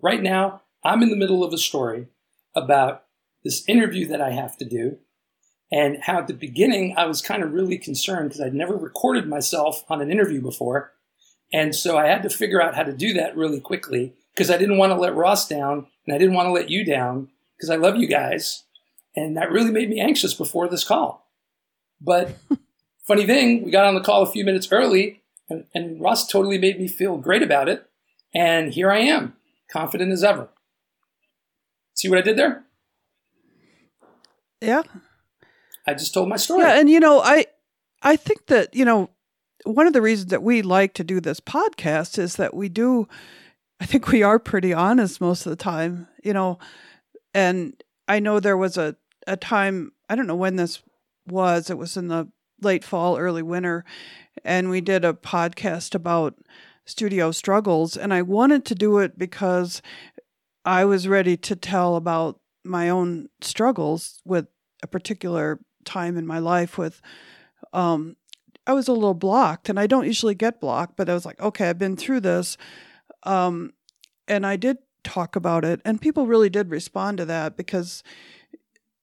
Right 0.00 0.22
now, 0.22 0.62
I'm 0.84 1.02
in 1.02 1.10
the 1.10 1.16
middle 1.16 1.42
of 1.42 1.52
a 1.52 1.58
story 1.58 2.06
about 2.54 3.02
this 3.42 3.64
interview 3.66 4.06
that 4.06 4.20
I 4.20 4.30
have 4.30 4.56
to 4.58 4.64
do 4.64 4.98
and 5.74 5.98
how 6.02 6.18
at 6.18 6.28
the 6.28 6.34
beginning 6.34 6.94
I 6.96 7.06
was 7.06 7.20
kind 7.20 7.42
of 7.42 7.52
really 7.52 7.78
concerned 7.78 8.28
because 8.28 8.40
I'd 8.40 8.54
never 8.54 8.76
recorded 8.76 9.26
myself 9.26 9.82
on 9.88 10.00
an 10.00 10.08
interview 10.08 10.40
before. 10.40 10.92
And 11.52 11.74
so 11.74 11.98
I 11.98 12.06
had 12.06 12.22
to 12.22 12.30
figure 12.30 12.62
out 12.62 12.76
how 12.76 12.84
to 12.84 12.92
do 12.92 13.12
that 13.14 13.36
really 13.36 13.58
quickly 13.58 14.14
because 14.32 14.52
I 14.52 14.56
didn't 14.56 14.78
want 14.78 14.92
to 14.92 14.96
let 14.96 15.16
Ross 15.16 15.48
down 15.48 15.88
and 16.06 16.14
I 16.14 16.18
didn't 16.18 16.34
want 16.34 16.46
to 16.46 16.52
let 16.52 16.70
you 16.70 16.84
down 16.84 17.28
because 17.56 17.70
I 17.70 17.76
love 17.76 17.96
you 17.96 18.06
guys. 18.06 18.62
And 19.16 19.36
that 19.36 19.50
really 19.50 19.72
made 19.72 19.90
me 19.90 19.98
anxious 19.98 20.32
before 20.32 20.68
this 20.68 20.84
call. 20.84 21.28
But 22.00 22.36
funny 23.04 23.26
thing, 23.26 23.64
we 23.64 23.72
got 23.72 23.84
on 23.84 23.96
the 23.96 24.00
call 24.00 24.22
a 24.22 24.30
few 24.30 24.44
minutes 24.44 24.68
early 24.70 25.22
and, 25.50 25.64
and 25.74 26.00
Ross 26.00 26.28
totally 26.28 26.56
made 26.56 26.78
me 26.78 26.86
feel 26.86 27.16
great 27.16 27.42
about 27.42 27.68
it. 27.68 27.84
And 28.32 28.72
here 28.72 28.92
I 28.92 28.98
am, 28.98 29.34
confident 29.72 30.12
as 30.12 30.22
ever. 30.22 30.50
See 31.94 32.08
what 32.08 32.18
I 32.18 32.22
did 32.22 32.36
there? 32.36 32.62
Yeah. 34.60 34.82
I 35.86 35.94
just 35.94 36.14
told 36.14 36.28
my 36.28 36.36
story. 36.36 36.62
Yeah, 36.62 36.78
and 36.78 36.88
you 36.88 37.00
know, 37.00 37.20
I 37.20 37.46
I 38.02 38.16
think 38.16 38.46
that, 38.46 38.74
you 38.74 38.84
know, 38.84 39.10
one 39.64 39.86
of 39.86 39.92
the 39.92 40.02
reasons 40.02 40.30
that 40.30 40.42
we 40.42 40.62
like 40.62 40.94
to 40.94 41.04
do 41.04 41.20
this 41.20 41.40
podcast 41.40 42.18
is 42.18 42.36
that 42.36 42.54
we 42.54 42.68
do 42.68 43.08
I 43.80 43.86
think 43.86 44.08
we 44.08 44.22
are 44.22 44.38
pretty 44.38 44.72
honest 44.72 45.20
most 45.20 45.46
of 45.46 45.50
the 45.50 45.56
time, 45.56 46.08
you 46.22 46.32
know. 46.32 46.58
And 47.32 47.82
I 48.06 48.20
know 48.20 48.38
there 48.38 48.56
was 48.56 48.78
a, 48.78 48.96
a 49.26 49.36
time, 49.36 49.92
I 50.08 50.14
don't 50.14 50.26
know 50.26 50.36
when 50.36 50.56
this 50.56 50.82
was, 51.26 51.70
it 51.70 51.78
was 51.78 51.96
in 51.96 52.08
the 52.08 52.28
late 52.62 52.84
fall, 52.84 53.18
early 53.18 53.42
winter, 53.42 53.84
and 54.44 54.70
we 54.70 54.80
did 54.80 55.04
a 55.04 55.12
podcast 55.12 55.94
about 55.94 56.38
studio 56.86 57.32
struggles. 57.32 57.96
And 57.96 58.14
I 58.14 58.22
wanted 58.22 58.64
to 58.66 58.74
do 58.74 58.98
it 58.98 59.18
because 59.18 59.82
I 60.64 60.84
was 60.84 61.08
ready 61.08 61.36
to 61.38 61.56
tell 61.56 61.96
about 61.96 62.40
my 62.64 62.88
own 62.88 63.28
struggles 63.40 64.22
with 64.24 64.46
a 64.82 64.86
particular 64.86 65.60
time 65.84 66.16
in 66.16 66.26
my 66.26 66.38
life 66.38 66.76
with 66.78 67.00
um 67.72 68.16
I 68.66 68.72
was 68.72 68.88
a 68.88 68.92
little 68.92 69.14
blocked 69.14 69.68
and 69.68 69.78
I 69.78 69.86
don't 69.86 70.06
usually 70.06 70.34
get 70.34 70.58
blocked, 70.58 70.96
but 70.96 71.10
I 71.10 71.14
was 71.14 71.26
like, 71.26 71.38
okay, 71.38 71.68
I've 71.68 71.78
been 71.78 71.96
through 71.96 72.20
this 72.20 72.56
um, 73.24 73.72
and 74.28 74.46
I 74.46 74.56
did 74.56 74.78
talk 75.02 75.36
about 75.36 75.64
it, 75.64 75.80
and 75.84 76.00
people 76.00 76.26
really 76.26 76.50
did 76.50 76.70
respond 76.70 77.18
to 77.18 77.24
that 77.26 77.56
because, 77.56 78.02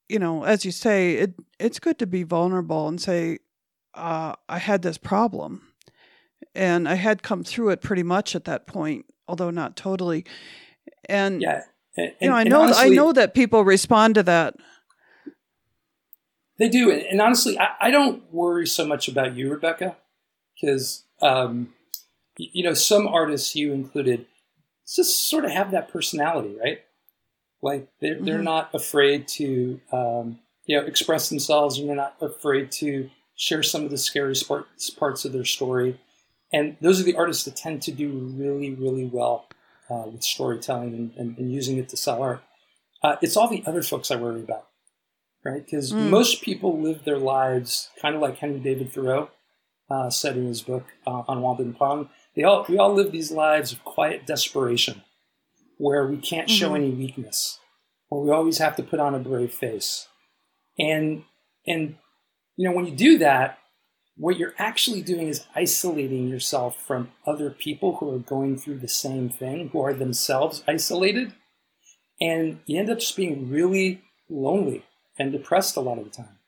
you 0.10 0.20
know, 0.20 0.44
as 0.44 0.66
you 0.66 0.72
say, 0.72 1.14
it 1.14 1.36
it's 1.60 1.80
good 1.80 2.00
to 2.00 2.08
be 2.08 2.24
vulnerable 2.24 2.88
and 2.88 3.00
say, 3.00 3.40
uh, 3.94 4.34
I 4.48 4.60
had 4.60 4.82
this 4.82 4.98
problem, 4.98 5.62
and 6.56 6.88
I 6.88 6.96
had 6.96 7.24
come 7.24 7.44
through 7.44 7.70
it 7.70 7.82
pretty 7.82 8.04
much 8.04 8.36
at 8.36 8.46
that 8.46 8.68
point, 8.68 9.06
although 9.28 9.52
not 9.52 9.76
totally. 9.76 10.26
And 11.08 11.42
yeah, 11.42 11.62
and, 11.98 12.14
you 12.20 12.30
know, 12.30 12.36
I 12.36 12.44
know 12.44 12.62
honestly, 12.62 12.86
I 12.86 12.90
know 12.90 13.14
that 13.14 13.34
people 13.34 13.64
respond 13.64 14.16
to 14.16 14.24
that. 14.24 14.56
They 16.62 16.70
do, 16.70 16.92
and 16.92 17.20
honestly, 17.20 17.60
I, 17.60 17.70
I 17.82 17.92
don't 17.92 18.32
worry 18.32 18.68
so 18.68 18.86
much 18.86 19.08
about 19.08 19.36
you, 19.36 19.50
Rebecca, 19.50 19.98
because 20.56 21.04
um, 21.22 21.74
you 22.38 22.64
know, 22.64 22.74
some 22.74 23.08
artists, 23.08 23.56
you 23.56 23.74
included, 23.74 24.26
just 24.88 25.30
sort 25.30 25.46
of 25.46 25.52
have 25.52 25.72
that 25.72 25.90
personality, 25.90 26.56
right? 26.64 26.80
Like 27.62 27.90
they're, 28.00 28.16
mm-hmm. 28.16 28.26
they're 28.26 28.44
not 28.44 28.74
afraid 28.74 29.28
to, 29.30 29.80
um, 29.92 30.40
you 30.66 30.80
know, 30.80 30.86
express 30.86 31.30
themselves 31.30 31.78
and 31.78 31.88
they're 31.88 31.96
not 31.96 32.16
afraid 32.22 32.72
to 32.74 33.10
share 33.36 33.64
some 33.64 33.84
of 33.84 33.92
the 33.92 33.98
scariest 33.98 34.48
parts, 34.48 34.90
parts 34.90 35.26
of 35.26 35.34
their 35.34 35.46
story. 35.46 36.00
And 36.54 36.78
those 36.82 37.00
are 37.00 37.04
the 37.04 37.16
artists 37.16 37.46
that 37.46 37.56
tend 37.56 37.82
to 37.84 37.92
do 37.92 38.12
really, 38.36 38.74
really 38.74 39.06
well 39.06 39.48
uh, 39.90 40.04
with 40.12 40.24
storytelling 40.24 40.94
and, 40.94 41.12
and, 41.18 41.38
and, 41.38 41.52
using 41.52 41.78
it 41.78 41.90
to 41.90 41.98
sell 41.98 42.22
art. 42.22 42.42
Uh, 43.04 43.16
it's 43.22 43.36
all 43.36 43.48
the 43.48 43.64
other 43.66 43.82
folks 43.82 44.12
I 44.12 44.16
worry 44.16 44.42
about, 44.42 44.68
right? 45.44 45.64
Because 45.64 45.92
mm. 45.92 46.10
most 46.10 46.42
people 46.42 46.80
live 46.80 47.04
their 47.04 47.18
lives 47.18 47.90
kind 48.02 48.16
of 48.16 48.22
like 48.22 48.38
Henry 48.38 48.60
David 48.60 48.92
Thoreau 48.92 49.30
uh, 49.90 50.10
said 50.10 50.38
in 50.38 50.46
his 50.46 50.62
book 50.62 50.86
uh, 51.06 51.24
on 51.28 51.42
Walden 51.42 51.76
they 52.36 52.44
all, 52.44 52.66
we 52.70 52.78
all 52.78 52.94
live 52.94 53.12
these 53.12 53.32
lives 53.32 53.74
of 53.74 53.84
quiet 53.84 54.26
desperation 54.26 55.04
where 55.78 56.06
we 56.06 56.18
can't 56.18 56.50
show 56.50 56.68
mm-hmm. 56.68 56.76
any 56.76 56.90
weakness, 56.92 57.60
where 58.08 58.22
we 58.22 58.32
always 58.32 58.60
have 58.60 58.76
to 58.78 58.84
put 58.84 59.00
on 59.00 59.16
a 59.16 59.20
brave 59.20 59.54
face. 59.54 60.08
And, 60.80 61.24
and, 61.68 61.98
you 62.56 62.70
know, 62.70 62.76
when 62.76 62.86
you 62.86 62.96
do 62.96 63.18
that, 63.18 63.58
what 64.16 64.38
you're 64.38 64.54
actually 64.58 65.02
doing 65.02 65.28
is 65.28 65.46
isolating 65.56 66.30
yourself 66.30 66.78
from 66.86 67.12
other 67.26 67.50
people 67.50 67.98
who 67.98 68.14
are 68.14 68.20
going 68.20 68.58
through 68.58 68.78
the 68.80 68.88
same 68.88 69.30
thing, 69.30 69.70
who 69.70 69.82
are 69.82 69.94
themselves 69.94 70.64
isolated. 70.68 71.34
And 72.22 72.60
you 72.66 72.80
end 72.80 72.92
up 72.92 73.00
just 73.00 73.18
being 73.18 73.50
really 73.50 74.04
lonely 74.30 74.86
and 75.18 75.32
depressed 75.32 75.76
a 75.76 75.82
lot 75.82 75.98
of 75.98 76.04
the 76.04 76.10
time. 76.10 76.40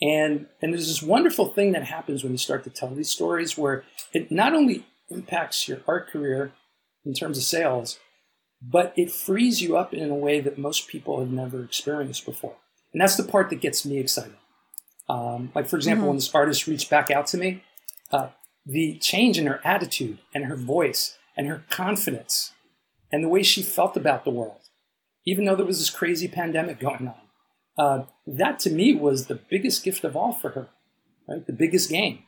And, 0.00 0.46
and 0.60 0.72
there's 0.72 0.88
this 0.88 1.02
wonderful 1.02 1.46
thing 1.46 1.72
that 1.72 1.84
happens 1.84 2.22
when 2.22 2.32
you 2.32 2.38
start 2.38 2.64
to 2.64 2.70
tell 2.70 2.90
these 2.90 3.10
stories 3.10 3.56
where 3.56 3.84
it 4.12 4.30
not 4.32 4.54
only 4.54 4.84
impacts 5.10 5.68
your 5.68 5.80
art 5.86 6.08
career 6.08 6.52
in 7.04 7.14
terms 7.14 7.38
of 7.38 7.44
sales, 7.44 7.98
but 8.60 8.92
it 8.96 9.10
frees 9.10 9.60
you 9.60 9.76
up 9.76 9.92
in 9.92 10.10
a 10.10 10.14
way 10.14 10.40
that 10.40 10.58
most 10.58 10.88
people 10.88 11.20
have 11.20 11.30
never 11.30 11.62
experienced 11.62 12.24
before. 12.24 12.56
And 12.92 13.00
that's 13.00 13.16
the 13.16 13.24
part 13.24 13.50
that 13.50 13.60
gets 13.60 13.84
me 13.84 13.98
excited. 13.98 14.36
Um, 15.08 15.50
like, 15.54 15.68
for 15.68 15.76
example, 15.76 16.02
mm-hmm. 16.02 16.08
when 16.08 16.16
this 16.16 16.34
artist 16.34 16.66
reached 16.66 16.90
back 16.90 17.10
out 17.10 17.26
to 17.28 17.38
me, 17.38 17.62
uh, 18.12 18.28
the 18.64 18.98
change 18.98 19.38
in 19.38 19.46
her 19.46 19.60
attitude 19.64 20.18
and 20.34 20.44
her 20.44 20.56
voice 20.56 21.16
and 21.36 21.46
her 21.48 21.64
confidence 21.70 22.52
and 23.10 23.22
the 23.22 23.28
way 23.28 23.42
she 23.42 23.62
felt 23.62 23.96
about 23.96 24.24
the 24.24 24.30
world, 24.30 24.68
even 25.26 25.44
though 25.44 25.56
there 25.56 25.66
was 25.66 25.78
this 25.78 25.90
crazy 25.90 26.28
pandemic 26.28 26.78
going 26.80 27.08
on. 27.08 27.14
Uh, 27.78 28.04
that 28.26 28.58
to 28.60 28.70
me 28.70 28.94
was 28.94 29.26
the 29.26 29.34
biggest 29.34 29.82
gift 29.82 30.04
of 30.04 30.16
all 30.16 30.32
for 30.32 30.50
her, 30.50 30.68
right? 31.26 31.46
The 31.46 31.52
biggest 31.52 31.88
gain. 31.88 32.24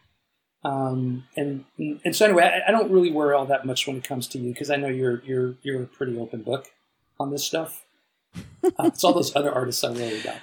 Um, 0.64 1.24
and 1.36 1.64
and 1.78 2.16
so 2.16 2.24
anyway, 2.24 2.44
I, 2.44 2.68
I, 2.68 2.72
don't 2.72 2.90
really 2.90 3.12
worry 3.12 3.34
all 3.34 3.44
that 3.44 3.66
much 3.66 3.86
when 3.86 3.98
it 3.98 4.04
comes 4.04 4.26
to 4.28 4.38
you 4.38 4.50
because 4.50 4.70
I 4.70 4.76
know 4.76 4.88
you're 4.88 5.22
you're 5.24 5.56
you're 5.62 5.82
a 5.82 5.86
pretty 5.86 6.18
open 6.18 6.42
book 6.42 6.68
on 7.20 7.30
this 7.30 7.44
stuff. 7.44 7.84
Uh, 8.64 8.70
it's 8.84 9.04
all 9.04 9.12
those 9.12 9.36
other 9.36 9.52
artists 9.52 9.84
I 9.84 9.90
worry 9.90 10.22
about, 10.22 10.38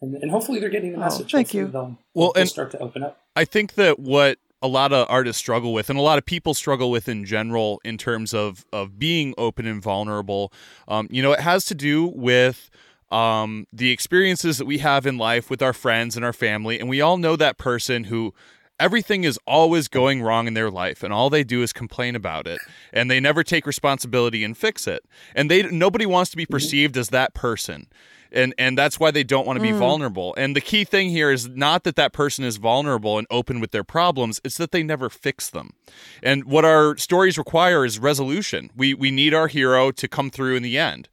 and, 0.00 0.14
and 0.14 0.30
hopefully 0.30 0.60
they're 0.60 0.70
getting 0.70 0.92
the 0.92 0.96
oh, 0.96 1.00
message. 1.00 1.34
Oh, 1.34 1.36
thank 1.36 1.48
hopefully 1.48 1.64
you. 1.64 1.68
They'll, 1.68 1.98
well, 2.14 2.32
they'll 2.32 2.40
and 2.40 2.48
start 2.48 2.70
to 2.70 2.78
open 2.78 3.02
up. 3.02 3.20
I 3.36 3.44
think 3.44 3.74
that 3.74 3.98
what 3.98 4.38
a 4.62 4.68
lot 4.68 4.94
of 4.94 5.06
artists 5.10 5.38
struggle 5.38 5.74
with 5.74 5.90
and 5.90 5.98
a 5.98 6.02
lot 6.02 6.16
of 6.16 6.24
people 6.24 6.54
struggle 6.54 6.90
with 6.90 7.08
in 7.08 7.26
general 7.26 7.80
in 7.84 7.98
terms 7.98 8.32
of 8.32 8.64
of 8.72 8.98
being 8.98 9.34
open 9.38 9.66
and 9.66 9.82
vulnerable 9.82 10.52
um, 10.88 11.06
you 11.10 11.22
know 11.22 11.32
it 11.32 11.40
has 11.40 11.64
to 11.66 11.74
do 11.74 12.06
with 12.06 12.70
um, 13.10 13.66
the 13.72 13.90
experiences 13.90 14.58
that 14.58 14.66
we 14.66 14.78
have 14.78 15.06
in 15.06 15.18
life 15.18 15.50
with 15.50 15.62
our 15.62 15.72
friends 15.72 16.16
and 16.16 16.24
our 16.24 16.32
family 16.32 16.78
and 16.78 16.88
we 16.88 17.00
all 17.00 17.16
know 17.16 17.36
that 17.36 17.58
person 17.58 18.04
who 18.04 18.34
everything 18.80 19.24
is 19.24 19.38
always 19.46 19.86
going 19.86 20.22
wrong 20.22 20.46
in 20.46 20.54
their 20.54 20.70
life 20.70 21.02
and 21.02 21.12
all 21.12 21.30
they 21.30 21.44
do 21.44 21.62
is 21.62 21.72
complain 21.72 22.16
about 22.16 22.46
it 22.46 22.58
and 22.92 23.10
they 23.10 23.20
never 23.20 23.44
take 23.44 23.66
responsibility 23.66 24.42
and 24.42 24.56
fix 24.56 24.88
it. 24.88 25.04
And 25.34 25.50
they 25.50 25.62
nobody 25.64 26.06
wants 26.06 26.30
to 26.30 26.36
be 26.36 26.44
mm-hmm. 26.44 26.54
perceived 26.54 26.96
as 26.96 27.10
that 27.10 27.34
person 27.34 27.86
and 28.32 28.54
and 28.58 28.78
that's 28.78 28.98
why 28.98 29.10
they 29.10 29.22
don't 29.22 29.46
want 29.46 29.58
to 29.58 29.62
be 29.62 29.72
mm. 29.72 29.78
vulnerable. 29.78 30.34
And 30.36 30.56
the 30.56 30.60
key 30.60 30.84
thing 30.84 31.10
here 31.10 31.30
is 31.30 31.48
not 31.48 31.84
that 31.84 31.96
that 31.96 32.12
person 32.12 32.44
is 32.44 32.56
vulnerable 32.56 33.18
and 33.18 33.26
open 33.30 33.60
with 33.60 33.70
their 33.72 33.84
problems 33.84 34.40
it's 34.44 34.56
that 34.56 34.72
they 34.72 34.82
never 34.82 35.10
fix 35.10 35.50
them. 35.50 35.74
And 36.22 36.44
what 36.44 36.64
our 36.64 36.96
stories 36.96 37.36
require 37.36 37.84
is 37.84 37.98
resolution. 37.98 38.70
We 38.74 38.94
we 38.94 39.10
need 39.10 39.34
our 39.34 39.48
hero 39.48 39.90
to 39.92 40.08
come 40.08 40.30
through 40.30 40.56
in 40.56 40.62
the 40.62 40.78
end 40.78 41.08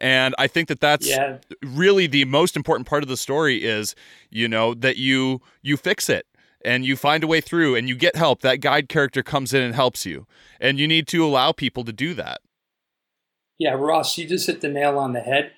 and 0.00 0.34
i 0.38 0.46
think 0.46 0.68
that 0.68 0.80
that's 0.80 1.08
yeah. 1.08 1.38
really 1.62 2.06
the 2.06 2.24
most 2.24 2.56
important 2.56 2.86
part 2.86 3.02
of 3.02 3.08
the 3.08 3.16
story 3.16 3.64
is 3.64 3.94
you 4.30 4.48
know 4.48 4.74
that 4.74 4.96
you 4.96 5.40
you 5.62 5.76
fix 5.76 6.08
it 6.08 6.26
and 6.62 6.84
you 6.84 6.96
find 6.96 7.24
a 7.24 7.26
way 7.26 7.40
through 7.40 7.74
and 7.74 7.88
you 7.88 7.94
get 7.94 8.16
help 8.16 8.40
that 8.40 8.56
guide 8.56 8.88
character 8.88 9.22
comes 9.22 9.54
in 9.54 9.62
and 9.62 9.74
helps 9.74 10.04
you 10.04 10.26
and 10.60 10.78
you 10.78 10.86
need 10.86 11.06
to 11.06 11.24
allow 11.24 11.52
people 11.52 11.84
to 11.84 11.92
do 11.92 12.14
that 12.14 12.40
yeah 13.58 13.72
ross 13.72 14.16
you 14.18 14.26
just 14.26 14.46
hit 14.46 14.60
the 14.60 14.68
nail 14.68 14.98
on 14.98 15.12
the 15.12 15.20
head 15.20 15.52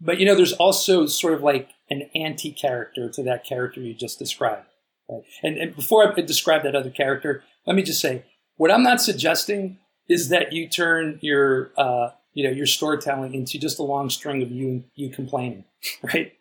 but 0.00 0.18
you 0.18 0.26
know, 0.26 0.34
there's 0.34 0.52
also 0.52 1.06
sort 1.06 1.34
of 1.34 1.42
like 1.42 1.70
an 1.90 2.08
anti 2.14 2.52
character 2.52 3.08
to 3.10 3.22
that 3.24 3.44
character 3.44 3.80
you 3.80 3.94
just 3.94 4.18
described. 4.18 4.66
Right? 5.08 5.22
And, 5.42 5.56
and 5.56 5.76
before 5.76 6.06
I 6.06 6.20
describe 6.20 6.62
that 6.62 6.74
other 6.74 6.90
character, 6.90 7.42
let 7.66 7.76
me 7.76 7.82
just 7.82 8.00
say 8.00 8.24
what 8.56 8.70
I'm 8.70 8.82
not 8.82 9.00
suggesting 9.00 9.78
is 10.08 10.28
that 10.28 10.52
you 10.52 10.68
turn 10.68 11.18
your 11.22 11.72
uh, 11.76 12.10
you 12.34 12.44
know 12.44 12.50
your 12.50 12.66
storytelling 12.66 13.34
into 13.34 13.58
just 13.58 13.78
a 13.78 13.82
long 13.82 14.10
string 14.10 14.42
of 14.42 14.50
you 14.50 14.84
you 14.94 15.10
complaining, 15.10 15.64
right? 16.02 16.32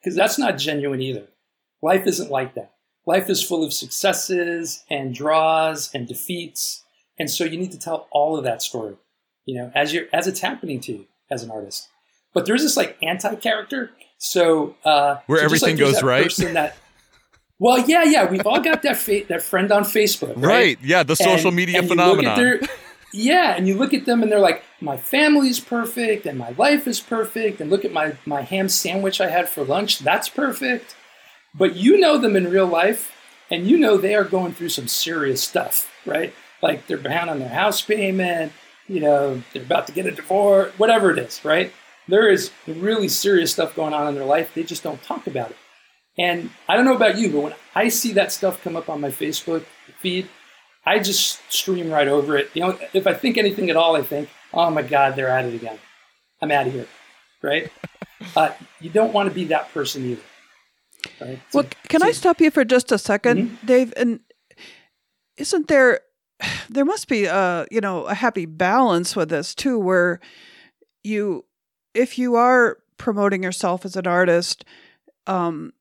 Because 0.00 0.16
that's 0.16 0.38
not 0.38 0.58
genuine 0.58 1.00
either. 1.00 1.28
Life 1.80 2.06
isn't 2.06 2.30
like 2.30 2.54
that. 2.54 2.72
Life 3.06 3.28
is 3.28 3.42
full 3.42 3.64
of 3.64 3.72
successes 3.72 4.84
and 4.90 5.14
draws 5.14 5.92
and 5.94 6.08
defeats, 6.08 6.84
and 7.18 7.30
so 7.30 7.44
you 7.44 7.58
need 7.58 7.72
to 7.72 7.78
tell 7.78 8.08
all 8.10 8.36
of 8.36 8.44
that 8.44 8.62
story, 8.62 8.96
you 9.44 9.56
know, 9.56 9.70
as 9.74 9.92
you 9.92 10.08
as 10.12 10.26
it's 10.26 10.40
happening 10.40 10.80
to 10.80 10.92
you 10.92 11.06
as 11.30 11.42
an 11.42 11.50
artist. 11.50 11.88
But 12.32 12.46
there's 12.46 12.62
this 12.62 12.76
like 12.76 12.96
anti 13.02 13.34
character. 13.36 13.90
So 14.18 14.76
uh, 14.84 15.16
where 15.26 15.40
so 15.40 15.44
everything 15.44 15.76
like 15.76 15.78
goes 15.78 16.02
right. 16.02 16.32
That, 16.36 16.76
well, 17.58 17.78
yeah, 17.88 18.04
yeah, 18.04 18.30
we've 18.30 18.46
all 18.46 18.60
got 18.60 18.82
that 18.82 18.96
fa- 18.96 19.24
that 19.28 19.42
friend 19.42 19.72
on 19.72 19.82
Facebook, 19.82 20.36
right? 20.36 20.44
right. 20.44 20.78
Yeah, 20.82 21.02
the 21.02 21.16
social 21.16 21.48
and, 21.48 21.56
media 21.56 21.80
and 21.80 21.88
phenomenon. 21.88 22.38
Their, 22.38 22.60
yeah, 23.12 23.56
and 23.56 23.66
you 23.66 23.76
look 23.76 23.92
at 23.92 24.06
them 24.06 24.22
and 24.22 24.30
they're 24.30 24.38
like, 24.38 24.62
my 24.82 24.96
family's 24.96 25.60
perfect 25.60 26.26
and 26.26 26.38
my 26.38 26.50
life 26.50 26.86
is 26.86 27.00
perfect, 27.00 27.60
and 27.60 27.70
look 27.70 27.84
at 27.84 27.92
my 27.92 28.16
my 28.26 28.42
ham 28.42 28.68
sandwich 28.68 29.20
I 29.20 29.28
had 29.30 29.48
for 29.48 29.64
lunch, 29.64 30.00
that's 30.00 30.28
perfect. 30.28 30.94
But 31.54 31.76
you 31.76 31.98
know 31.98 32.18
them 32.18 32.36
in 32.36 32.50
real 32.50 32.66
life, 32.66 33.12
and 33.50 33.66
you 33.66 33.78
know 33.78 33.96
they 33.96 34.14
are 34.14 34.24
going 34.24 34.52
through 34.52 34.70
some 34.70 34.88
serious 34.88 35.42
stuff, 35.42 35.90
right? 36.06 36.34
Like 36.62 36.86
they're 36.86 36.98
behind 36.98 37.30
on 37.30 37.38
their 37.38 37.48
house 37.48 37.82
payment, 37.82 38.52
you 38.88 39.00
know, 39.00 39.42
they're 39.52 39.62
about 39.62 39.86
to 39.86 39.92
get 39.92 40.06
a 40.06 40.10
divorce, 40.10 40.72
whatever 40.78 41.10
it 41.10 41.18
is, 41.18 41.44
right? 41.44 41.72
there 42.08 42.28
is 42.28 42.50
really 42.66 43.08
serious 43.08 43.52
stuff 43.52 43.74
going 43.74 43.94
on 43.94 44.08
in 44.08 44.14
their 44.14 44.24
life. 44.24 44.52
They 44.54 44.62
just 44.62 44.82
don't 44.82 45.02
talk 45.02 45.26
about 45.26 45.50
it. 45.50 45.56
And 46.18 46.50
I 46.68 46.76
don't 46.76 46.84
know 46.84 46.94
about 46.94 47.16
you, 47.16 47.30
but 47.30 47.40
when 47.40 47.54
I 47.74 47.88
see 47.88 48.12
that 48.14 48.32
stuff 48.32 48.62
come 48.62 48.76
up 48.76 48.88
on 48.88 49.00
my 49.00 49.08
Facebook 49.08 49.64
feed, 49.98 50.28
I 50.84 50.98
just 50.98 51.40
stream 51.50 51.90
right 51.90 52.08
over 52.08 52.36
it. 52.36 52.50
You 52.54 52.62
know, 52.62 52.78
if 52.92 53.06
I 53.06 53.14
think 53.14 53.38
anything 53.38 53.70
at 53.70 53.76
all, 53.76 53.96
I 53.96 54.02
think, 54.02 54.28
oh 54.54 54.70
my 54.70 54.82
God, 54.82 55.16
they're 55.16 55.28
at 55.28 55.44
it 55.44 55.54
again. 55.54 55.78
I'm 56.40 56.50
out 56.50 56.66
of 56.66 56.72
here. 56.72 56.86
Right? 57.42 57.72
uh, 58.36 58.50
you 58.80 58.90
don't 58.90 59.12
want 59.12 59.28
to 59.28 59.34
be 59.34 59.44
that 59.46 59.72
person 59.72 60.04
either. 60.04 60.22
Right? 61.20 61.40
So, 61.50 61.60
well, 61.60 61.68
can 61.88 62.00
so, 62.00 62.06
I 62.06 62.12
stop 62.12 62.40
you 62.40 62.50
for 62.50 62.64
just 62.64 62.92
a 62.92 62.96
2nd 62.96 63.18
mm-hmm. 63.20 63.66
Dave? 63.66 63.92
And 63.96 64.20
isn't 65.36 65.68
there, 65.68 66.00
there 66.68 66.84
must 66.84 67.08
be 67.08 67.24
a, 67.24 67.66
you 67.70 67.80
know, 67.80 68.04
a 68.04 68.14
happy 68.14 68.46
balance 68.46 69.16
with 69.16 69.28
this 69.30 69.54
too, 69.54 69.78
where 69.78 70.20
you 71.02 71.44
if 71.94 72.18
you 72.18 72.36
are 72.36 72.78
promoting 72.96 73.42
yourself 73.42 73.84
as 73.84 73.96
an 73.96 74.06
artist, 74.06 74.64
um, 75.26 75.72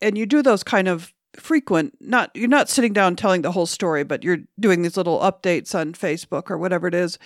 and 0.00 0.18
you 0.18 0.26
do 0.26 0.42
those 0.42 0.62
kind 0.62 0.88
of 0.88 1.12
frequent 1.34 1.94
not 2.00 2.30
you're 2.34 2.48
not 2.48 2.68
sitting 2.68 2.94
down 2.94 3.14
telling 3.14 3.42
the 3.42 3.52
whole 3.52 3.66
story 3.66 4.02
but 4.04 4.24
you're 4.24 4.38
doing 4.58 4.80
these 4.80 4.96
little 4.96 5.18
updates 5.20 5.74
on 5.74 5.92
facebook 5.92 6.50
or 6.50 6.56
whatever 6.56 6.86
it 6.86 6.94
is 6.94 7.18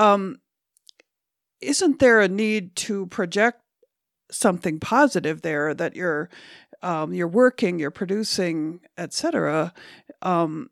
um 0.00 0.40
isn't 1.60 1.98
there 1.98 2.20
a 2.20 2.28
need 2.28 2.74
to 2.74 3.06
project 3.06 3.60
something 4.30 4.80
positive 4.80 5.42
there 5.42 5.74
that 5.74 5.94
you're 5.94 6.28
um, 6.82 7.12
you're 7.12 7.28
working 7.28 7.78
you're 7.78 7.90
producing 7.90 8.80
etc 8.96 9.72
um 10.22 10.70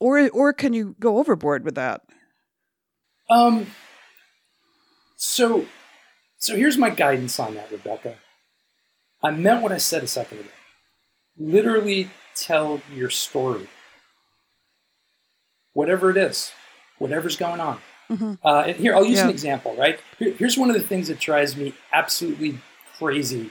or 0.00 0.28
or 0.30 0.52
can 0.52 0.72
you 0.72 0.94
go 1.00 1.18
overboard 1.18 1.64
with 1.64 1.74
that 1.74 2.02
um 3.28 3.66
so, 5.16 5.64
so 6.38 6.54
here's 6.54 6.76
my 6.76 6.90
guidance 6.90 7.40
on 7.40 7.54
that, 7.54 7.72
Rebecca. 7.72 8.16
I 9.22 9.30
meant 9.30 9.62
what 9.62 9.72
I 9.72 9.78
said 9.78 10.04
a 10.04 10.06
second 10.06 10.40
ago. 10.40 10.48
Literally 11.38 12.10
tell 12.34 12.82
your 12.94 13.10
story. 13.10 13.68
Whatever 15.72 16.10
it 16.10 16.16
is, 16.18 16.52
whatever's 16.98 17.36
going 17.36 17.60
on. 17.60 17.80
Mm-hmm. 18.10 18.34
Uh, 18.44 18.62
and 18.66 18.76
here, 18.76 18.94
I'll 18.94 19.04
use 19.04 19.18
yeah. 19.18 19.24
an 19.24 19.30
example, 19.30 19.74
right? 19.76 19.98
Here, 20.18 20.32
here's 20.32 20.56
one 20.56 20.70
of 20.70 20.76
the 20.76 20.82
things 20.82 21.08
that 21.08 21.18
drives 21.18 21.56
me 21.56 21.74
absolutely 21.92 22.58
crazy 22.98 23.50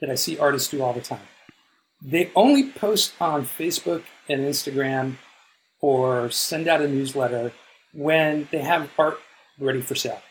that 0.00 0.10
I 0.10 0.14
see 0.14 0.38
artists 0.38 0.70
do 0.70 0.82
all 0.82 0.92
the 0.92 1.00
time. 1.00 1.20
They 2.00 2.30
only 2.34 2.70
post 2.70 3.14
on 3.20 3.44
Facebook 3.44 4.02
and 4.28 4.40
Instagram 4.40 5.16
or 5.80 6.30
send 6.30 6.68
out 6.68 6.80
a 6.80 6.88
newsletter 6.88 7.52
when 7.92 8.48
they 8.50 8.58
have 8.58 8.90
art 8.98 9.20
ready 9.58 9.80
for 9.80 9.94
sale 9.94 10.22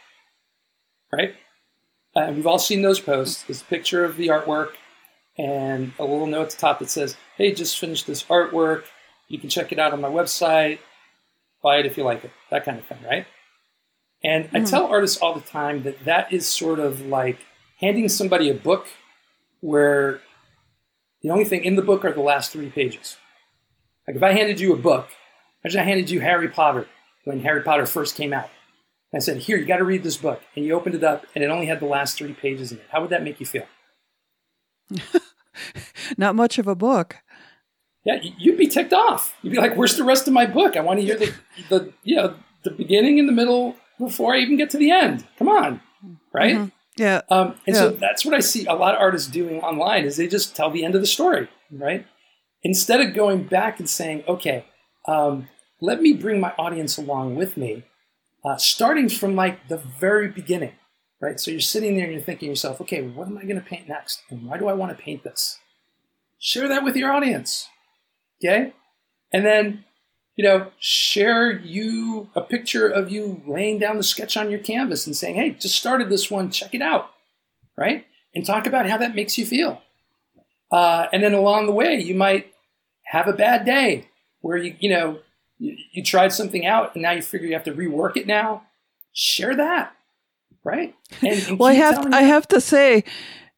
right? 1.11 1.35
Uh, 2.15 2.21
and 2.21 2.35
we've 2.35 2.47
all 2.47 2.59
seen 2.59 2.81
those 2.81 2.99
posts. 2.99 3.45
It's 3.47 3.61
a 3.61 3.65
picture 3.65 4.03
of 4.03 4.17
the 4.17 4.27
artwork 4.27 4.71
and 5.37 5.93
a 5.99 6.03
little 6.03 6.27
note 6.27 6.43
at 6.43 6.49
the 6.51 6.57
top 6.57 6.79
that 6.79 6.89
says, 6.89 7.15
hey, 7.37 7.53
just 7.53 7.79
finished 7.79 8.07
this 8.07 8.23
artwork. 8.23 8.83
You 9.27 9.39
can 9.39 9.49
check 9.49 9.71
it 9.71 9.79
out 9.79 9.93
on 9.93 10.01
my 10.01 10.09
website. 10.09 10.79
Buy 11.63 11.77
it 11.77 11.85
if 11.85 11.97
you 11.97 12.03
like 12.03 12.23
it. 12.23 12.31
That 12.49 12.65
kind 12.65 12.79
of 12.79 12.85
thing, 12.85 12.97
right? 13.05 13.25
And 14.23 14.49
mm. 14.51 14.61
I 14.61 14.63
tell 14.63 14.85
artists 14.85 15.17
all 15.17 15.33
the 15.33 15.41
time 15.41 15.83
that 15.83 16.03
that 16.05 16.31
is 16.31 16.47
sort 16.47 16.79
of 16.79 17.05
like 17.05 17.39
handing 17.79 18.09
somebody 18.09 18.49
a 18.49 18.53
book 18.53 18.87
where 19.61 20.21
the 21.21 21.29
only 21.29 21.45
thing 21.45 21.63
in 21.63 21.75
the 21.75 21.81
book 21.81 22.05
are 22.05 22.13
the 22.13 22.21
last 22.21 22.51
three 22.51 22.69
pages. 22.69 23.17
Like 24.07 24.15
if 24.15 24.23
I 24.23 24.33
handed 24.33 24.59
you 24.59 24.73
a 24.73 24.77
book, 24.77 25.09
imagine 25.63 25.81
I 25.81 25.83
handed 25.83 26.09
you 26.09 26.19
Harry 26.19 26.47
Potter 26.47 26.87
when 27.23 27.41
Harry 27.41 27.61
Potter 27.61 27.85
first 27.85 28.15
came 28.15 28.33
out. 28.33 28.49
I 29.13 29.19
said, 29.19 29.37
Here, 29.37 29.57
you 29.57 29.65
got 29.65 29.77
to 29.77 29.83
read 29.83 30.03
this 30.03 30.17
book. 30.17 30.41
And 30.55 30.65
you 30.65 30.73
opened 30.73 30.95
it 30.95 31.03
up, 31.03 31.25
and 31.35 31.43
it 31.43 31.49
only 31.49 31.65
had 31.65 31.79
the 31.79 31.85
last 31.85 32.17
three 32.17 32.33
pages 32.33 32.71
in 32.71 32.77
it. 32.77 32.85
How 32.91 33.01
would 33.01 33.09
that 33.09 33.23
make 33.23 33.39
you 33.39 33.45
feel? 33.45 33.65
Not 36.17 36.35
much 36.35 36.57
of 36.57 36.67
a 36.67 36.75
book. 36.75 37.17
Yeah, 38.03 38.19
you'd 38.21 38.57
be 38.57 38.67
ticked 38.67 38.93
off. 38.93 39.35
You'd 39.41 39.51
be 39.51 39.57
like, 39.57 39.75
"Where's 39.75 39.95
the 39.95 40.03
rest 40.03 40.27
of 40.27 40.33
my 40.33 40.45
book? 40.45 40.75
I 40.75 40.81
want 40.81 40.99
to 40.99 41.05
hear 41.05 41.17
the 41.17 41.33
the 41.69 41.93
you 42.03 42.15
know 42.15 42.35
the 42.63 42.71
beginning 42.71 43.19
and 43.19 43.29
the 43.29 43.33
middle 43.33 43.75
before 44.05 44.33
I 44.33 44.39
even 44.39 44.57
get 44.57 44.69
to 44.71 44.77
the 44.77 44.91
end. 44.91 45.25
Come 45.37 45.47
on, 45.47 45.81
right? 46.33 46.55
Mm-hmm. 46.55 46.69
Yeah. 46.97 47.21
Um, 47.29 47.55
and 47.65 47.75
yeah. 47.75 47.81
so 47.81 47.89
that's 47.91 48.25
what 48.25 48.33
I 48.33 48.41
see 48.41 48.65
a 48.65 48.73
lot 48.73 48.95
of 48.95 49.01
artists 49.01 49.29
doing 49.29 49.61
online 49.61 50.03
is 50.03 50.17
they 50.17 50.27
just 50.27 50.55
tell 50.55 50.69
the 50.69 50.83
end 50.83 50.95
of 50.95 51.01
the 51.01 51.07
story, 51.07 51.47
right? 51.71 52.05
Instead 52.63 53.01
of 53.01 53.13
going 53.13 53.43
back 53.43 53.79
and 53.79 53.89
saying, 53.89 54.23
"Okay, 54.27 54.65
um, 55.07 55.47
let 55.79 56.01
me 56.01 56.13
bring 56.13 56.39
my 56.39 56.53
audience 56.57 56.97
along 56.97 57.35
with 57.35 57.57
me 57.57 57.83
uh, 58.43 58.57
starting 58.57 59.09
from 59.09 59.35
like 59.35 59.67
the 59.67 59.77
very 59.77 60.27
beginning, 60.27 60.73
right? 61.19 61.39
So 61.39 61.51
you're 61.51 61.59
sitting 61.59 61.95
there 61.95 62.05
and 62.05 62.13
you're 62.13 62.21
thinking 62.21 62.47
to 62.47 62.51
yourself, 62.51 62.81
okay, 62.81 63.01
what 63.01 63.27
am 63.27 63.37
I 63.37 63.43
going 63.43 63.55
to 63.55 63.61
paint 63.61 63.87
next? 63.87 64.23
And 64.29 64.47
why 64.47 64.57
do 64.57 64.67
I 64.67 64.73
want 64.73 64.95
to 64.95 65.03
paint 65.03 65.23
this? 65.23 65.59
Share 66.39 66.67
that 66.67 66.83
with 66.83 66.95
your 66.95 67.11
audience, 67.11 67.67
okay? 68.43 68.73
And 69.31 69.45
then 69.45 69.85
you 70.35 70.43
know, 70.43 70.71
share 70.79 71.51
you 71.51 72.29
a 72.35 72.41
picture 72.41 72.87
of 72.87 73.11
you 73.11 73.41
laying 73.45 73.79
down 73.79 73.97
the 73.97 74.03
sketch 74.03 74.37
on 74.37 74.49
your 74.49 74.59
canvas 74.59 75.05
and 75.05 75.15
saying, 75.15 75.35
"Hey, 75.35 75.51
just 75.51 75.75
started 75.75 76.09
this 76.09 76.31
one. 76.31 76.51
Check 76.51 76.73
it 76.73 76.81
out," 76.81 77.11
right? 77.77 78.05
And 78.33 78.45
talk 78.45 78.65
about 78.65 78.89
how 78.89 78.97
that 78.97 79.15
makes 79.15 79.37
you 79.37 79.45
feel. 79.45 79.81
Uh, 80.71 81.07
and 81.11 81.21
then 81.21 81.33
along 81.33 81.65
the 81.65 81.73
way, 81.73 81.99
you 81.99 82.15
might 82.15 82.53
have 83.03 83.27
a 83.27 83.33
bad 83.33 83.65
day 83.65 84.07
where 84.39 84.57
you, 84.57 84.75
you 84.79 84.89
know, 84.89 85.19
you, 85.59 85.75
you 85.91 86.03
tried 86.03 86.31
something 86.31 86.65
out 86.65 86.95
and 86.95 87.01
now 87.01 87.11
you 87.11 87.21
figure 87.21 87.47
you 87.47 87.53
have 87.53 87.65
to 87.65 87.73
rework 87.73 88.15
it 88.15 88.25
now. 88.25 88.63
Share 89.13 89.55
that, 89.55 89.93
right? 90.63 90.95
And, 91.21 91.47
and 91.49 91.59
well, 91.59 91.69
I 91.69 91.73
have 91.73 92.13
I 92.13 92.21
have 92.21 92.47
to 92.47 92.61
say, 92.61 93.03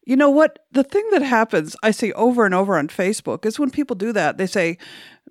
you 0.04 0.16
know 0.16 0.30
what? 0.30 0.58
The 0.72 0.84
thing 0.84 1.08
that 1.12 1.22
happens, 1.22 1.76
I 1.82 1.92
see 1.92 2.12
over 2.14 2.44
and 2.44 2.54
over 2.54 2.76
on 2.76 2.88
Facebook, 2.88 3.46
is 3.46 3.58
when 3.58 3.70
people 3.70 3.96
do 3.96 4.12
that, 4.12 4.36
they 4.36 4.46
say, 4.46 4.76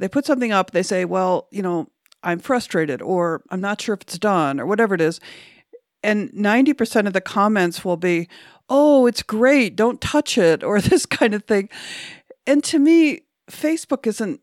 they 0.04 0.10
put 0.10 0.26
something 0.26 0.52
up, 0.52 0.72
they 0.72 0.84
say, 0.84 1.06
well, 1.06 1.48
you 1.50 1.62
know, 1.62 1.88
I'm 2.24 2.40
frustrated 2.40 3.02
or 3.02 3.42
I'm 3.50 3.62
not 3.62 3.80
sure 3.80 3.94
if 3.94 4.02
it's 4.02 4.20
done 4.20 4.60
or 4.60 4.66
whatever 4.66 4.94
it 4.94 5.00
is. 5.00 5.22
And 6.04 6.30
90% 6.32 7.08
of 7.08 7.14
the 7.14 7.22
comments 7.22 7.86
will 7.86 7.96
be, 7.96 8.28
oh, 8.68 9.08
it's 9.08 9.24
great, 9.24 9.78
don't 9.78 10.02
touch 10.02 10.38
it, 10.38 10.62
or 10.62 10.82
this 10.82 11.06
kind 11.06 11.34
of 11.34 11.46
thing. 11.46 11.70
And 12.46 12.62
to 12.66 12.80
me, 12.80 13.22
Facebook 13.50 14.06
isn't, 14.06 14.42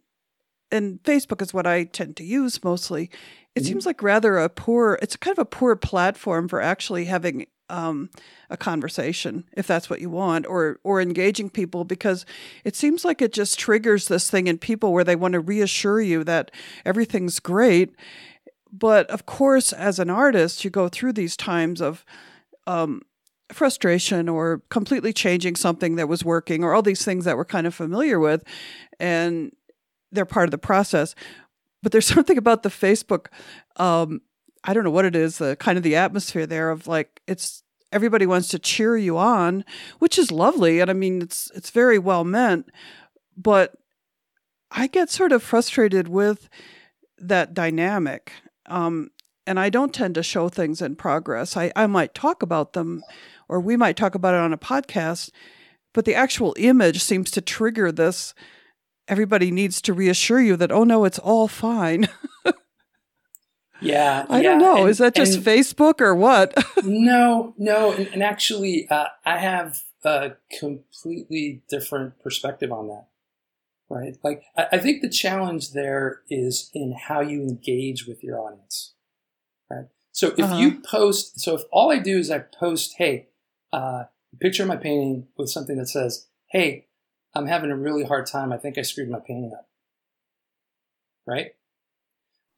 and 0.72 1.02
Facebook 1.02 1.42
is 1.42 1.52
what 1.52 1.66
I 1.66 1.84
tend 1.84 2.16
to 2.16 2.24
use 2.24 2.64
mostly. 2.64 3.10
It 3.54 3.60
mm-hmm. 3.60 3.68
seems 3.68 3.84
like 3.84 4.02
rather 4.02 4.38
a 4.38 4.48
poor, 4.48 4.98
it's 5.02 5.16
kind 5.16 5.36
of 5.36 5.42
a 5.42 5.44
poor 5.44 5.76
platform 5.76 6.48
for 6.48 6.62
actually 6.62 7.04
having 7.04 7.44
um, 7.70 8.10
a 8.50 8.56
conversation 8.56 9.44
if 9.52 9.66
that's 9.66 9.88
what 9.88 10.00
you 10.00 10.10
want 10.10 10.46
or 10.46 10.80
or 10.82 11.00
engaging 11.00 11.48
people 11.48 11.84
because 11.84 12.26
it 12.64 12.76
seems 12.76 13.04
like 13.04 13.22
it 13.22 13.32
just 13.32 13.58
triggers 13.58 14.08
this 14.08 14.28
thing 14.30 14.46
in 14.46 14.58
people 14.58 14.92
where 14.92 15.04
they 15.04 15.16
want 15.16 15.32
to 15.32 15.40
reassure 15.40 16.00
you 16.00 16.24
that 16.24 16.50
everything's 16.84 17.40
great. 17.40 17.94
But 18.72 19.08
of 19.08 19.26
course 19.26 19.72
as 19.72 19.98
an 19.98 20.10
artist 20.10 20.64
you 20.64 20.70
go 20.70 20.88
through 20.88 21.14
these 21.14 21.36
times 21.36 21.80
of 21.80 22.04
um, 22.66 23.02
frustration 23.52 24.28
or 24.28 24.62
completely 24.68 25.12
changing 25.12 25.56
something 25.56 25.96
that 25.96 26.08
was 26.08 26.24
working 26.24 26.62
or 26.62 26.74
all 26.74 26.82
these 26.82 27.04
things 27.04 27.24
that 27.24 27.36
we're 27.36 27.44
kind 27.44 27.66
of 27.66 27.74
familiar 27.74 28.18
with 28.18 28.44
and 28.98 29.52
they're 30.12 30.24
part 30.24 30.46
of 30.46 30.50
the 30.50 30.58
process. 30.58 31.14
But 31.82 31.92
there's 31.92 32.06
something 32.14 32.38
about 32.38 32.62
the 32.62 32.68
facebook 32.68 33.26
um, 33.76 34.20
I 34.64 34.74
don't 34.74 34.84
know 34.84 34.90
what 34.90 35.04
it 35.04 35.16
is, 35.16 35.38
the 35.38 35.56
kind 35.56 35.78
of 35.78 35.84
the 35.84 35.96
atmosphere 35.96 36.46
there 36.46 36.70
of 36.70 36.86
like 36.86 37.22
it's 37.26 37.62
everybody 37.92 38.26
wants 38.26 38.48
to 38.48 38.58
cheer 38.58 38.96
you 38.96 39.16
on, 39.16 39.64
which 39.98 40.18
is 40.18 40.30
lovely, 40.30 40.80
and 40.80 40.90
I 40.90 40.94
mean 40.94 41.22
it's 41.22 41.50
it's 41.54 41.70
very 41.70 41.98
well 41.98 42.24
meant, 42.24 42.70
but 43.36 43.74
I 44.70 44.86
get 44.86 45.10
sort 45.10 45.32
of 45.32 45.42
frustrated 45.42 46.08
with 46.08 46.48
that 47.18 47.54
dynamic. 47.54 48.32
Um, 48.66 49.10
and 49.46 49.58
I 49.58 49.68
don't 49.68 49.92
tend 49.92 50.14
to 50.14 50.22
show 50.22 50.48
things 50.48 50.80
in 50.80 50.94
progress. 50.94 51.56
I, 51.56 51.72
I 51.74 51.86
might 51.86 52.14
talk 52.14 52.42
about 52.42 52.72
them, 52.72 53.02
or 53.48 53.58
we 53.58 53.76
might 53.76 53.96
talk 53.96 54.14
about 54.14 54.34
it 54.34 54.40
on 54.40 54.52
a 54.52 54.58
podcast, 54.58 55.30
but 55.92 56.04
the 56.04 56.14
actual 56.14 56.54
image 56.56 57.02
seems 57.02 57.30
to 57.32 57.40
trigger 57.40 57.90
this. 57.90 58.32
Everybody 59.08 59.50
needs 59.50 59.82
to 59.82 59.92
reassure 59.92 60.40
you 60.40 60.56
that, 60.56 60.70
oh 60.70 60.84
no, 60.84 61.04
it's 61.04 61.18
all 61.18 61.48
fine. 61.48 62.08
Yeah, 63.80 64.26
I 64.28 64.40
yeah. 64.40 64.42
don't 64.42 64.58
know. 64.58 64.80
And, 64.82 64.90
Is 64.90 64.98
that 64.98 65.14
just 65.14 65.40
Facebook 65.40 66.00
or 66.00 66.14
what? 66.14 66.54
no, 66.84 67.54
no. 67.56 67.92
And, 67.92 68.06
and 68.08 68.22
actually, 68.22 68.88
uh, 68.88 69.06
I 69.24 69.38
have 69.38 69.82
a 70.04 70.32
completely 70.58 71.62
different 71.68 72.20
perspective 72.20 72.72
on 72.72 72.88
that. 72.88 73.06
Right? 73.88 74.16
Like, 74.22 74.44
I, 74.56 74.66
I, 74.72 74.78
think 74.78 75.02
the 75.02 75.08
challenge 75.08 75.72
there 75.72 76.20
is 76.30 76.70
in 76.72 76.92
how 76.92 77.20
you 77.20 77.42
engage 77.42 78.06
with 78.06 78.22
your 78.22 78.38
audience. 78.38 78.94
Right? 79.68 79.86
So 80.12 80.28
if 80.38 80.44
uh-huh. 80.44 80.56
you 80.58 80.80
post, 80.80 81.40
so 81.40 81.56
if 81.56 81.62
all 81.72 81.90
I 81.90 81.98
do 81.98 82.18
is 82.18 82.30
I 82.30 82.38
post, 82.38 82.94
hey, 82.98 83.28
uh, 83.72 84.04
picture 84.40 84.62
of 84.62 84.68
my 84.68 84.76
painting 84.76 85.26
with 85.36 85.50
something 85.50 85.76
that 85.76 85.88
says, 85.88 86.28
hey, 86.50 86.86
I'm 87.34 87.46
having 87.46 87.70
a 87.70 87.76
really 87.76 88.04
hard 88.04 88.26
time. 88.26 88.52
I 88.52 88.58
think 88.58 88.78
I 88.78 88.82
screwed 88.82 89.10
my 89.10 89.20
painting 89.20 89.52
up. 89.52 89.68
Right? 91.26 91.54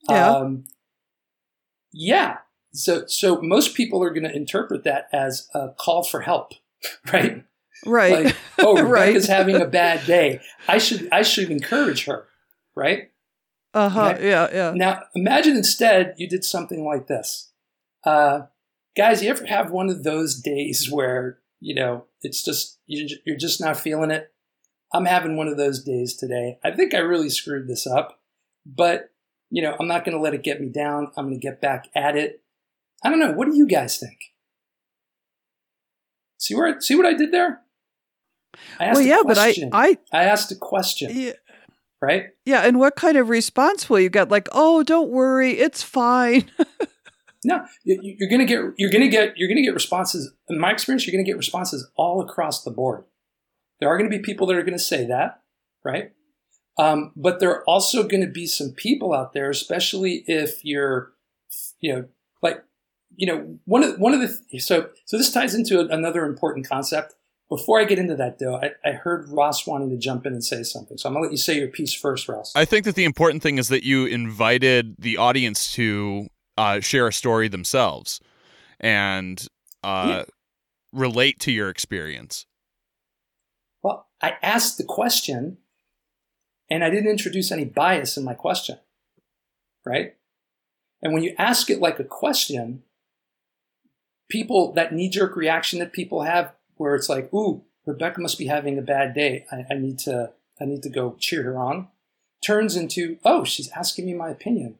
Yeah. 0.08 0.30
Um, 0.30 0.64
yeah. 1.92 2.38
So, 2.72 3.06
so 3.06 3.40
most 3.42 3.74
people 3.74 4.02
are 4.02 4.10
going 4.10 4.24
to 4.24 4.34
interpret 4.34 4.84
that 4.84 5.08
as 5.12 5.48
a 5.54 5.68
call 5.78 6.02
for 6.02 6.22
help, 6.22 6.52
right? 7.12 7.44
Right. 7.84 8.26
Like, 8.26 8.36
oh, 8.58 8.82
Rebecca's 8.82 9.28
right. 9.28 9.36
having 9.36 9.56
a 9.56 9.66
bad 9.66 10.06
day. 10.06 10.40
I 10.68 10.78
should, 10.78 11.08
I 11.12 11.22
should 11.22 11.50
encourage 11.50 12.04
her, 12.06 12.26
right? 12.74 13.10
Uh 13.74 13.88
huh. 13.88 14.08
Okay? 14.10 14.28
Yeah, 14.28 14.48
yeah. 14.52 14.72
Now, 14.74 15.02
imagine 15.14 15.56
instead 15.56 16.14
you 16.18 16.28
did 16.28 16.44
something 16.44 16.84
like 16.84 17.06
this. 17.06 17.50
Uh, 18.04 18.42
guys, 18.96 19.22
you 19.22 19.30
ever 19.30 19.46
have 19.46 19.70
one 19.70 19.88
of 19.88 20.04
those 20.04 20.40
days 20.40 20.90
where 20.90 21.38
you 21.60 21.74
know 21.74 22.04
it's 22.20 22.42
just 22.42 22.78
you're 22.86 23.38
just 23.38 23.60
not 23.60 23.78
feeling 23.78 24.10
it? 24.10 24.32
I'm 24.92 25.06
having 25.06 25.36
one 25.36 25.48
of 25.48 25.56
those 25.56 25.82
days 25.82 26.14
today. 26.16 26.58
I 26.62 26.72
think 26.72 26.92
I 26.92 26.98
really 26.98 27.30
screwed 27.30 27.66
this 27.66 27.86
up, 27.86 28.20
but 28.66 29.11
you 29.52 29.60
know, 29.60 29.76
I'm 29.78 29.86
not 29.86 30.04
going 30.04 30.16
to 30.16 30.22
let 30.22 30.32
it 30.32 30.42
get 30.42 30.62
me 30.62 30.70
down. 30.70 31.12
I'm 31.14 31.26
going 31.26 31.38
to 31.38 31.46
get 31.46 31.60
back 31.60 31.88
at 31.94 32.16
it. 32.16 32.42
I 33.04 33.10
don't 33.10 33.20
know. 33.20 33.32
What 33.32 33.48
do 33.48 33.54
you 33.54 33.68
guys 33.68 33.98
think? 33.98 34.18
See 36.38 36.54
where 36.56 36.80
see 36.80 36.96
what 36.96 37.06
I 37.06 37.12
did 37.12 37.30
there? 37.32 37.60
I 38.80 38.86
asked 38.86 38.96
well, 38.96 39.06
yeah, 39.06 39.22
but 39.24 39.38
I, 39.38 39.54
I 39.72 39.98
I 40.12 40.24
asked 40.24 40.50
a 40.50 40.56
question. 40.56 41.10
Yeah. 41.14 41.32
Right? 42.00 42.30
Yeah, 42.44 42.62
and 42.62 42.80
what 42.80 42.96
kind 42.96 43.16
of 43.16 43.28
response 43.28 43.88
will 43.88 44.00
you 44.00 44.08
get? 44.08 44.28
Like, 44.28 44.48
oh, 44.50 44.82
don't 44.82 45.10
worry, 45.10 45.52
it's 45.52 45.84
fine. 45.84 46.50
no, 47.44 47.64
you're 47.84 48.28
gonna 48.28 48.44
get 48.44 48.60
you're 48.76 48.90
gonna 48.90 49.08
get 49.08 49.34
you're 49.36 49.48
gonna 49.48 49.62
get 49.62 49.74
responses. 49.74 50.32
In 50.48 50.58
my 50.58 50.72
experience, 50.72 51.06
you're 51.06 51.12
gonna 51.12 51.26
get 51.26 51.36
responses 51.36 51.88
all 51.94 52.20
across 52.20 52.64
the 52.64 52.72
board. 52.72 53.04
There 53.78 53.88
are 53.88 53.96
gonna 53.96 54.10
be 54.10 54.18
people 54.18 54.48
that 54.48 54.56
are 54.56 54.64
gonna 54.64 54.80
say 54.80 55.06
that, 55.06 55.42
right? 55.84 56.12
Um, 56.78 57.12
but 57.16 57.40
there 57.40 57.50
are 57.50 57.64
also 57.64 58.02
going 58.02 58.22
to 58.22 58.30
be 58.30 58.46
some 58.46 58.70
people 58.70 59.12
out 59.12 59.32
there, 59.32 59.50
especially 59.50 60.24
if 60.26 60.64
you're, 60.64 61.12
you 61.80 61.92
know, 61.92 62.04
like, 62.40 62.64
you 63.16 63.26
know, 63.26 63.58
one 63.66 63.82
of 63.82 63.98
one 63.98 64.14
of 64.14 64.20
the 64.20 64.58
so 64.58 64.88
so 65.04 65.18
this 65.18 65.30
ties 65.30 65.54
into 65.54 65.80
another 65.80 66.24
important 66.24 66.68
concept. 66.68 67.14
Before 67.50 67.78
I 67.78 67.84
get 67.84 67.98
into 67.98 68.16
that, 68.16 68.38
though, 68.38 68.56
I, 68.56 68.70
I, 68.82 68.92
heard 68.92 69.28
Ross 69.28 69.66
wanting 69.66 69.90
to 69.90 69.98
jump 69.98 70.24
in 70.24 70.32
and 70.32 70.42
say 70.42 70.62
something, 70.62 70.96
so 70.96 71.06
I'm 71.06 71.12
gonna 71.12 71.24
let 71.24 71.32
you 71.32 71.36
say 71.36 71.58
your 71.58 71.68
piece 71.68 71.92
first, 71.92 72.26
Ross. 72.26 72.50
I 72.56 72.64
think 72.64 72.86
that 72.86 72.94
the 72.94 73.04
important 73.04 73.42
thing 73.42 73.58
is 73.58 73.68
that 73.68 73.84
you 73.84 74.06
invited 74.06 74.96
the 74.98 75.18
audience 75.18 75.70
to 75.74 76.28
uh, 76.56 76.80
share 76.80 77.06
a 77.08 77.12
story 77.12 77.48
themselves 77.48 78.20
and 78.80 79.46
uh, 79.84 80.06
yeah. 80.08 80.24
relate 80.92 81.40
to 81.40 81.52
your 81.52 81.68
experience. 81.68 82.46
Well, 83.82 84.08
I 84.22 84.36
asked 84.42 84.78
the 84.78 84.84
question 84.84 85.58
and 86.70 86.84
I 86.84 86.90
didn't 86.90 87.10
introduce 87.10 87.52
any 87.52 87.64
bias 87.64 88.16
in 88.16 88.24
my 88.24 88.34
question, 88.34 88.78
right? 89.84 90.14
And 91.02 91.12
when 91.12 91.22
you 91.22 91.34
ask 91.38 91.68
it 91.70 91.80
like 91.80 91.98
a 91.98 92.04
question, 92.04 92.82
people, 94.28 94.72
that 94.72 94.92
knee 94.92 95.08
jerk 95.08 95.36
reaction 95.36 95.78
that 95.80 95.92
people 95.92 96.22
have 96.22 96.54
where 96.76 96.94
it's 96.94 97.08
like, 97.08 97.32
ooh, 97.34 97.64
Rebecca 97.84 98.20
must 98.20 98.38
be 98.38 98.46
having 98.46 98.78
a 98.78 98.82
bad 98.82 99.14
day. 99.14 99.44
I, 99.50 99.66
I 99.70 99.74
need 99.74 99.98
to, 100.00 100.32
I 100.60 100.64
need 100.64 100.82
to 100.84 100.88
go 100.88 101.16
cheer 101.18 101.42
her 101.42 101.58
on 101.58 101.88
turns 102.42 102.76
into, 102.76 103.18
oh, 103.24 103.44
she's 103.44 103.70
asking 103.70 104.06
me 104.06 104.14
my 104.14 104.28
opinion. 104.28 104.78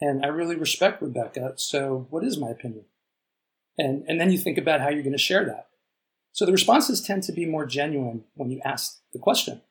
And 0.00 0.24
I 0.24 0.28
really 0.28 0.56
respect 0.56 1.02
Rebecca. 1.02 1.54
So 1.56 2.06
what 2.10 2.24
is 2.24 2.38
my 2.38 2.50
opinion? 2.50 2.84
And, 3.78 4.04
and 4.06 4.20
then 4.20 4.30
you 4.30 4.38
think 4.38 4.58
about 4.58 4.80
how 4.80 4.90
you're 4.90 5.02
going 5.02 5.12
to 5.12 5.18
share 5.18 5.44
that. 5.46 5.68
So 6.32 6.44
the 6.44 6.52
responses 6.52 7.00
tend 7.00 7.22
to 7.24 7.32
be 7.32 7.46
more 7.46 7.66
genuine 7.66 8.24
when 8.34 8.50
you 8.50 8.60
ask 8.64 9.00
the 9.12 9.18
question 9.18 9.62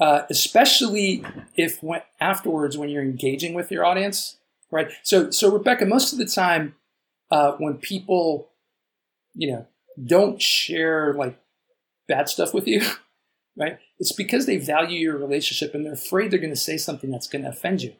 uh, 0.00 0.22
especially 0.30 1.24
if 1.56 1.82
when, 1.82 2.02
afterwards 2.20 2.78
when 2.78 2.88
you're 2.88 3.02
engaging 3.02 3.54
with 3.54 3.70
your 3.70 3.84
audience, 3.84 4.36
right? 4.70 4.90
So, 5.02 5.30
so 5.30 5.50
Rebecca, 5.50 5.86
most 5.86 6.12
of 6.12 6.18
the 6.18 6.26
time 6.26 6.74
uh, 7.30 7.52
when 7.52 7.74
people, 7.74 8.50
you 9.34 9.52
know, 9.52 9.66
don't 10.04 10.40
share 10.40 11.14
like 11.14 11.38
bad 12.06 12.28
stuff 12.28 12.54
with 12.54 12.66
you, 12.66 12.82
right? 13.56 13.78
It's 13.98 14.12
because 14.12 14.46
they 14.46 14.56
value 14.56 14.98
your 14.98 15.18
relationship 15.18 15.74
and 15.74 15.84
they're 15.84 15.92
afraid 15.94 16.30
they're 16.30 16.38
going 16.38 16.50
to 16.50 16.56
say 16.56 16.76
something 16.76 17.10
that's 17.10 17.28
going 17.28 17.42
to 17.42 17.50
offend 17.50 17.82
you. 17.82 17.94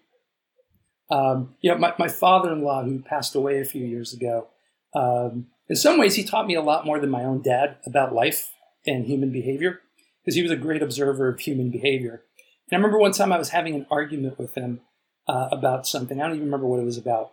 Um, 1.11 1.57
you 1.61 1.71
know, 1.71 1.79
my, 1.79 1.95
my 1.99 2.09
father-in-law 2.09 2.85
who 2.85 3.01
passed 3.01 3.35
away 3.35 3.61
a 3.61 3.65
few 3.65 3.85
years 3.85 4.13
ago, 4.13 4.49
um, 4.95 5.47
in 5.69 5.75
some 5.75 5.99
ways 5.99 6.15
he 6.15 6.23
taught 6.23 6.47
me 6.47 6.55
a 6.55 6.63
lot 6.63 6.87
more 6.87 7.01
than 7.01 7.11
my 7.11 7.25
own 7.25 7.43
dad 7.43 7.77
about 7.85 8.15
life 8.15 8.53
and 8.87 9.07
human 9.07 9.33
behavior 9.33 9.81
because 10.29 10.37
he 10.37 10.43
was 10.43 10.53
a 10.53 10.57
great 10.57 10.83
observer 10.83 11.27
of 11.27 11.41
human 11.41 11.71
behavior. 11.71 12.23
And 12.71 12.73
I 12.73 12.77
remember 12.77 12.99
one 12.99 13.13
time 13.13 13.33
I 13.33 13.39
was 13.39 13.49
having 13.49 13.75
an 13.75 13.87
argument 13.91 14.39
with 14.39 14.55
him 14.55 14.83
uh, 15.27 15.49
about 15.51 15.87
something. 15.87 16.21
I 16.21 16.27
don't 16.27 16.37
even 16.37 16.45
remember 16.45 16.67
what 16.67 16.81
it 16.81 16.85
was 16.85 16.99
about, 16.99 17.33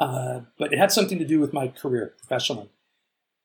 uh, 0.00 0.40
but 0.58 0.72
it 0.72 0.78
had 0.78 0.90
something 0.92 1.18
to 1.18 1.26
do 1.26 1.40
with 1.40 1.52
my 1.52 1.68
career 1.68 2.14
professionally. 2.16 2.70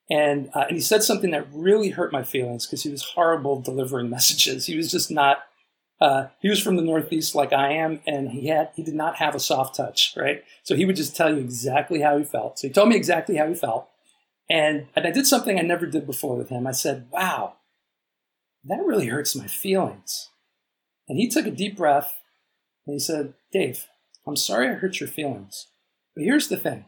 And, 0.09 0.49
uh, 0.53 0.67
and 0.69 0.77
he 0.77 0.79
said 0.79 1.03
something 1.03 1.31
that 1.31 1.49
really 1.51 1.89
hurt 1.89 2.13
my 2.13 2.23
feelings 2.23 2.65
because 2.65 2.83
he 2.83 2.89
was 2.89 3.03
horrible 3.03 3.59
delivering 3.59 4.09
messages. 4.17 4.67
He 4.67 4.77
was 4.77 4.89
just 4.89 5.11
not, 5.11 5.39
Uh, 5.99 6.27
he 6.39 6.47
was 6.47 6.61
from 6.61 6.77
the 6.77 6.81
Northeast, 6.81 7.35
like 7.35 7.51
I 7.51 7.73
am, 7.73 7.99
and 8.07 8.29
he 8.29 8.47
had 8.47 8.69
he 8.75 8.83
did 8.83 8.95
not 8.95 9.17
have 9.17 9.35
a 9.35 9.39
soft 9.39 9.75
touch, 9.75 10.13
right? 10.15 10.43
So 10.63 10.75
he 10.75 10.85
would 10.85 10.95
just 10.95 11.13
tell 11.13 11.29
you 11.29 11.39
exactly 11.39 11.99
how 11.99 12.17
he 12.17 12.23
felt. 12.23 12.59
So 12.59 12.67
he 12.67 12.73
told 12.73 12.87
me 12.87 12.95
exactly 12.95 13.35
how 13.35 13.47
he 13.47 13.55
felt, 13.55 13.89
and 14.49 14.87
and 14.95 15.05
I 15.05 15.11
did 15.11 15.27
something 15.27 15.57
I 15.57 15.61
never 15.61 15.85
did 15.85 16.05
before 16.05 16.37
with 16.37 16.49
him. 16.49 16.67
I 16.67 16.73
said, 16.73 17.07
"Wow, 17.11 17.55
that 18.65 18.83
really 18.85 19.07
hurts 19.07 19.35
my 19.35 19.47
feelings." 19.47 20.29
And 21.07 21.17
he 21.17 21.29
took 21.29 21.45
a 21.45 21.51
deep 21.51 21.77
breath 21.77 22.19
and 22.85 22.93
he 22.93 22.99
said, 22.99 23.33
"Dave, 23.51 23.87
I'm 24.25 24.35
sorry 24.35 24.69
I 24.69 24.73
hurt 24.73 24.99
your 24.99 25.09
feelings, 25.09 25.67
but 26.15 26.23
here's 26.23 26.47
the 26.47 26.57
thing: 26.57 26.85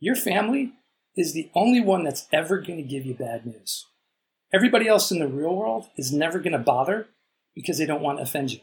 your 0.00 0.16
family 0.16 0.72
is 1.16 1.32
the 1.32 1.50
only 1.54 1.80
one 1.80 2.04
that's 2.04 2.26
ever 2.32 2.60
going 2.60 2.76
to 2.76 2.88
give 2.88 3.06
you 3.06 3.14
bad 3.14 3.46
news. 3.46 3.86
Everybody 4.52 4.86
else 4.86 5.10
in 5.10 5.18
the 5.18 5.28
real 5.28 5.54
world 5.54 5.88
is 5.96 6.12
never 6.12 6.38
going 6.38 6.52
to 6.52 6.58
bother." 6.58 7.08
because 7.56 7.78
they 7.78 7.86
don't 7.86 8.02
want 8.02 8.18
to 8.18 8.22
offend 8.22 8.52
you. 8.52 8.60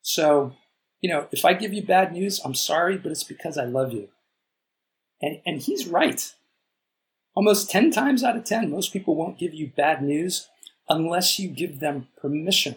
So, 0.00 0.54
you 1.00 1.10
know, 1.10 1.28
if 1.30 1.44
I 1.44 1.52
give 1.52 1.72
you 1.72 1.82
bad 1.82 2.12
news, 2.12 2.40
I'm 2.44 2.54
sorry, 2.54 2.96
but 2.96 3.12
it's 3.12 3.22
because 3.22 3.58
I 3.58 3.66
love 3.66 3.92
you. 3.92 4.08
And, 5.20 5.40
and 5.46 5.60
he's 5.60 5.86
right. 5.86 6.32
Almost 7.34 7.70
10 7.70 7.90
times 7.90 8.24
out 8.24 8.36
of 8.36 8.44
10, 8.44 8.70
most 8.70 8.92
people 8.92 9.14
won't 9.14 9.38
give 9.38 9.54
you 9.54 9.70
bad 9.76 10.02
news 10.02 10.48
unless 10.88 11.38
you 11.38 11.48
give 11.48 11.80
them 11.80 12.08
permission, 12.20 12.76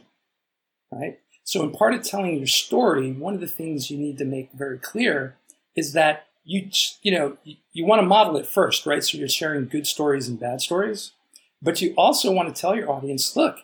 right? 0.92 1.20
So, 1.44 1.64
in 1.64 1.72
part 1.72 1.94
of 1.94 2.04
telling 2.04 2.38
your 2.38 2.48
story, 2.48 3.12
one 3.12 3.34
of 3.34 3.40
the 3.40 3.48
things 3.48 3.90
you 3.90 3.98
need 3.98 4.18
to 4.20 4.26
make 4.26 4.52
very 4.54 4.78
clear 4.78 5.36
is 5.76 5.94
that 5.94 6.28
you, 6.44 6.70
you 7.02 7.12
know, 7.12 7.38
you, 7.44 7.56
you 7.72 7.86
want 7.86 8.02
to 8.02 8.08
model 8.08 8.38
it 8.38 8.46
first, 8.46 8.86
right? 8.86 9.04
So, 9.04 9.18
you're 9.18 9.28
sharing 9.28 9.68
good 9.68 9.88
stories 9.88 10.28
and 10.28 10.40
bad 10.40 10.62
stories, 10.62 11.12
but 11.62 11.82
you 11.82 11.94
also 11.98 12.32
want 12.32 12.54
to 12.54 12.60
tell 12.60 12.76
your 12.76 12.92
audience, 12.92 13.36
look, 13.36 13.58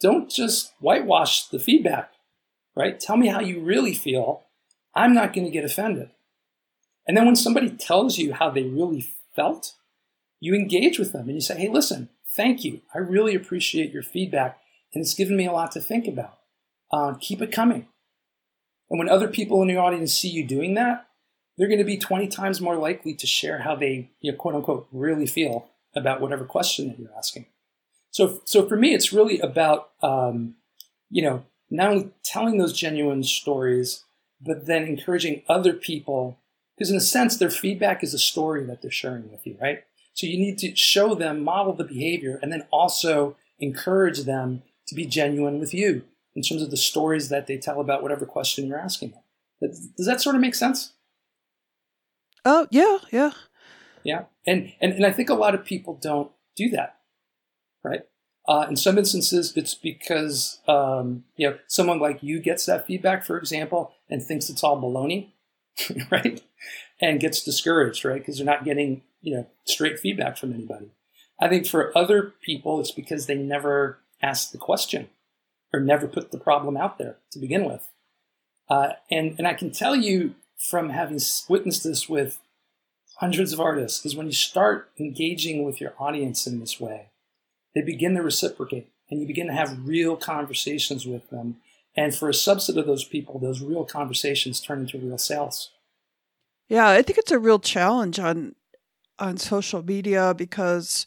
don't 0.00 0.30
just 0.30 0.72
whitewash 0.80 1.48
the 1.48 1.58
feedback, 1.58 2.12
right? 2.74 2.98
Tell 2.98 3.16
me 3.16 3.28
how 3.28 3.40
you 3.40 3.60
really 3.60 3.94
feel. 3.94 4.44
I'm 4.94 5.14
not 5.14 5.34
going 5.34 5.44
to 5.44 5.52
get 5.52 5.64
offended. 5.64 6.10
And 7.06 7.16
then 7.16 7.26
when 7.26 7.36
somebody 7.36 7.70
tells 7.70 8.18
you 8.18 8.32
how 8.32 8.50
they 8.50 8.64
really 8.64 9.06
felt, 9.36 9.74
you 10.40 10.54
engage 10.54 10.98
with 10.98 11.12
them 11.12 11.26
and 11.26 11.34
you 11.34 11.40
say, 11.40 11.58
hey, 11.58 11.68
listen, 11.68 12.08
thank 12.40 12.64
you. 12.64 12.80
I 12.94 12.98
really 12.98 13.34
appreciate 13.34 13.92
your 13.92 14.02
feedback 14.02 14.60
and 14.94 15.02
it's 15.02 15.14
given 15.14 15.36
me 15.36 15.46
a 15.46 15.52
lot 15.52 15.72
to 15.72 15.80
think 15.80 16.08
about. 16.08 16.38
Uh, 16.90 17.14
keep 17.20 17.42
it 17.42 17.52
coming. 17.52 17.86
And 18.88 18.98
when 18.98 19.10
other 19.10 19.28
people 19.28 19.60
in 19.60 19.68
the 19.68 19.76
audience 19.76 20.14
see 20.14 20.30
you 20.30 20.46
doing 20.46 20.74
that, 20.74 21.06
they're 21.56 21.68
going 21.68 21.78
to 21.78 21.84
be 21.84 21.98
20 21.98 22.28
times 22.28 22.60
more 22.60 22.76
likely 22.76 23.14
to 23.14 23.26
share 23.26 23.58
how 23.58 23.76
they, 23.76 24.10
you 24.20 24.32
know, 24.32 24.38
quote 24.38 24.54
unquote, 24.54 24.88
really 24.90 25.26
feel 25.26 25.68
about 25.94 26.22
whatever 26.22 26.44
question 26.46 26.88
that 26.88 26.98
you're 26.98 27.14
asking. 27.16 27.44
So, 28.10 28.40
so 28.44 28.66
for 28.66 28.76
me, 28.76 28.94
it's 28.94 29.12
really 29.12 29.38
about, 29.40 29.90
um, 30.02 30.54
you 31.10 31.22
know, 31.22 31.44
not 31.70 31.90
only 31.90 32.10
telling 32.24 32.56
those 32.56 32.72
genuine 32.72 33.22
stories, 33.22 34.04
but 34.40 34.66
then 34.66 34.84
encouraging 34.84 35.42
other 35.46 35.74
people, 35.74 36.38
because 36.74 36.90
in 36.90 36.96
a 36.96 37.02
sense, 37.02 37.36
their 37.36 37.50
feedback 37.50 38.02
is 38.02 38.14
a 38.14 38.18
story 38.18 38.64
that 38.64 38.80
they're 38.80 38.90
sharing 38.90 39.30
with 39.30 39.46
you, 39.46 39.58
right? 39.60 39.84
So 40.14 40.26
you 40.26 40.38
need 40.38 40.58
to 40.58 40.74
show 40.76 41.14
them, 41.14 41.42
model 41.42 41.72
the 41.72 41.84
behavior, 41.84 42.38
and 42.42 42.52
then 42.52 42.66
also 42.70 43.36
encourage 43.58 44.24
them 44.24 44.62
to 44.88 44.94
be 44.94 45.06
genuine 45.06 45.58
with 45.58 45.72
you 45.72 46.02
in 46.34 46.42
terms 46.42 46.62
of 46.62 46.70
the 46.70 46.76
stories 46.76 47.28
that 47.28 47.46
they 47.46 47.56
tell 47.56 47.80
about 47.80 48.02
whatever 48.02 48.26
question 48.26 48.66
you're 48.66 48.78
asking 48.78 49.10
them. 49.10 49.72
Does 49.96 50.06
that 50.06 50.20
sort 50.20 50.36
of 50.36 50.40
make 50.40 50.54
sense? 50.54 50.94
Oh, 52.44 52.66
yeah, 52.70 52.98
yeah. 53.12 53.32
Yeah. 54.02 54.24
And, 54.46 54.72
and, 54.80 54.92
and 54.94 55.06
I 55.06 55.12
think 55.12 55.28
a 55.28 55.34
lot 55.34 55.54
of 55.54 55.64
people 55.64 55.98
don't 56.00 56.30
do 56.56 56.70
that 56.70 56.96
right? 57.82 58.02
Uh, 58.48 58.66
in 58.68 58.76
some 58.76 58.98
instances, 58.98 59.52
it's 59.56 59.74
because 59.74 60.60
um, 60.66 61.24
you 61.36 61.48
know 61.48 61.58
someone 61.66 61.98
like 61.98 62.22
you 62.22 62.40
gets 62.40 62.66
that 62.66 62.86
feedback, 62.86 63.24
for 63.24 63.36
example, 63.36 63.92
and 64.08 64.22
thinks 64.22 64.48
it's 64.48 64.64
all 64.64 64.80
baloney, 64.80 65.32
right? 66.10 66.42
And 67.00 67.20
gets 67.20 67.42
discouraged, 67.42 68.04
right? 68.04 68.20
Because 68.20 68.36
they're 68.36 68.46
not 68.46 68.64
getting 68.64 69.02
you 69.22 69.34
know 69.34 69.46
straight 69.64 69.98
feedback 69.98 70.36
from 70.36 70.52
anybody. 70.52 70.90
I 71.40 71.48
think 71.48 71.66
for 71.66 71.96
other 71.96 72.34
people, 72.42 72.80
it's 72.80 72.90
because 72.90 73.26
they 73.26 73.36
never 73.36 73.98
asked 74.22 74.52
the 74.52 74.58
question 74.58 75.08
or 75.72 75.80
never 75.80 76.06
put 76.06 76.30
the 76.30 76.38
problem 76.38 76.76
out 76.76 76.98
there 76.98 77.16
to 77.32 77.38
begin 77.38 77.64
with. 77.64 77.88
Uh, 78.68 78.92
and 79.10 79.34
and 79.38 79.46
I 79.46 79.54
can 79.54 79.70
tell 79.70 79.96
you 79.96 80.34
from 80.58 80.90
having 80.90 81.20
witnessed 81.48 81.84
this 81.84 82.08
with 82.08 82.38
hundreds 83.16 83.52
of 83.52 83.60
artists 83.60 84.04
is 84.04 84.14
when 84.14 84.26
you 84.26 84.32
start 84.32 84.90
engaging 84.98 85.64
with 85.64 85.80
your 85.80 85.94
audience 85.98 86.46
in 86.46 86.60
this 86.60 86.78
way 86.78 87.10
they 87.74 87.82
begin 87.82 88.14
to 88.14 88.22
reciprocate 88.22 88.90
and 89.10 89.20
you 89.20 89.26
begin 89.26 89.46
to 89.46 89.52
have 89.52 89.86
real 89.86 90.16
conversations 90.16 91.06
with 91.06 91.28
them. 91.30 91.56
And 91.96 92.14
for 92.14 92.28
a 92.28 92.32
subset 92.32 92.76
of 92.76 92.86
those 92.86 93.04
people, 93.04 93.38
those 93.38 93.60
real 93.60 93.84
conversations 93.84 94.60
turn 94.60 94.80
into 94.80 94.98
real 94.98 95.18
sales. 95.18 95.70
Yeah, 96.70 96.88
I 96.88 97.02
think 97.02 97.18
it's 97.18 97.32
a 97.32 97.38
real 97.38 97.58
challenge 97.58 98.18
on 98.18 98.54
on 99.18 99.36
social 99.36 99.82
media 99.82 100.32
because 100.34 101.04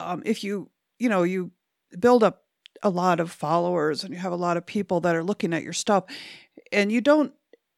um, 0.00 0.22
if 0.26 0.44
you 0.44 0.70
you 0.98 1.08
know 1.08 1.22
you 1.22 1.52
build 1.98 2.24
up 2.24 2.42
a 2.82 2.90
lot 2.90 3.20
of 3.20 3.30
followers 3.30 4.02
and 4.02 4.12
you 4.12 4.18
have 4.18 4.32
a 4.32 4.36
lot 4.36 4.56
of 4.56 4.66
people 4.66 5.00
that 5.00 5.14
are 5.14 5.22
looking 5.22 5.54
at 5.54 5.62
your 5.62 5.72
stuff, 5.72 6.04
and 6.72 6.90
you 6.90 7.00
don't 7.00 7.32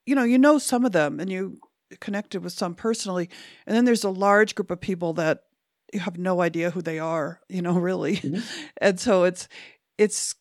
you 0.06 0.14
know 0.14 0.24
you 0.24 0.38
know 0.38 0.58
some 0.58 0.84
of 0.84 0.92
them 0.92 1.20
and 1.20 1.30
you 1.30 1.58
connected 2.00 2.42
with 2.42 2.54
some 2.54 2.74
personally, 2.74 3.28
and 3.66 3.76
then 3.76 3.84
there's 3.84 4.04
a 4.04 4.10
large 4.10 4.54
group 4.54 4.70
of 4.70 4.80
people 4.80 5.12
that 5.12 5.44
you 5.92 6.00
have 6.00 6.16
no 6.18 6.40
idea 6.40 6.70
who 6.70 6.80
they 6.80 6.98
are, 6.98 7.40
you 7.50 7.60
know, 7.60 7.74
really. 7.78 8.16
Mm-hmm. 8.16 8.40
And 8.78 8.98
so 8.98 9.24
it's 9.24 9.46
it's 9.98 10.34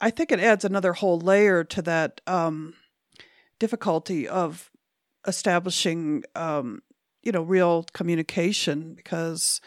I 0.00 0.10
think 0.10 0.32
it 0.32 0.40
adds 0.40 0.64
another 0.64 0.94
whole 0.94 1.20
layer 1.20 1.62
to 1.62 1.82
that 1.82 2.20
um, 2.26 2.74
difficulty 3.60 4.26
of 4.26 4.69
establishing 5.26 6.24
um, 6.34 6.82
you 7.22 7.32
know 7.32 7.42
real 7.42 7.84
communication 7.92 8.94
because 8.94 9.60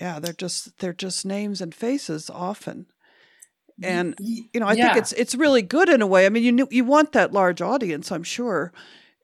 yeah 0.00 0.18
they're 0.18 0.32
just 0.32 0.78
they're 0.78 0.92
just 0.92 1.24
names 1.24 1.60
and 1.60 1.74
faces 1.74 2.30
often. 2.30 2.86
And 3.82 4.14
you 4.20 4.60
know 4.60 4.66
i 4.66 4.74
yeah. 4.74 4.88
think 4.88 4.98
it's 4.98 5.12
it's 5.14 5.34
really 5.34 5.62
good 5.62 5.88
in 5.88 6.02
a 6.02 6.06
way. 6.06 6.26
I 6.26 6.28
mean 6.28 6.58
you 6.58 6.68
you 6.70 6.84
want 6.84 7.12
that 7.12 7.32
large 7.32 7.62
audience 7.62 8.12
i'm 8.12 8.22
sure 8.22 8.72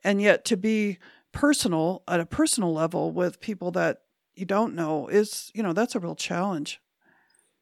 and 0.02 0.22
yet 0.22 0.46
to 0.46 0.56
be 0.56 0.98
personal 1.32 2.02
at 2.08 2.20
a 2.20 2.24
personal 2.24 2.72
level 2.72 3.12
with 3.12 3.40
people 3.40 3.70
that 3.72 3.98
you 4.34 4.46
don't 4.46 4.74
know 4.74 5.08
is 5.08 5.50
you 5.54 5.62
know 5.62 5.74
that's 5.74 5.94
a 5.94 6.00
real 6.00 6.14
challenge. 6.14 6.80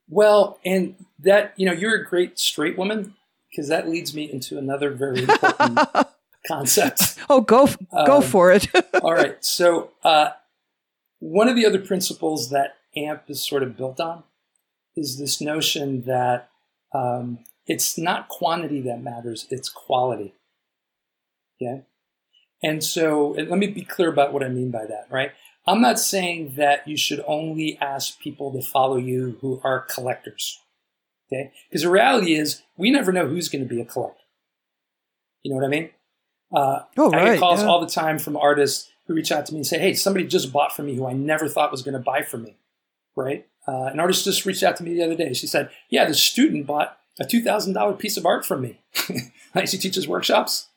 Well 0.08 0.60
and 0.64 0.94
that 1.18 1.54
you 1.56 1.66
know 1.66 1.72
you're 1.72 1.96
a 1.96 2.06
great 2.06 2.38
straight 2.38 2.78
woman 2.78 3.14
because 3.50 3.68
that 3.68 3.88
leads 3.88 4.14
me 4.14 4.30
into 4.30 4.58
another 4.58 4.90
very 4.90 5.18
important 5.24 5.80
concept 6.47 7.16
oh 7.30 7.40
go 7.40 7.68
go 8.07 8.16
um, 8.16 8.22
for 8.22 8.53
it 8.53 8.66
all 9.03 9.14
right 9.14 9.45
so 9.45 9.90
uh, 10.05 10.30
one 11.18 11.49
of 11.49 11.57
the 11.57 11.66
other 11.66 11.78
principles 11.78 12.51
that 12.51 12.76
AMP 12.97 13.22
is 13.28 13.42
sort 13.42 13.62
of 13.62 13.76
built 13.76 14.01
on 14.01 14.22
is 14.97 15.18
this 15.18 15.40
notion 15.40 16.03
that 16.03 16.49
um, 16.95 17.40
it's 17.66 17.99
not 17.99 18.28
quantity 18.28 18.80
that 18.80 19.03
matters 19.03 19.47
it's 19.51 19.68
quality 19.68 20.34
yeah 21.59 21.78
and 22.62 22.84
so 22.84 23.34
and 23.34 23.49
let 23.49 23.59
me 23.59 23.66
be 23.66 23.82
clear 23.82 24.09
about 24.09 24.32
what 24.32 24.42
i 24.42 24.49
mean 24.49 24.70
by 24.70 24.84
that 24.86 25.07
right 25.11 25.32
I'm 25.66 25.80
not 25.80 25.99
saying 25.99 26.55
that 26.57 26.86
you 26.86 26.97
should 26.97 27.22
only 27.26 27.78
ask 27.80 28.20
people 28.20 28.53
to 28.53 28.62
follow 28.62 28.97
you 28.97 29.38
who 29.40 29.61
are 29.64 29.80
collectors. 29.80 30.61
Okay? 31.32 31.53
Because 31.68 31.82
the 31.82 31.90
reality 31.90 32.34
is, 32.34 32.62
we 32.76 32.90
never 32.90 33.12
know 33.12 33.26
who's 33.26 33.49
going 33.49 33.66
to 33.66 33.74
be 33.74 33.80
a 33.80 33.84
collector. 33.84 34.20
You 35.42 35.51
know 35.51 35.57
what 35.57 35.64
I 35.64 35.68
mean? 35.68 35.90
Uh, 36.55 36.84
oh, 36.96 37.11
right, 37.11 37.22
I 37.22 37.30
get 37.32 37.40
calls 37.40 37.62
yeah. 37.62 37.68
all 37.68 37.80
the 37.80 37.88
time 37.88 38.18
from 38.18 38.36
artists 38.36 38.90
who 39.07 39.14
reach 39.14 39.32
out 39.32 39.46
to 39.46 39.52
me 39.52 39.59
and 39.59 39.66
say, 39.66 39.78
"Hey, 39.78 39.94
somebody 39.94 40.26
just 40.26 40.52
bought 40.52 40.74
from 40.74 40.86
me 40.86 40.96
who 40.96 41.07
I 41.07 41.12
never 41.12 41.48
thought 41.48 41.72
was 41.72 41.82
going 41.82 41.94
to 41.94 42.00
buy 42.00 42.22
from 42.22 42.44
me." 42.44 42.57
Right? 43.16 43.46
Uh, 43.66 43.84
an 43.92 44.00
artist 44.00 44.24
just 44.24 44.46
reached 44.46 44.62
out 44.62 44.76
to 44.76 44.84
me 44.84 44.94
the 44.94 45.02
other 45.02 45.16
day. 45.16 45.32
She 45.32 45.46
said, 45.46 45.70
"Yeah, 45.88 46.05
the 46.05 46.14
student 46.14 46.66
bought 46.66 46.98
a 47.18 47.24
two 47.24 47.42
thousand 47.42 47.72
dollar 47.72 47.94
piece 47.94 48.16
of 48.16 48.26
art 48.26 48.46
from 48.46 48.62
me. 48.62 48.80
she 49.66 49.78
teaches 49.78 50.07
workshops, 50.07 50.68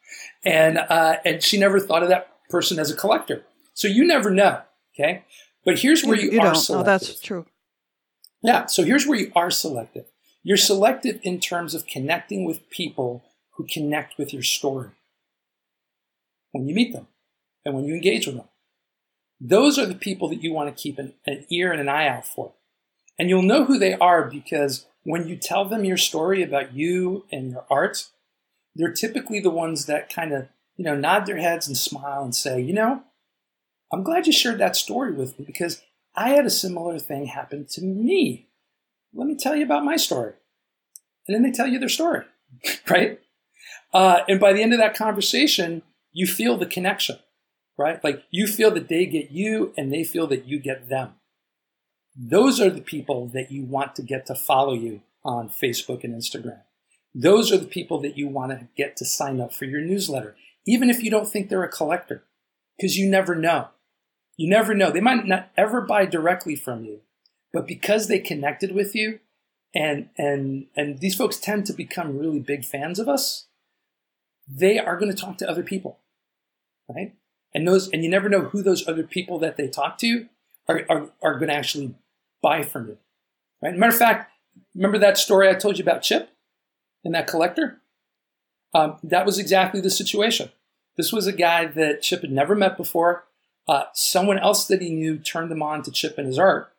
and 0.44 0.78
uh, 0.78 1.18
and 1.24 1.44
she 1.44 1.60
never 1.60 1.80
thought 1.80 2.04
of 2.04 2.10
that 2.10 2.32
person 2.50 2.80
as 2.80 2.90
a 2.90 2.96
collector. 2.96 3.44
So 3.74 3.88
you 3.88 4.06
never 4.06 4.32
know. 4.32 4.62
Okay. 4.96 5.24
But 5.64 5.80
here's 5.80 6.04
where 6.04 6.18
you, 6.18 6.32
you, 6.32 6.40
are 6.40 6.46
don't. 6.46 6.56
selective. 6.56 6.88
Oh, 6.88 6.92
that's 6.92 7.20
true. 7.20 7.46
Yeah. 8.42 8.66
So 8.68 8.84
here's 8.84 9.06
where 9.06 9.20
you 9.20 9.32
are 9.36 9.52
selective. 9.52 10.06
You're 10.42 10.58
selective 10.58 11.20
in 11.24 11.40
terms 11.40 11.76
of 11.76 11.86
connecting 11.86 12.46
with 12.46 12.70
people 12.70 13.24
who 13.52 13.68
connect 13.68 14.18
with 14.18 14.32
your 14.34 14.44
story 14.44 14.92
when 16.58 16.68
you 16.68 16.76
meet 16.76 16.94
them 16.94 17.08
and 17.66 17.76
when 17.76 17.86
you 17.86 17.94
engage 17.94 18.28
with 18.28 18.36
them. 18.38 18.48
Those 19.40 19.78
are 19.78 19.86
the 19.86 19.96
people 19.96 20.30
that 20.30 20.42
you 20.42 20.52
want 20.52 20.76
to 20.76 20.82
keep 20.82 20.98
an, 20.98 21.14
an 21.26 21.46
ear 21.50 21.72
and 21.72 21.80
an 21.80 21.90
eye 21.90 22.08
out 22.08 22.26
for. 22.26 22.54
And 23.20 23.30
you'll 23.30 23.44
know 23.44 23.66
who 23.66 23.78
they 23.78 23.94
are 23.94 24.26
because 24.26 24.88
when 25.04 25.28
you 25.28 25.36
tell 25.36 25.66
them 25.66 25.86
your 25.86 25.98
story 25.98 26.42
about 26.42 26.74
you 26.74 27.26
and 27.32 27.52
your 27.52 27.66
art, 27.70 28.08
they're 28.76 28.94
typically 28.94 29.40
the 29.40 29.50
ones 29.50 29.86
that 29.86 30.14
kind 30.14 30.34
of, 30.34 30.48
you 30.76 30.86
know, 30.86 30.96
nod 30.96 31.26
their 31.26 31.38
heads 31.38 31.68
and 31.68 31.78
smile 31.78 32.24
and 32.24 32.36
say, 32.36 32.60
you 32.60 32.74
know, 32.74 33.04
I'm 33.92 34.04
glad 34.04 34.28
you 34.28 34.34
shared 34.34 34.60
that 34.60 34.76
story 34.76 35.14
with 35.14 35.38
me 35.40 35.46
because 35.46 35.82
I 36.16 36.30
had 36.30 36.46
a 36.46 36.52
similar 36.52 37.00
thing 37.00 37.26
happen 37.26 37.66
to 37.72 37.82
me. 37.82 38.50
Let 39.14 39.28
me 39.28 39.36
tell 39.36 39.56
you 39.56 39.64
about 39.64 39.86
my 39.86 39.96
story. 39.96 40.34
and 41.28 41.36
then 41.36 41.44
they 41.44 41.52
tell 41.52 41.68
you 41.68 41.80
their 41.80 41.90
story, 41.90 42.26
right? 42.90 43.20
Uh, 43.94 44.20
and 44.28 44.40
by 44.40 44.54
the 44.54 44.62
end 44.62 44.74
of 44.74 44.80
that 44.80 44.96
conversation, 44.96 45.82
you 46.18 46.26
feel 46.26 46.58
the 46.58 46.66
connection, 46.66 47.20
right? 47.78 48.04
Like 48.04 48.24
you 48.32 48.48
feel 48.48 48.72
that 48.72 48.90
they 48.90 49.06
get 49.06 49.30
you 49.30 49.72
and 49.78 49.94
they 49.94 50.04
feel 50.04 50.26
that 50.28 50.48
you 50.48 50.60
get 50.60 50.90
them. 50.90 51.14
Those 52.16 52.60
are 52.60 52.72
the 52.72 52.82
people 52.82 53.28
that 53.36 53.52
you 53.52 53.64
want 53.64 53.94
to 53.96 54.02
get 54.02 54.26
to 54.26 54.34
follow 54.34 54.74
you 54.74 55.04
on 55.24 55.48
Facebook 55.48 56.04
and 56.04 56.16
Instagram. 56.16 56.62
Those 57.14 57.52
are 57.52 57.58
the 57.58 57.68
people 57.68 58.02
that 58.02 58.18
you 58.18 58.28
want 58.28 58.52
to 58.52 58.68
get 58.76 58.98
to 58.98 59.06
sign 59.06 59.40
up 59.40 59.54
for 59.54 59.66
your 59.66 59.82
newsletter, 59.82 60.36
even 60.66 60.90
if 60.90 61.04
you 61.04 61.12
don't 61.12 61.28
think 61.28 61.50
they're 61.50 61.64
a 61.64 61.70
collector, 61.70 62.24
because 62.76 62.98
you 62.98 63.08
never 63.08 63.36
know. 63.36 63.68
You 64.38 64.50
never 64.50 64.74
know. 64.74 64.90
They 64.90 65.02
might 65.02 65.28
not 65.28 65.52
ever 65.56 65.82
buy 65.82 66.08
directly 66.08 66.56
from 66.56 66.84
you, 66.84 67.02
but 67.54 67.68
because 67.68 68.08
they 68.08 68.18
connected 68.18 68.72
with 68.72 68.96
you, 68.96 69.20
and 69.76 70.10
and 70.18 70.66
and 70.76 70.98
these 70.98 71.16
folks 71.16 71.38
tend 71.38 71.68
to 71.68 71.74
become 71.74 72.18
really 72.18 72.40
big 72.40 72.66
fans 72.66 72.98
of 72.98 73.08
us, 73.08 73.48
they 74.48 74.80
are 74.80 74.98
going 74.98 75.14
to 75.14 75.18
talk 75.18 75.38
to 75.38 75.50
other 75.50 75.64
people, 75.64 76.00
right? 76.90 77.16
And 77.54 77.68
those 77.68 77.90
and 77.90 78.04
you 78.04 78.10
never 78.10 78.30
know 78.30 78.42
who 78.42 78.62
those 78.62 78.88
other 78.88 79.04
people 79.04 79.40
that 79.40 79.58
they 79.58 79.68
talk 79.68 79.98
to 80.00 80.28
are 80.68 80.82
are, 80.90 81.10
are 81.22 81.36
going 81.36 81.50
to 81.50 81.56
actually 81.56 81.96
buy 82.42 82.64
from 82.64 82.88
you, 82.88 82.98
right? 83.62 83.76
Matter 83.76 83.94
of 83.94 83.98
fact, 83.98 84.32
remember 84.76 84.98
that 85.00 85.18
story 85.18 85.50
I 85.50 85.54
told 85.54 85.78
you 85.78 85.84
about 85.84 86.02
Chip 86.02 86.30
and 87.04 87.14
that 87.16 87.28
collector? 87.28 87.80
Um, 88.74 88.98
that 89.04 89.26
was 89.26 89.40
exactly 89.40 89.82
the 89.82 89.90
situation. 89.90 90.52
This 90.98 91.14
was 91.14 91.28
a 91.28 91.32
guy 91.32 91.66
that 91.66 92.02
Chip 92.02 92.22
had 92.22 92.32
never 92.32 92.56
met 92.56 92.76
before. 92.76 93.26
Uh, 93.68 93.84
someone 93.94 94.40
else 94.40 94.66
that 94.66 94.82
he 94.82 94.90
knew 94.90 95.18
turned 95.18 95.52
him 95.52 95.62
on 95.62 95.84
to 95.84 95.92
Chip 95.92 96.18
and 96.18 96.28
his 96.28 96.40
art. 96.40 96.72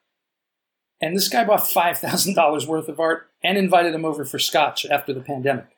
And 1.00 1.14
this 1.16 1.28
guy 1.28 1.44
bought 1.44 1.61
$5,000 1.61 2.66
worth 2.66 2.88
of 2.88 2.98
art 2.98 3.28
and 3.42 3.56
invited 3.56 3.94
him 3.94 4.04
over 4.04 4.24
for 4.24 4.38
scotch 4.38 4.84
after 4.86 5.12
the 5.12 5.20
pandemic, 5.20 5.68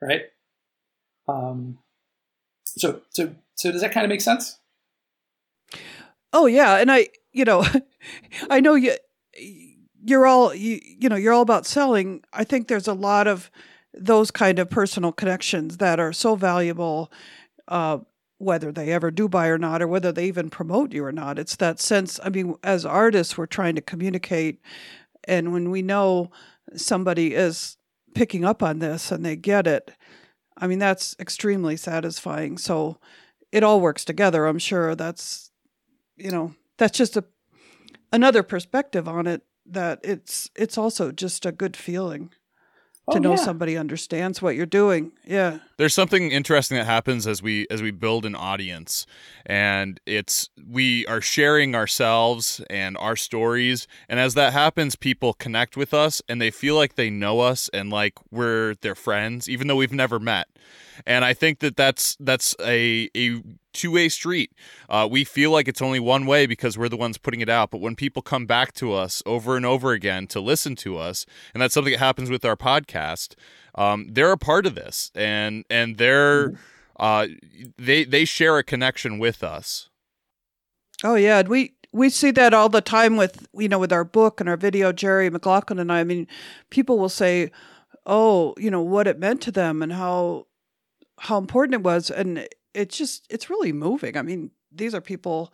right? 0.00 0.22
Um, 1.26 1.78
so, 2.64 3.00
so, 3.10 3.34
so 3.60 3.70
does 3.70 3.82
that 3.82 3.92
kind 3.92 4.04
of 4.04 4.08
make 4.08 4.22
sense? 4.22 4.58
Oh 6.32 6.46
yeah, 6.46 6.76
and 6.76 6.90
I, 6.90 7.08
you 7.32 7.44
know, 7.44 7.62
I 8.50 8.60
know 8.60 8.74
you, 8.74 8.94
you're 10.02 10.26
all 10.26 10.54
you, 10.54 10.80
you 10.82 11.10
know, 11.10 11.16
you're 11.16 11.34
all 11.34 11.42
about 11.42 11.66
selling. 11.66 12.22
I 12.32 12.44
think 12.44 12.68
there's 12.68 12.88
a 12.88 12.94
lot 12.94 13.26
of 13.26 13.50
those 13.92 14.30
kind 14.30 14.58
of 14.58 14.70
personal 14.70 15.12
connections 15.12 15.76
that 15.76 16.00
are 16.00 16.12
so 16.12 16.36
valuable. 16.36 17.12
Uh, 17.68 17.98
whether 18.38 18.72
they 18.72 18.90
ever 18.90 19.10
do 19.10 19.28
buy 19.28 19.48
or 19.48 19.58
not, 19.58 19.82
or 19.82 19.86
whether 19.86 20.10
they 20.10 20.24
even 20.24 20.48
promote 20.48 20.94
you 20.94 21.04
or 21.04 21.12
not. 21.12 21.38
It's 21.38 21.56
that 21.56 21.78
sense. 21.78 22.18
I 22.24 22.30
mean, 22.30 22.54
as 22.64 22.86
artists, 22.86 23.36
we're 23.36 23.44
trying 23.44 23.74
to 23.74 23.82
communicate. 23.82 24.62
And 25.24 25.52
when 25.52 25.70
we 25.70 25.82
know 25.82 26.30
somebody 26.74 27.34
is 27.34 27.76
picking 28.14 28.46
up 28.46 28.62
on 28.62 28.78
this 28.78 29.12
and 29.12 29.26
they 29.26 29.36
get 29.36 29.66
it, 29.66 29.90
I 30.56 30.66
mean, 30.66 30.78
that's 30.78 31.14
extremely 31.20 31.76
satisfying. 31.76 32.56
So 32.56 32.96
it 33.52 33.62
all 33.62 33.80
works 33.80 34.04
together. 34.04 34.46
I'm 34.46 34.58
sure 34.58 34.94
that's, 34.94 35.50
you 36.16 36.30
know, 36.30 36.54
that's 36.78 36.96
just 36.96 37.16
a 37.16 37.24
another 38.12 38.42
perspective 38.42 39.08
on 39.08 39.26
it 39.26 39.42
that 39.66 40.00
it's 40.02 40.50
it's 40.56 40.76
also 40.76 41.12
just 41.12 41.46
a 41.46 41.52
good 41.52 41.76
feeling 41.76 42.30
to 43.10 43.18
oh, 43.18 43.20
know 43.20 43.30
yeah. 43.30 43.36
somebody 43.36 43.76
understands 43.76 44.40
what 44.40 44.54
you're 44.54 44.66
doing. 44.66 45.12
Yeah. 45.26 45.58
There's 45.78 45.94
something 45.94 46.30
interesting 46.30 46.76
that 46.76 46.84
happens 46.84 47.26
as 47.26 47.42
we 47.42 47.66
as 47.70 47.82
we 47.82 47.90
build 47.90 48.24
an 48.24 48.34
audience 48.34 49.06
and 49.46 50.00
it's 50.06 50.50
we 50.68 51.06
are 51.06 51.20
sharing 51.20 51.74
ourselves 51.74 52.60
and 52.70 52.96
our 52.98 53.16
stories 53.16 53.86
and 54.08 54.20
as 54.20 54.34
that 54.34 54.52
happens 54.52 54.96
people 54.96 55.32
connect 55.34 55.76
with 55.76 55.92
us 55.92 56.22
and 56.28 56.40
they 56.40 56.50
feel 56.50 56.76
like 56.76 56.94
they 56.94 57.10
know 57.10 57.40
us 57.40 57.68
and 57.72 57.90
like 57.90 58.14
we're 58.30 58.74
their 58.82 58.94
friends 58.94 59.48
even 59.48 59.66
though 59.66 59.76
we've 59.76 59.92
never 59.92 60.18
met. 60.18 60.48
And 61.06 61.24
I 61.24 61.34
think 61.34 61.60
that 61.60 61.76
that's 61.76 62.16
that's 62.20 62.54
a 62.60 63.08
a 63.16 63.42
two 63.72 63.92
way 63.92 64.08
street. 64.08 64.52
Uh, 64.88 65.08
we 65.10 65.24
feel 65.24 65.50
like 65.50 65.68
it's 65.68 65.82
only 65.82 66.00
one 66.00 66.26
way 66.26 66.46
because 66.46 66.76
we're 66.76 66.88
the 66.88 66.96
ones 66.96 67.18
putting 67.18 67.40
it 67.40 67.48
out. 67.48 67.70
But 67.70 67.80
when 67.80 67.96
people 67.96 68.22
come 68.22 68.46
back 68.46 68.72
to 68.74 68.92
us 68.92 69.22
over 69.26 69.56
and 69.56 69.66
over 69.66 69.92
again 69.92 70.26
to 70.28 70.40
listen 70.40 70.76
to 70.76 70.98
us, 70.98 71.26
and 71.54 71.62
that's 71.62 71.74
something 71.74 71.92
that 71.92 71.98
happens 71.98 72.30
with 72.30 72.44
our 72.44 72.56
podcast, 72.56 73.34
um, 73.74 74.06
they're 74.10 74.32
a 74.32 74.38
part 74.38 74.66
of 74.66 74.74
this, 74.74 75.10
and 75.14 75.64
and 75.70 75.98
they're 75.98 76.50
mm-hmm. 76.50 76.56
uh, 76.98 77.26
they 77.78 78.04
they 78.04 78.24
share 78.24 78.58
a 78.58 78.64
connection 78.64 79.18
with 79.18 79.42
us. 79.42 79.88
Oh 81.02 81.14
yeah, 81.14 81.42
we 81.42 81.74
we 81.92 82.10
see 82.10 82.30
that 82.32 82.54
all 82.54 82.68
the 82.68 82.80
time 82.80 83.16
with 83.16 83.46
you 83.54 83.68
know 83.68 83.78
with 83.78 83.92
our 83.92 84.04
book 84.04 84.40
and 84.40 84.48
our 84.48 84.56
video. 84.56 84.92
Jerry 84.92 85.30
McLaughlin 85.30 85.78
and 85.78 85.92
I. 85.92 86.00
I 86.00 86.04
mean, 86.04 86.26
people 86.70 86.98
will 86.98 87.08
say, 87.08 87.50
"Oh, 88.06 88.54
you 88.58 88.70
know 88.70 88.82
what 88.82 89.06
it 89.06 89.18
meant 89.18 89.40
to 89.42 89.52
them 89.52 89.82
and 89.82 89.92
how." 89.92 90.46
How 91.20 91.36
important 91.36 91.74
it 91.74 91.82
was 91.82 92.10
and 92.10 92.48
it's 92.72 92.96
just 92.96 93.26
it's 93.28 93.50
really 93.50 93.72
moving. 93.72 94.16
I 94.16 94.22
mean, 94.22 94.52
these 94.72 94.94
are 94.94 95.02
people 95.02 95.52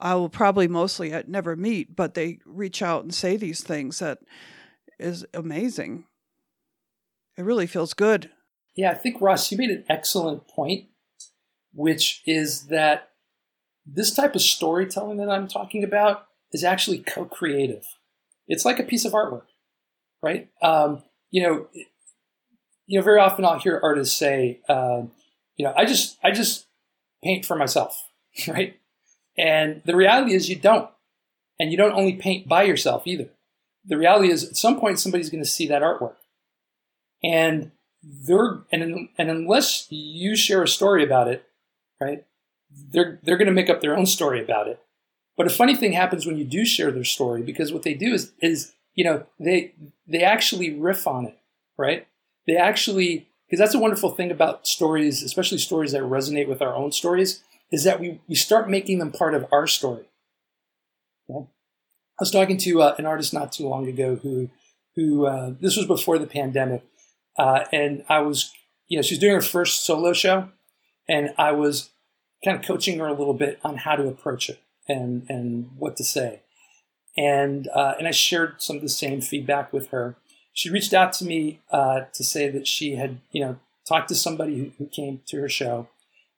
I 0.00 0.14
will 0.14 0.28
probably 0.28 0.66
mostly 0.68 1.14
never 1.26 1.54
meet, 1.54 1.94
but 1.94 2.14
they 2.14 2.40
reach 2.44 2.82
out 2.82 3.04
and 3.04 3.14
say 3.14 3.36
these 3.36 3.62
things 3.62 4.00
that 4.00 4.18
is 4.98 5.24
amazing. 5.32 6.04
It 7.38 7.44
really 7.44 7.66
feels 7.66 7.94
good. 7.94 8.30
Yeah, 8.74 8.90
I 8.90 8.94
think 8.94 9.20
Ross, 9.20 9.50
you 9.52 9.58
made 9.58 9.70
an 9.70 9.84
excellent 9.88 10.48
point, 10.48 10.86
which 11.72 12.22
is 12.26 12.66
that 12.66 13.10
this 13.86 14.12
type 14.12 14.34
of 14.34 14.42
storytelling 14.42 15.18
that 15.18 15.30
I'm 15.30 15.46
talking 15.46 15.84
about 15.84 16.26
is 16.52 16.64
actually 16.64 16.98
co-creative. 16.98 17.84
It's 18.48 18.64
like 18.64 18.80
a 18.80 18.84
piece 18.84 19.04
of 19.04 19.12
artwork, 19.12 19.46
right? 20.20 20.48
Um, 20.62 21.04
you 21.30 21.42
know, 21.42 21.68
you 22.86 22.98
know, 22.98 23.04
very 23.04 23.20
often 23.20 23.44
I'll 23.44 23.58
hear 23.58 23.80
artists 23.82 24.16
say, 24.16 24.60
uh, 24.68 25.02
you 25.56 25.64
know, 25.64 25.72
I 25.76 25.84
just 25.84 26.18
I 26.22 26.30
just 26.30 26.66
paint 27.22 27.44
for 27.44 27.56
myself, 27.56 28.08
right? 28.48 28.78
And 29.38 29.82
the 29.84 29.96
reality 29.96 30.32
is 30.32 30.48
you 30.48 30.56
don't. 30.56 30.90
And 31.58 31.70
you 31.70 31.78
don't 31.78 31.94
only 31.94 32.14
paint 32.14 32.46
by 32.46 32.64
yourself 32.64 33.06
either. 33.06 33.30
The 33.84 33.96
reality 33.96 34.30
is 34.30 34.44
at 34.44 34.56
some 34.56 34.78
point 34.78 34.98
somebody's 34.98 35.30
going 35.30 35.42
to 35.42 35.48
see 35.48 35.66
that 35.68 35.82
artwork. 35.82 36.16
And 37.24 37.72
they're 38.02 38.60
and 38.70 39.08
and 39.16 39.30
unless 39.30 39.86
you 39.90 40.36
share 40.36 40.62
a 40.62 40.68
story 40.68 41.02
about 41.02 41.28
it, 41.28 41.44
right? 42.00 42.24
They're 42.70 43.18
they're 43.22 43.38
going 43.38 43.46
to 43.46 43.52
make 43.52 43.70
up 43.70 43.80
their 43.80 43.96
own 43.96 44.06
story 44.06 44.42
about 44.42 44.68
it. 44.68 44.80
But 45.36 45.46
a 45.46 45.50
funny 45.50 45.74
thing 45.74 45.92
happens 45.92 46.26
when 46.26 46.36
you 46.36 46.44
do 46.44 46.64
share 46.64 46.90
their 46.90 47.04
story 47.04 47.42
because 47.42 47.72
what 47.72 47.82
they 47.82 47.94
do 47.94 48.12
is 48.12 48.32
is 48.40 48.74
you 48.94 49.04
know 49.04 49.26
they 49.40 49.74
they 50.06 50.22
actually 50.22 50.72
riff 50.72 51.06
on 51.06 51.24
it, 51.26 51.38
right? 51.78 52.06
They 52.46 52.56
actually 52.56 53.28
because 53.46 53.60
that's 53.60 53.74
a 53.74 53.78
wonderful 53.78 54.10
thing 54.10 54.30
about 54.30 54.66
stories, 54.66 55.22
especially 55.22 55.58
stories 55.58 55.92
that 55.92 56.02
resonate 56.02 56.48
with 56.48 56.60
our 56.60 56.74
own 56.74 56.90
stories, 56.90 57.42
is 57.70 57.84
that 57.84 58.00
we, 58.00 58.20
we 58.28 58.34
start 58.34 58.68
making 58.68 58.98
them 58.98 59.12
part 59.12 59.34
of 59.34 59.46
our 59.52 59.66
story. 59.66 60.04
I 61.30 62.22
was 62.22 62.30
talking 62.30 62.56
to 62.58 62.82
uh, 62.82 62.94
an 62.98 63.06
artist 63.06 63.32
not 63.32 63.52
too 63.52 63.68
long 63.68 63.86
ago 63.86 64.16
who, 64.16 64.50
who 64.96 65.26
uh, 65.26 65.52
this 65.60 65.76
was 65.76 65.86
before 65.86 66.18
the 66.18 66.26
pandemic, 66.26 66.82
uh, 67.38 67.64
and 67.72 68.04
I 68.08 68.20
was, 68.20 68.52
you 68.88 68.96
know, 68.96 69.02
she's 69.02 69.18
doing 69.18 69.34
her 69.34 69.42
first 69.42 69.84
solo 69.84 70.12
show, 70.12 70.48
and 71.08 71.30
I 71.38 71.52
was 71.52 71.90
kind 72.44 72.58
of 72.58 72.64
coaching 72.64 72.98
her 72.98 73.06
a 73.06 73.12
little 73.12 73.34
bit 73.34 73.60
on 73.62 73.78
how 73.78 73.96
to 73.96 74.08
approach 74.08 74.48
it 74.48 74.60
and 74.88 75.26
and 75.28 75.70
what 75.76 75.96
to 75.98 76.04
say, 76.04 76.40
and 77.18 77.68
uh, 77.74 77.94
and 77.98 78.08
I 78.08 78.12
shared 78.12 78.62
some 78.62 78.76
of 78.76 78.82
the 78.82 78.88
same 78.88 79.20
feedback 79.20 79.72
with 79.72 79.88
her, 79.88 80.16
she 80.56 80.70
reached 80.70 80.94
out 80.94 81.12
to 81.12 81.26
me 81.26 81.60
uh, 81.70 82.04
to 82.14 82.24
say 82.24 82.48
that 82.48 82.66
she 82.66 82.96
had, 82.96 83.18
you 83.30 83.42
know, 83.42 83.58
talked 83.86 84.08
to 84.08 84.14
somebody 84.14 84.56
who, 84.56 84.72
who 84.78 84.86
came 84.86 85.20
to 85.26 85.38
her 85.38 85.50
show, 85.50 85.86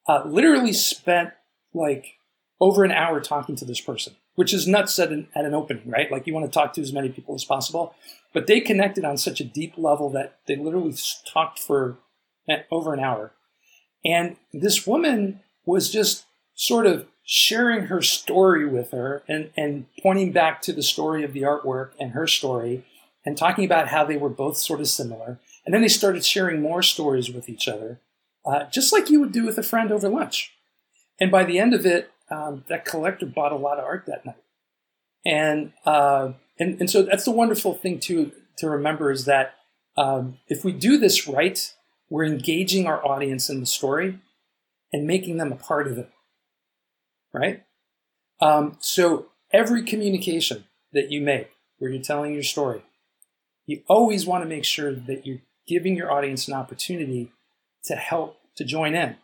uh, 0.09 0.23
literally 0.27 0.73
spent 0.73 1.31
like 1.73 2.16
over 2.61 2.83
an 2.83 2.91
hour 2.91 3.21
talking 3.21 3.55
to 3.55 3.64
this 3.64 3.81
person, 3.81 4.16
which 4.35 4.53
is 4.53 4.66
nuts 4.66 4.99
at 4.99 5.12
an, 5.12 5.29
at 5.37 5.45
an 5.45 5.55
opening, 5.55 5.89
right? 5.89 6.11
Like 6.11 6.27
you 6.27 6.35
want 6.35 6.47
to 6.47 6.51
talk 6.51 6.73
to 6.73 6.83
as 6.83 6.93
many 6.93 7.11
people 7.11 7.37
as 7.37 7.45
possible. 7.45 7.95
But 8.35 8.49
they 8.49 8.59
connected 8.59 9.05
on 9.05 9.19
such 9.19 9.41
a 9.41 9.45
deep 9.45 9.75
level 9.79 10.11
that 10.11 10.39
they 10.49 10.57
literally 10.57 10.97
talked 11.25 11.61
for 11.61 11.97
over 12.73 12.93
an 12.93 13.01
hour. 13.01 13.31
And 14.05 14.35
this 14.53 14.85
woman 14.85 15.41
was 15.64 15.93
just 15.93 16.25
sort 16.57 16.87
of 16.87 17.07
sharing 17.23 17.87
her 17.87 18.03
story 18.03 18.66
with 18.66 18.91
her 18.91 19.23
and, 19.29 19.51
and 19.57 19.87
pointing 20.03 20.33
back 20.33 20.61
to 20.62 20.73
the 20.73 20.83
story 20.83 21.23
of 21.23 21.33
the 21.33 21.43
artwork 21.43 21.91
and 22.01 22.12
her 22.12 22.27
story 22.27 22.85
and 23.25 23.37
talking 23.37 23.64
about 23.64 23.89
how 23.89 24.05
they 24.05 24.16
were 24.16 24.29
both 24.29 24.57
sort 24.57 24.81
of 24.81 24.89
similar. 24.89 25.39
And 25.64 25.75
then 25.75 25.83
they 25.83 25.89
started 25.89 26.25
sharing 26.25 26.62
more 26.62 26.83
stories 26.83 27.31
with 27.31 27.49
each 27.49 27.69
other, 27.69 28.01
uh, 28.47 28.64
just 28.64 28.93
like 28.93 29.11
you 29.11 29.21
would 29.21 29.33
do 29.33 29.45
with 29.45 29.59
a 29.59 29.62
friend 29.62 29.93
over 29.93 30.09
lunch. 30.09 30.53
And 31.21 31.31
by 31.31 31.45
the 31.45 31.59
end 31.59 31.75
of 31.75 31.85
it, 31.85 32.11
um, 32.31 32.64
that 32.69 32.85
collector 32.85 33.27
bought 33.27 33.53
a 33.53 33.57
lot 33.57 33.79
of 33.79 33.85
art 33.85 34.05
that 34.07 34.25
night. 34.25 34.43
And, 35.25 35.73
uh, 35.85 36.33
and, 36.59 36.81
and 36.81 36.91
so 36.91 37.03
that's 37.03 37.25
the 37.25 37.31
wonderful 37.31 37.75
thing 37.75 38.01
to, 38.01 38.33
to 38.59 38.71
remember 38.71 39.11
is 39.11 39.25
that 39.25 39.55
um, 39.97 40.39
if 40.47 40.64
we 40.64 40.73
do 40.73 40.97
this 40.97 41.27
right, 41.27 41.75
we're 42.09 42.25
engaging 42.25 42.87
our 42.87 43.05
audience 43.05 43.51
in 43.51 43.61
the 43.61 43.66
story 43.66 44.19
and 44.93 45.07
making 45.07 45.37
them 45.37 45.53
a 45.53 45.57
part 45.57 45.87
of 45.87 45.99
it. 45.99 46.11
Right? 47.33 47.64
Um, 48.41 48.79
so 48.81 49.27
every 49.53 49.83
communication 49.83 50.64
that 50.93 51.11
you 51.11 51.21
make 51.21 51.51
where 51.79 51.91
you're 51.91 52.03
telling 52.03 52.33
your 52.33 52.43
story, 52.43 52.83
you 53.69 53.83
always 53.87 54.27
want 54.27 54.43
to 54.43 54.49
make 54.49 54.64
sure 54.64 54.93
that 54.93 55.27
you're 55.27 55.43
giving 55.66 55.95
your 55.95 56.11
audience 56.11 56.49
an 56.49 56.55
opportunity 56.55 57.31
to 57.85 57.95
help 57.95 58.41
to 58.57 58.64
join 58.64 58.95
in, 58.95 59.16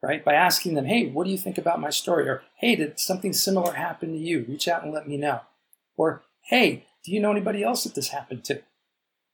right? 0.00 0.24
By 0.24 0.34
asking 0.34 0.74
them, 0.74 0.84
hey, 0.84 1.06
what 1.06 1.24
do 1.24 1.32
you 1.32 1.36
think 1.36 1.58
about 1.58 1.80
my 1.80 1.90
story? 1.90 2.28
Or, 2.28 2.42
hey, 2.56 2.76
did 2.76 3.00
something 3.00 3.32
similar 3.32 3.72
happen 3.72 4.12
to 4.12 4.18
you? 4.18 4.46
Reach 4.48 4.68
out 4.68 4.84
and 4.84 4.92
let 4.92 5.08
me 5.08 5.16
know. 5.16 5.40
Or, 5.96 6.22
hey, 6.42 6.86
do 7.04 7.10
you 7.10 7.18
know 7.18 7.32
anybody 7.32 7.64
else 7.64 7.82
that 7.82 7.96
this 7.96 8.10
happened 8.10 8.44
to? 8.44 8.62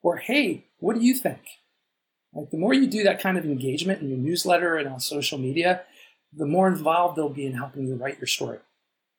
Or, 0.02 0.16
hey, 0.16 0.64
what 0.78 0.96
do 0.96 1.04
you 1.04 1.12
think? 1.12 1.42
Like 2.32 2.50
the 2.50 2.56
more 2.56 2.72
you 2.72 2.86
do 2.86 3.02
that 3.02 3.20
kind 3.20 3.36
of 3.36 3.44
engagement 3.44 4.00
in 4.00 4.08
your 4.08 4.18
newsletter 4.18 4.76
and 4.76 4.88
on 4.88 5.00
social 5.00 5.36
media, 5.36 5.82
the 6.32 6.46
more 6.46 6.66
involved 6.66 7.16
they'll 7.16 7.28
be 7.28 7.44
in 7.44 7.52
helping 7.52 7.86
you 7.86 7.94
write 7.94 8.18
your 8.18 8.26
story, 8.26 8.60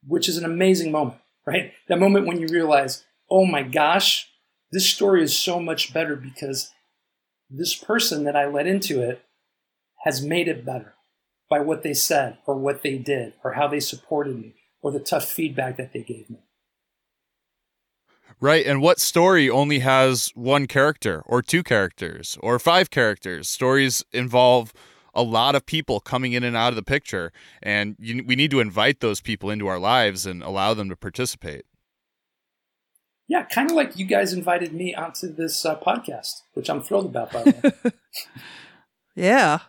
which 0.08 0.28
is 0.28 0.38
an 0.38 0.46
amazing 0.46 0.92
moment, 0.92 1.20
right? 1.46 1.74
That 1.90 2.00
moment 2.00 2.26
when 2.26 2.40
you 2.40 2.48
realize, 2.48 3.04
oh 3.30 3.46
my 3.46 3.62
gosh, 3.62 4.31
this 4.72 4.88
story 4.88 5.24
is 5.24 5.38
so 5.38 5.60
much 5.60 5.94
better 5.94 6.16
because 6.16 6.72
this 7.50 7.76
person 7.76 8.24
that 8.24 8.36
I 8.36 8.48
let 8.48 8.68
into 8.68 9.02
it 9.02 9.24
has 10.04 10.22
made 10.22 10.48
it 10.48 10.66
better 10.66 10.96
by 11.50 11.60
what 11.60 11.84
they 11.84 11.94
said 11.94 12.38
or 12.48 12.56
what 12.56 12.82
they 12.82 12.98
did 12.98 13.34
or 13.44 13.54
how 13.54 13.68
they 13.68 13.80
supported 13.80 14.38
me 14.38 14.56
or 14.82 14.92
the 14.92 15.00
tough 15.00 15.26
feedback 15.26 15.78
that 15.78 15.94
they 15.94 16.02
gave 16.02 16.30
me. 16.30 16.40
Right. 18.40 18.66
And 18.66 18.82
what 18.82 19.00
story 19.00 19.50
only 19.50 19.80
has 19.80 20.32
one 20.34 20.66
character 20.66 21.22
or 21.28 21.44
two 21.44 21.62
characters 21.62 22.38
or 22.42 22.58
five 22.58 22.90
characters? 22.90 23.50
Stories 23.50 24.04
involve 24.12 24.74
a 25.14 25.22
lot 25.22 25.54
of 25.56 25.66
people 25.66 26.00
coming 26.00 26.34
in 26.34 26.44
and 26.44 26.56
out 26.56 26.70
of 26.70 26.76
the 26.76 26.84
picture. 26.84 27.32
And 27.62 27.96
you, 28.00 28.24
we 28.26 28.36
need 28.36 28.50
to 28.52 28.60
invite 28.60 29.02
those 29.02 29.22
people 29.22 29.50
into 29.50 29.68
our 29.68 29.78
lives 29.78 30.26
and 30.26 30.42
allow 30.42 30.74
them 30.74 30.90
to 30.90 30.96
participate. 30.96 31.66
Yeah, 33.32 33.44
kind 33.44 33.70
of 33.70 33.78
like 33.78 33.98
you 33.98 34.04
guys 34.06 34.34
invited 34.34 34.74
me 34.74 34.94
onto 34.94 35.34
this 35.34 35.66
uh, 35.66 35.78
podcast, 35.78 36.42
which 36.54 36.70
I'm 36.70 36.82
thrilled 36.82 37.06
about, 37.06 37.32
by 37.32 37.44
the 37.44 37.74
way. 37.82 37.92
yeah. 39.16 39.60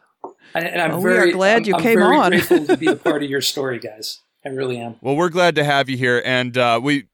And, 0.52 0.66
and 0.66 0.82
I'm 0.82 0.90
well, 0.90 1.00
very 1.02 1.26
we 1.26 1.34
glad 1.34 1.58
I'm, 1.58 1.64
you 1.66 1.74
I'm 1.76 1.80
came 1.80 1.98
very 2.00 2.16
on. 2.16 2.30
grateful 2.32 2.66
to 2.66 2.76
be 2.76 2.88
a 2.88 2.96
part 2.96 3.22
of 3.22 3.30
your 3.30 3.40
story, 3.40 3.78
guys. 3.78 4.18
I 4.44 4.48
really 4.48 4.78
am. 4.78 4.96
Well, 5.00 5.14
we're 5.14 5.28
glad 5.28 5.54
to 5.54 5.62
have 5.62 5.88
you 5.88 5.96
here, 5.96 6.20
and 6.24 6.58
uh, 6.58 6.80
we 6.82 7.06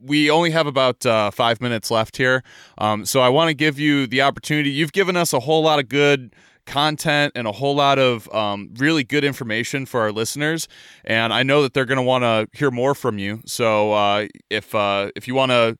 we 0.00 0.30
only 0.30 0.50
have 0.50 0.68
about 0.68 1.04
uh, 1.04 1.32
five 1.32 1.60
minutes 1.60 1.90
left 1.90 2.18
here. 2.18 2.44
Um, 2.78 3.04
so 3.04 3.20
I 3.20 3.28
want 3.28 3.48
to 3.48 3.54
give 3.54 3.76
you 3.76 4.06
the 4.06 4.22
opportunity. 4.22 4.70
You've 4.70 4.92
given 4.92 5.16
us 5.16 5.32
a 5.32 5.40
whole 5.40 5.64
lot 5.64 5.80
of 5.80 5.88
good 5.88 6.36
content 6.66 7.32
and 7.34 7.48
a 7.48 7.52
whole 7.52 7.74
lot 7.74 7.98
of 7.98 8.32
um, 8.32 8.70
really 8.76 9.02
good 9.02 9.24
information 9.24 9.86
for 9.86 10.02
our 10.02 10.12
listeners. 10.12 10.68
And 11.04 11.32
I 11.32 11.42
know 11.42 11.62
that 11.62 11.74
they're 11.74 11.84
going 11.84 11.96
to 11.96 12.02
want 12.02 12.22
to 12.22 12.46
hear 12.56 12.70
more 12.70 12.94
from 12.94 13.18
you. 13.18 13.40
So 13.44 13.92
uh, 13.92 14.28
if 14.50 14.72
uh, 14.72 15.10
if 15.16 15.26
you 15.26 15.34
want 15.34 15.50
to 15.50 15.76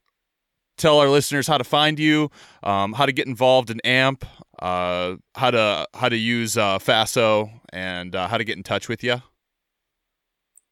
tell 0.76 0.98
our 0.98 1.08
listeners 1.08 1.46
how 1.46 1.58
to 1.58 1.64
find 1.64 1.98
you, 1.98 2.30
um, 2.62 2.92
how 2.92 3.06
to 3.06 3.12
get 3.12 3.26
involved 3.26 3.70
in 3.70 3.80
AMP, 3.80 4.24
uh, 4.60 5.16
how 5.34 5.50
to 5.50 5.86
how 5.94 6.08
to 6.08 6.16
use 6.16 6.56
uh, 6.56 6.78
FASO, 6.78 7.50
and 7.72 8.14
uh, 8.14 8.28
how 8.28 8.38
to 8.38 8.44
get 8.44 8.56
in 8.56 8.62
touch 8.62 8.88
with 8.88 9.02
you. 9.02 9.22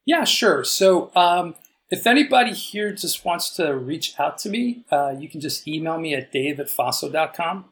Yeah, 0.07 0.25
sure. 0.25 0.65
So 0.65 1.11
um, 1.17 1.55
if 1.91 2.07
anybody 2.07 2.53
here 2.53 2.93
just 2.93 3.25
wants 3.25 3.51
to 3.57 3.75
reach 3.75 4.19
out 4.19 4.39
to 4.39 4.49
me, 4.49 4.85
uh, 4.91 5.15
you 5.19 5.29
can 5.29 5.41
just 5.41 5.67
email 5.67 5.99
me 5.99 6.15
at 6.15 6.33
dave 6.33 6.61
at 6.61 6.67
faso.com. 6.67 7.67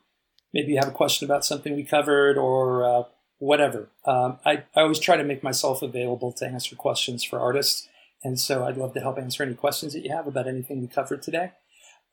Maybe 0.55 0.73
you 0.73 0.79
have 0.79 0.89
a 0.89 0.93
question 0.93 1.25
about 1.25 1.45
something 1.45 1.75
we 1.75 1.85
covered 1.85 2.37
or 2.37 2.85
uh, 2.85 3.03
whatever. 3.39 3.89
Um, 4.05 4.39
I, 4.45 4.65
I 4.77 4.83
always 4.83 4.99
try 4.99 5.17
to 5.17 5.25
make 5.25 5.43
myself 5.43 5.83
available 5.83 6.33
to 6.33 6.47
answer 6.47 6.77
questions 6.77 7.25
for 7.25 7.41
artists. 7.41 7.89
And 8.23 8.39
so 8.39 8.65
I'd 8.65 8.77
love 8.77 8.95
to 8.95 9.01
help 9.01 9.19
answer 9.19 9.43
any 9.43 9.55
questions 9.55 9.95
that 9.95 10.05
you 10.05 10.13
have 10.13 10.27
about 10.27 10.47
anything 10.47 10.81
we 10.81 10.87
covered 10.87 11.23
today. 11.23 11.53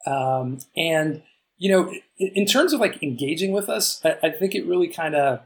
Um, 0.06 0.60
and, 0.76 1.24
you 1.58 1.72
know, 1.72 1.94
in 2.18 2.46
terms 2.46 2.74
of 2.74 2.80
like 2.80 3.04
engaging 3.04 3.52
with 3.52 3.70
us, 3.70 4.02
I, 4.04 4.18
I 4.24 4.30
think 4.32 4.56
it 4.56 4.66
really 4.66 4.88
kind 4.88 5.16
of, 5.16 5.42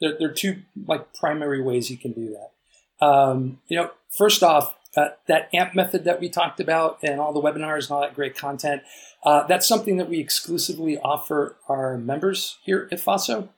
there, 0.00 0.16
there, 0.18 0.30
are 0.30 0.34
two 0.34 0.62
like 0.86 1.12
primary 1.14 1.62
ways 1.62 1.90
you 1.90 1.98
can 1.98 2.12
do 2.12 2.34
that. 2.34 3.06
Um, 3.06 3.60
you 3.68 3.76
know, 3.76 3.90
first 4.16 4.42
off, 4.42 4.74
uh, 4.96 5.10
that 5.28 5.48
AMP 5.54 5.74
method 5.74 6.04
that 6.04 6.20
we 6.20 6.28
talked 6.28 6.58
about 6.58 6.98
and 7.02 7.20
all 7.20 7.32
the 7.32 7.40
webinars 7.40 7.84
and 7.84 7.92
all 7.92 8.00
that 8.00 8.14
great 8.14 8.36
content, 8.36 8.82
uh, 9.24 9.46
that's 9.46 9.68
something 9.68 9.98
that 9.98 10.08
we 10.08 10.18
exclusively 10.18 10.98
offer 10.98 11.56
our 11.68 11.96
members 11.96 12.58
here 12.64 12.88
at 12.90 12.98
FASO. 12.98 13.48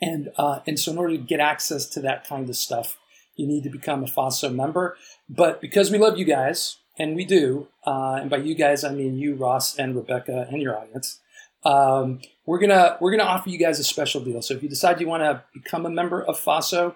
And, 0.00 0.30
uh, 0.36 0.60
and 0.66 0.78
so 0.78 0.92
in 0.92 0.98
order 0.98 1.16
to 1.16 1.22
get 1.22 1.40
access 1.40 1.86
to 1.86 2.00
that 2.02 2.26
kind 2.26 2.48
of 2.48 2.56
stuff, 2.56 2.96
you 3.34 3.46
need 3.46 3.64
to 3.64 3.70
become 3.70 4.02
a 4.02 4.06
FASO 4.06 4.54
member. 4.54 4.96
But 5.28 5.60
because 5.60 5.90
we 5.90 5.98
love 5.98 6.18
you 6.18 6.24
guys, 6.24 6.78
and 6.98 7.16
we 7.16 7.24
do, 7.24 7.68
uh, 7.86 8.18
and 8.20 8.30
by 8.30 8.38
you 8.38 8.54
guys 8.54 8.84
I 8.84 8.92
mean 8.92 9.18
you, 9.18 9.34
Ross, 9.34 9.76
and 9.78 9.94
Rebecca, 9.94 10.46
and 10.50 10.62
your 10.62 10.78
audience, 10.78 11.20
um, 11.64 12.20
we're 12.44 12.58
gonna 12.58 12.96
we're 13.00 13.10
gonna 13.10 13.24
offer 13.24 13.50
you 13.50 13.58
guys 13.58 13.78
a 13.78 13.84
special 13.84 14.20
deal. 14.20 14.42
So 14.42 14.54
if 14.54 14.62
you 14.62 14.68
decide 14.68 15.00
you 15.00 15.08
want 15.08 15.22
to 15.22 15.42
become 15.52 15.86
a 15.86 15.90
member 15.90 16.22
of 16.22 16.38
FASO, 16.38 16.94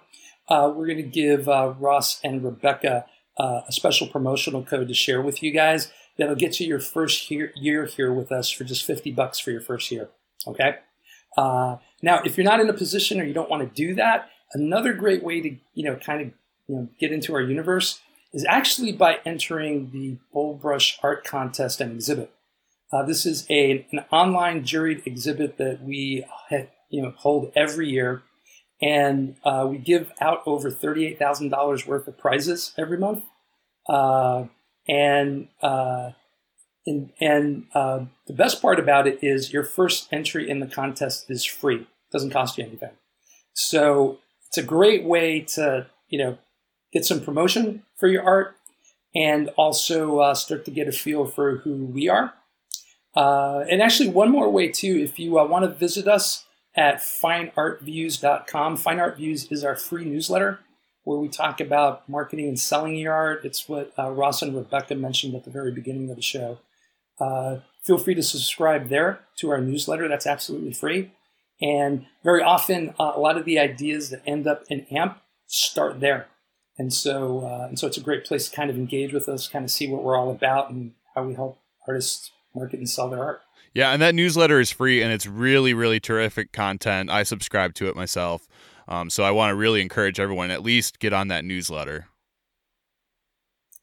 uh, 0.49 0.73
we're 0.75 0.87
gonna 0.87 1.03
give 1.03 1.49
uh, 1.49 1.75
Ross 1.79 2.21
and 2.23 2.43
Rebecca 2.43 3.07
uh, 3.39 3.63
a 3.67 3.73
special 3.73 4.07
promotional 4.07 4.63
code 4.63 4.89
to 4.89 4.95
share 4.95 5.23
with 5.23 5.43
you 5.43 5.51
guys 5.51 5.91
that'll 6.19 6.35
get 6.35 6.61
you 6.61 6.67
your 6.67 6.81
first 6.81 7.31
year, 7.31 7.53
year 7.57 7.87
here 7.87 8.13
with 8.13 8.31
us 8.31 8.51
for 8.51 8.65
just 8.65 8.85
50 8.85 9.11
bucks 9.13 9.39
for 9.39 9.51
your 9.51 9.63
first 9.63 9.91
year. 9.91 10.11
Okay. 10.47 10.77
Uh, 11.37 11.77
now, 12.03 12.21
if 12.25 12.37
you're 12.37 12.45
not 12.45 12.61
in 12.61 12.69
a 12.69 12.75
position 12.75 13.21
or 13.21 13.25
you 13.25 13.33
don't 13.33 13.49
want 13.49 13.63
to 13.63 13.75
do 13.75 13.95
that, 13.95 14.29
another 14.53 14.93
great 14.93 15.23
way 15.23 15.41
to, 15.41 15.57
you 15.75 15.85
know, 15.85 15.97
kind 15.97 16.21
of, 16.21 16.27
you 16.69 16.77
know, 16.77 16.89
get 16.99 17.13
into 17.13 17.35
our 17.35 17.41
universe 17.41 18.01
is 18.33 18.45
actually 18.49 18.93
by 18.93 19.19
entering 19.25 19.91
the 19.91 20.19
Brush 20.61 20.99
Art 21.03 21.25
Contest 21.25 21.81
and 21.81 21.93
Exhibit. 21.93 22.33
Uh, 22.93 23.05
this 23.05 23.25
is 23.25 23.47
a, 23.51 23.87
an 23.93 24.05
online 24.11 24.65
juried 24.65 25.07
exhibit 25.07 25.59
that 25.59 25.83
we 25.83 26.25
you 26.91 27.03
know, 27.03 27.13
hold 27.17 27.53
every 27.55 27.89
year 27.89 28.23
and 28.83 29.37
uh, 29.45 29.67
we 29.69 29.79
give 29.79 30.13
out 30.21 30.43
over 30.47 30.71
$38,000 30.71 31.87
worth 31.87 32.09
of 32.09 32.19
prizes 32.19 32.73
every 32.79 32.99
month. 32.99 33.25
Uh, 33.89 34.47
and 34.89 35.49
uh, 35.63 36.11
and, 36.87 37.11
and 37.21 37.65
uh, 37.75 38.05
the 38.27 38.33
best 38.33 38.63
part 38.63 38.81
about 38.81 39.07
it 39.07 39.19
is 39.23 39.53
your 39.53 39.65
first 39.65 40.09
entry 40.13 40.49
in 40.49 40.61
the 40.61 40.67
contest 40.67 41.31
is 41.31 41.45
free; 41.45 41.83
it 41.83 41.87
doesn't 42.13 42.31
cost 42.31 42.59
you 42.59 42.65
anything. 42.65 42.91
So 43.55 44.19
it's 44.49 44.59
a 44.59 44.63
great 44.63 45.05
way 45.05 45.41
to 45.41 45.87
you 46.09 46.19
know 46.19 46.39
get 46.93 47.05
some 47.05 47.21
promotion 47.21 47.83
for 47.97 48.09
your 48.09 48.23
art, 48.23 48.57
and 49.15 49.49
also 49.57 50.19
uh, 50.19 50.35
start 50.35 50.65
to 50.65 50.71
get 50.71 50.89
a 50.89 50.93
feel 50.93 51.27
for 51.27 51.59
who 51.59 51.87
we 51.87 52.09
are. 52.09 52.35
Uh, 53.17 53.65
and 53.71 53.83
actually, 53.83 54.09
one 54.09 54.31
more 54.31 54.51
way 54.51 54.69
too, 54.69 54.97
if 54.97 55.19
you 55.19 55.33
want 55.33 55.65
to 55.65 55.71
visit 55.71 56.07
us 56.07 56.45
at 56.77 56.99
fineartviews.com. 56.99 58.77
Fine 58.77 59.01
Art 59.01 59.17
Views 59.17 59.51
is 59.51 59.65
our 59.65 59.77
free 59.77 60.05
newsletter 60.05 60.61
where 61.05 61.19
we 61.19 61.29
talk 61.29 61.61
about 61.61 62.09
marketing 62.09 62.47
and 62.47 62.61
selling 62.61 62.95
your 62.97 63.13
art. 63.13 63.45
It's 63.45 63.69
what 63.69 63.93
uh, 63.99 64.11
Ross 64.11 64.43
and 64.43 64.55
Rebecca 64.55 64.95
mentioned 64.95 65.35
at 65.35 65.45
the 65.45 65.51
very 65.51 65.73
beginning 65.73 66.11
of 66.11 66.17
the 66.17 66.23
show. 66.23 66.59
Uh, 67.19 67.59
feel 67.83 67.99
free 67.99 68.15
to 68.15 68.23
subscribe 68.23 68.89
there 68.89 69.21
to 69.39 69.51
our 69.51 69.61
newsletter. 69.61 70.09
That's 70.09 70.27
absolutely 70.27 70.73
free. 70.73 71.13
And 71.61 72.07
very 72.25 72.43
often, 72.43 72.95
uh, 72.99 73.13
a 73.15 73.21
lot 73.21 73.37
of 73.37 73.45
the 73.45 73.59
ideas 73.59 74.11
that 74.11 74.23
end 74.27 74.47
up 74.47 74.65
in 74.69 74.87
AMP 74.91 75.19
start 75.47 76.01
there. 76.01 76.29
And 76.81 76.95
so, 76.95 77.41
uh, 77.41 77.67
and 77.69 77.79
so 77.79 77.87
it's 77.87 77.99
a 77.99 78.01
great 78.01 78.25
place 78.25 78.49
to 78.49 78.57
kind 78.57 78.71
of 78.71 78.77
engage 78.77 79.13
with 79.13 79.29
us, 79.29 79.47
kind 79.47 79.67
of 79.67 79.71
see 79.71 79.87
what 79.87 80.03
we're 80.03 80.17
all 80.17 80.31
about 80.31 80.71
and 80.71 80.93
how 81.15 81.25
we 81.25 81.35
help 81.35 81.61
artists 81.87 82.31
market 82.55 82.79
and 82.79 82.89
sell 82.89 83.11
their 83.11 83.23
art. 83.23 83.43
Yeah, 83.75 83.93
and 83.93 84.01
that 84.01 84.15
newsletter 84.15 84.59
is 84.61 84.71
free 84.71 85.03
and 85.03 85.13
it's 85.13 85.27
really, 85.27 85.75
really 85.75 86.01
terrific 86.01 86.53
content. 86.53 87.11
I 87.11 87.23
subscribe 87.25 87.75
to 87.75 87.89
it 87.91 87.97
myself. 87.97 88.49
Um, 88.89 89.11
so 89.11 89.25
I 89.25 89.31
want 89.31 89.51
to 89.51 89.57
really 89.57 89.83
encourage 89.83 90.19
everyone 90.19 90.51
at 90.51 90.63
least 90.63 91.01
get 91.01 91.13
on 91.13 91.29
that 91.29 91.45
newsletter. 91.45 92.07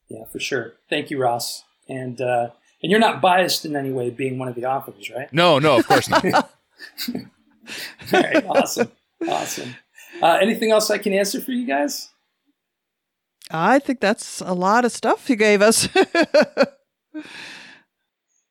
Yeah, 0.09 0.25
for 0.25 0.39
sure. 0.39 0.73
Thank 0.89 1.11
you, 1.11 1.21
Ross. 1.21 1.65
And 1.87 2.19
uh, 2.19 2.49
and 2.81 2.89
you're 2.89 2.99
not 2.99 3.21
biased 3.21 3.63
in 3.63 3.75
any 3.75 3.91
way, 3.91 4.09
being 4.09 4.39
one 4.39 4.47
of 4.47 4.55
the 4.55 4.65
authors, 4.65 5.11
right? 5.15 5.31
No, 5.31 5.59
no, 5.59 5.77
of 5.77 5.87
course 5.87 6.09
not. 6.09 6.25
All 7.13 7.21
right, 8.11 8.43
awesome, 8.47 8.91
awesome. 9.29 9.75
Uh, 10.19 10.39
anything 10.41 10.71
else 10.71 10.89
I 10.89 10.97
can 10.97 11.13
answer 11.13 11.39
for 11.39 11.51
you 11.51 11.67
guys? 11.67 12.09
I 13.51 13.79
think 13.79 13.99
that's 13.99 14.41
a 14.41 14.53
lot 14.53 14.85
of 14.85 14.91
stuff 14.91 15.29
you 15.29 15.35
gave 15.35 15.61
us. 15.61 15.87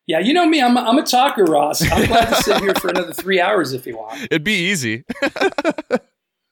Yeah, 0.07 0.21
you 0.21 0.33
know 0.35 0.47
me. 0.47 0.63
I'm 0.63 0.77
a, 0.77 0.81
I'm 0.81 0.99
a 0.99 1.03
talker, 1.03 1.45
Ross. 1.45 1.83
I'm 1.91 2.07
glad 2.07 2.29
to 2.29 2.37
sit 2.37 2.61
here 2.61 2.75
for 2.77 2.89
another 2.89 3.13
three 3.13 3.41
hours 3.41 3.73
if 3.73 3.87
you 3.87 3.97
want. 3.97 4.23
It'd 4.23 4.45
be 4.45 4.53
easy. 4.71 5.03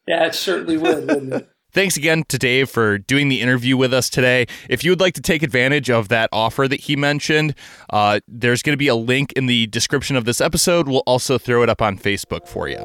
yeah, 0.09 0.27
it 0.27 0.35
certainly 0.35 0.77
would, 0.77 1.07
wouldn't 1.07 1.35
it? 1.35 1.49
Thanks 1.73 1.97
again 1.97 2.25
to 2.29 2.39
Dave 2.39 2.69
for 2.69 2.99
doing 2.99 3.29
the 3.29 3.41
interview 3.41 3.77
with 3.77 3.95
us 3.95 4.11
today. 4.11 4.47
If 4.69 4.85
you 4.85 4.91
would 4.91 5.01
like 5.01 5.15
to 5.15 5.21
take 5.21 5.43
advantage 5.43 5.89
of 5.89 6.09
that 6.09 6.31
offer 6.33 6.67
that 6.69 6.81
he 6.81 6.97
mentioned, 6.97 7.55
uh, 7.91 8.21
there's 8.27 8.63
going 8.63 8.75
to 8.75 8.77
be 8.77 8.89
a 8.89 8.95
link 8.95 9.33
in 9.33 9.47
the 9.47 9.67
description 9.69 10.17
of 10.17 10.25
this 10.25 10.41
episode. 10.41 10.89
We'll 10.89 11.03
also 11.07 11.39
throw 11.39 11.63
it 11.63 11.69
up 11.69 11.83
on 11.83 11.97
Facebook 11.97 12.49
for 12.49 12.69
you. 12.69 12.79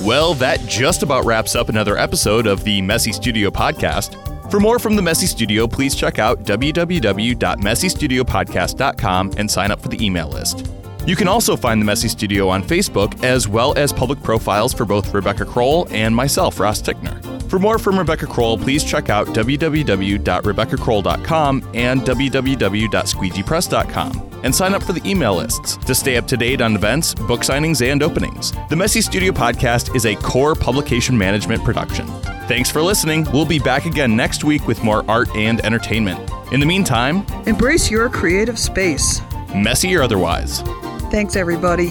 Well, 0.00 0.34
that 0.34 0.60
just 0.66 1.02
about 1.02 1.24
wraps 1.24 1.54
up 1.54 1.68
another 1.68 1.96
episode 1.96 2.46
of 2.46 2.64
the 2.64 2.82
Messy 2.82 3.12
Studio 3.12 3.50
podcast. 3.50 4.18
For 4.50 4.60
more 4.60 4.78
from 4.78 4.96
the 4.96 5.02
Messy 5.02 5.26
Studio, 5.26 5.66
please 5.66 5.94
check 5.94 6.18
out 6.18 6.44
www.messystudiopodcast.com 6.44 9.32
and 9.36 9.50
sign 9.50 9.70
up 9.70 9.80
for 9.80 9.88
the 9.88 10.04
email 10.04 10.28
list. 10.28 10.66
You 11.06 11.16
can 11.16 11.26
also 11.26 11.56
find 11.56 11.80
the 11.80 11.84
Messy 11.84 12.06
Studio 12.08 12.48
on 12.48 12.62
Facebook, 12.62 13.24
as 13.24 13.48
well 13.48 13.76
as 13.76 13.92
public 13.92 14.22
profiles 14.22 14.72
for 14.72 14.84
both 14.84 15.12
Rebecca 15.12 15.44
Crowell 15.44 15.88
and 15.90 16.14
myself, 16.14 16.60
Ross 16.60 16.80
Tickner. 16.80 17.20
For 17.50 17.58
more 17.58 17.78
from 17.78 17.98
Rebecca 17.98 18.26
Crowell, 18.26 18.56
please 18.56 18.84
check 18.84 19.10
out 19.10 19.26
www.rebeccacrowell.com 19.28 21.70
and 21.74 22.00
www.squeegeepress.com 22.02 24.28
and 24.44 24.54
sign 24.54 24.74
up 24.74 24.82
for 24.82 24.92
the 24.92 25.08
email 25.08 25.36
lists 25.36 25.76
to 25.76 25.94
stay 25.94 26.16
up 26.16 26.26
to 26.28 26.36
date 26.36 26.60
on 26.60 26.74
events, 26.74 27.14
book 27.14 27.40
signings, 27.40 27.86
and 27.86 28.02
openings. 28.02 28.52
The 28.70 28.76
Messy 28.76 29.00
Studio 29.00 29.32
podcast 29.32 29.94
is 29.94 30.06
a 30.06 30.14
core 30.16 30.54
publication 30.54 31.16
management 31.18 31.64
production. 31.64 32.06
Thanks 32.48 32.70
for 32.70 32.82
listening. 32.82 33.26
We'll 33.32 33.46
be 33.46 33.58
back 33.58 33.86
again 33.86 34.16
next 34.16 34.44
week 34.44 34.66
with 34.66 34.82
more 34.82 35.04
art 35.08 35.28
and 35.36 35.64
entertainment. 35.64 36.30
In 36.52 36.60
the 36.60 36.66
meantime, 36.66 37.24
embrace 37.46 37.90
your 37.90 38.08
creative 38.08 38.58
space, 38.58 39.20
messy 39.54 39.94
or 39.94 40.02
otherwise. 40.02 40.62
Thanks, 41.10 41.36
everybody. 41.36 41.90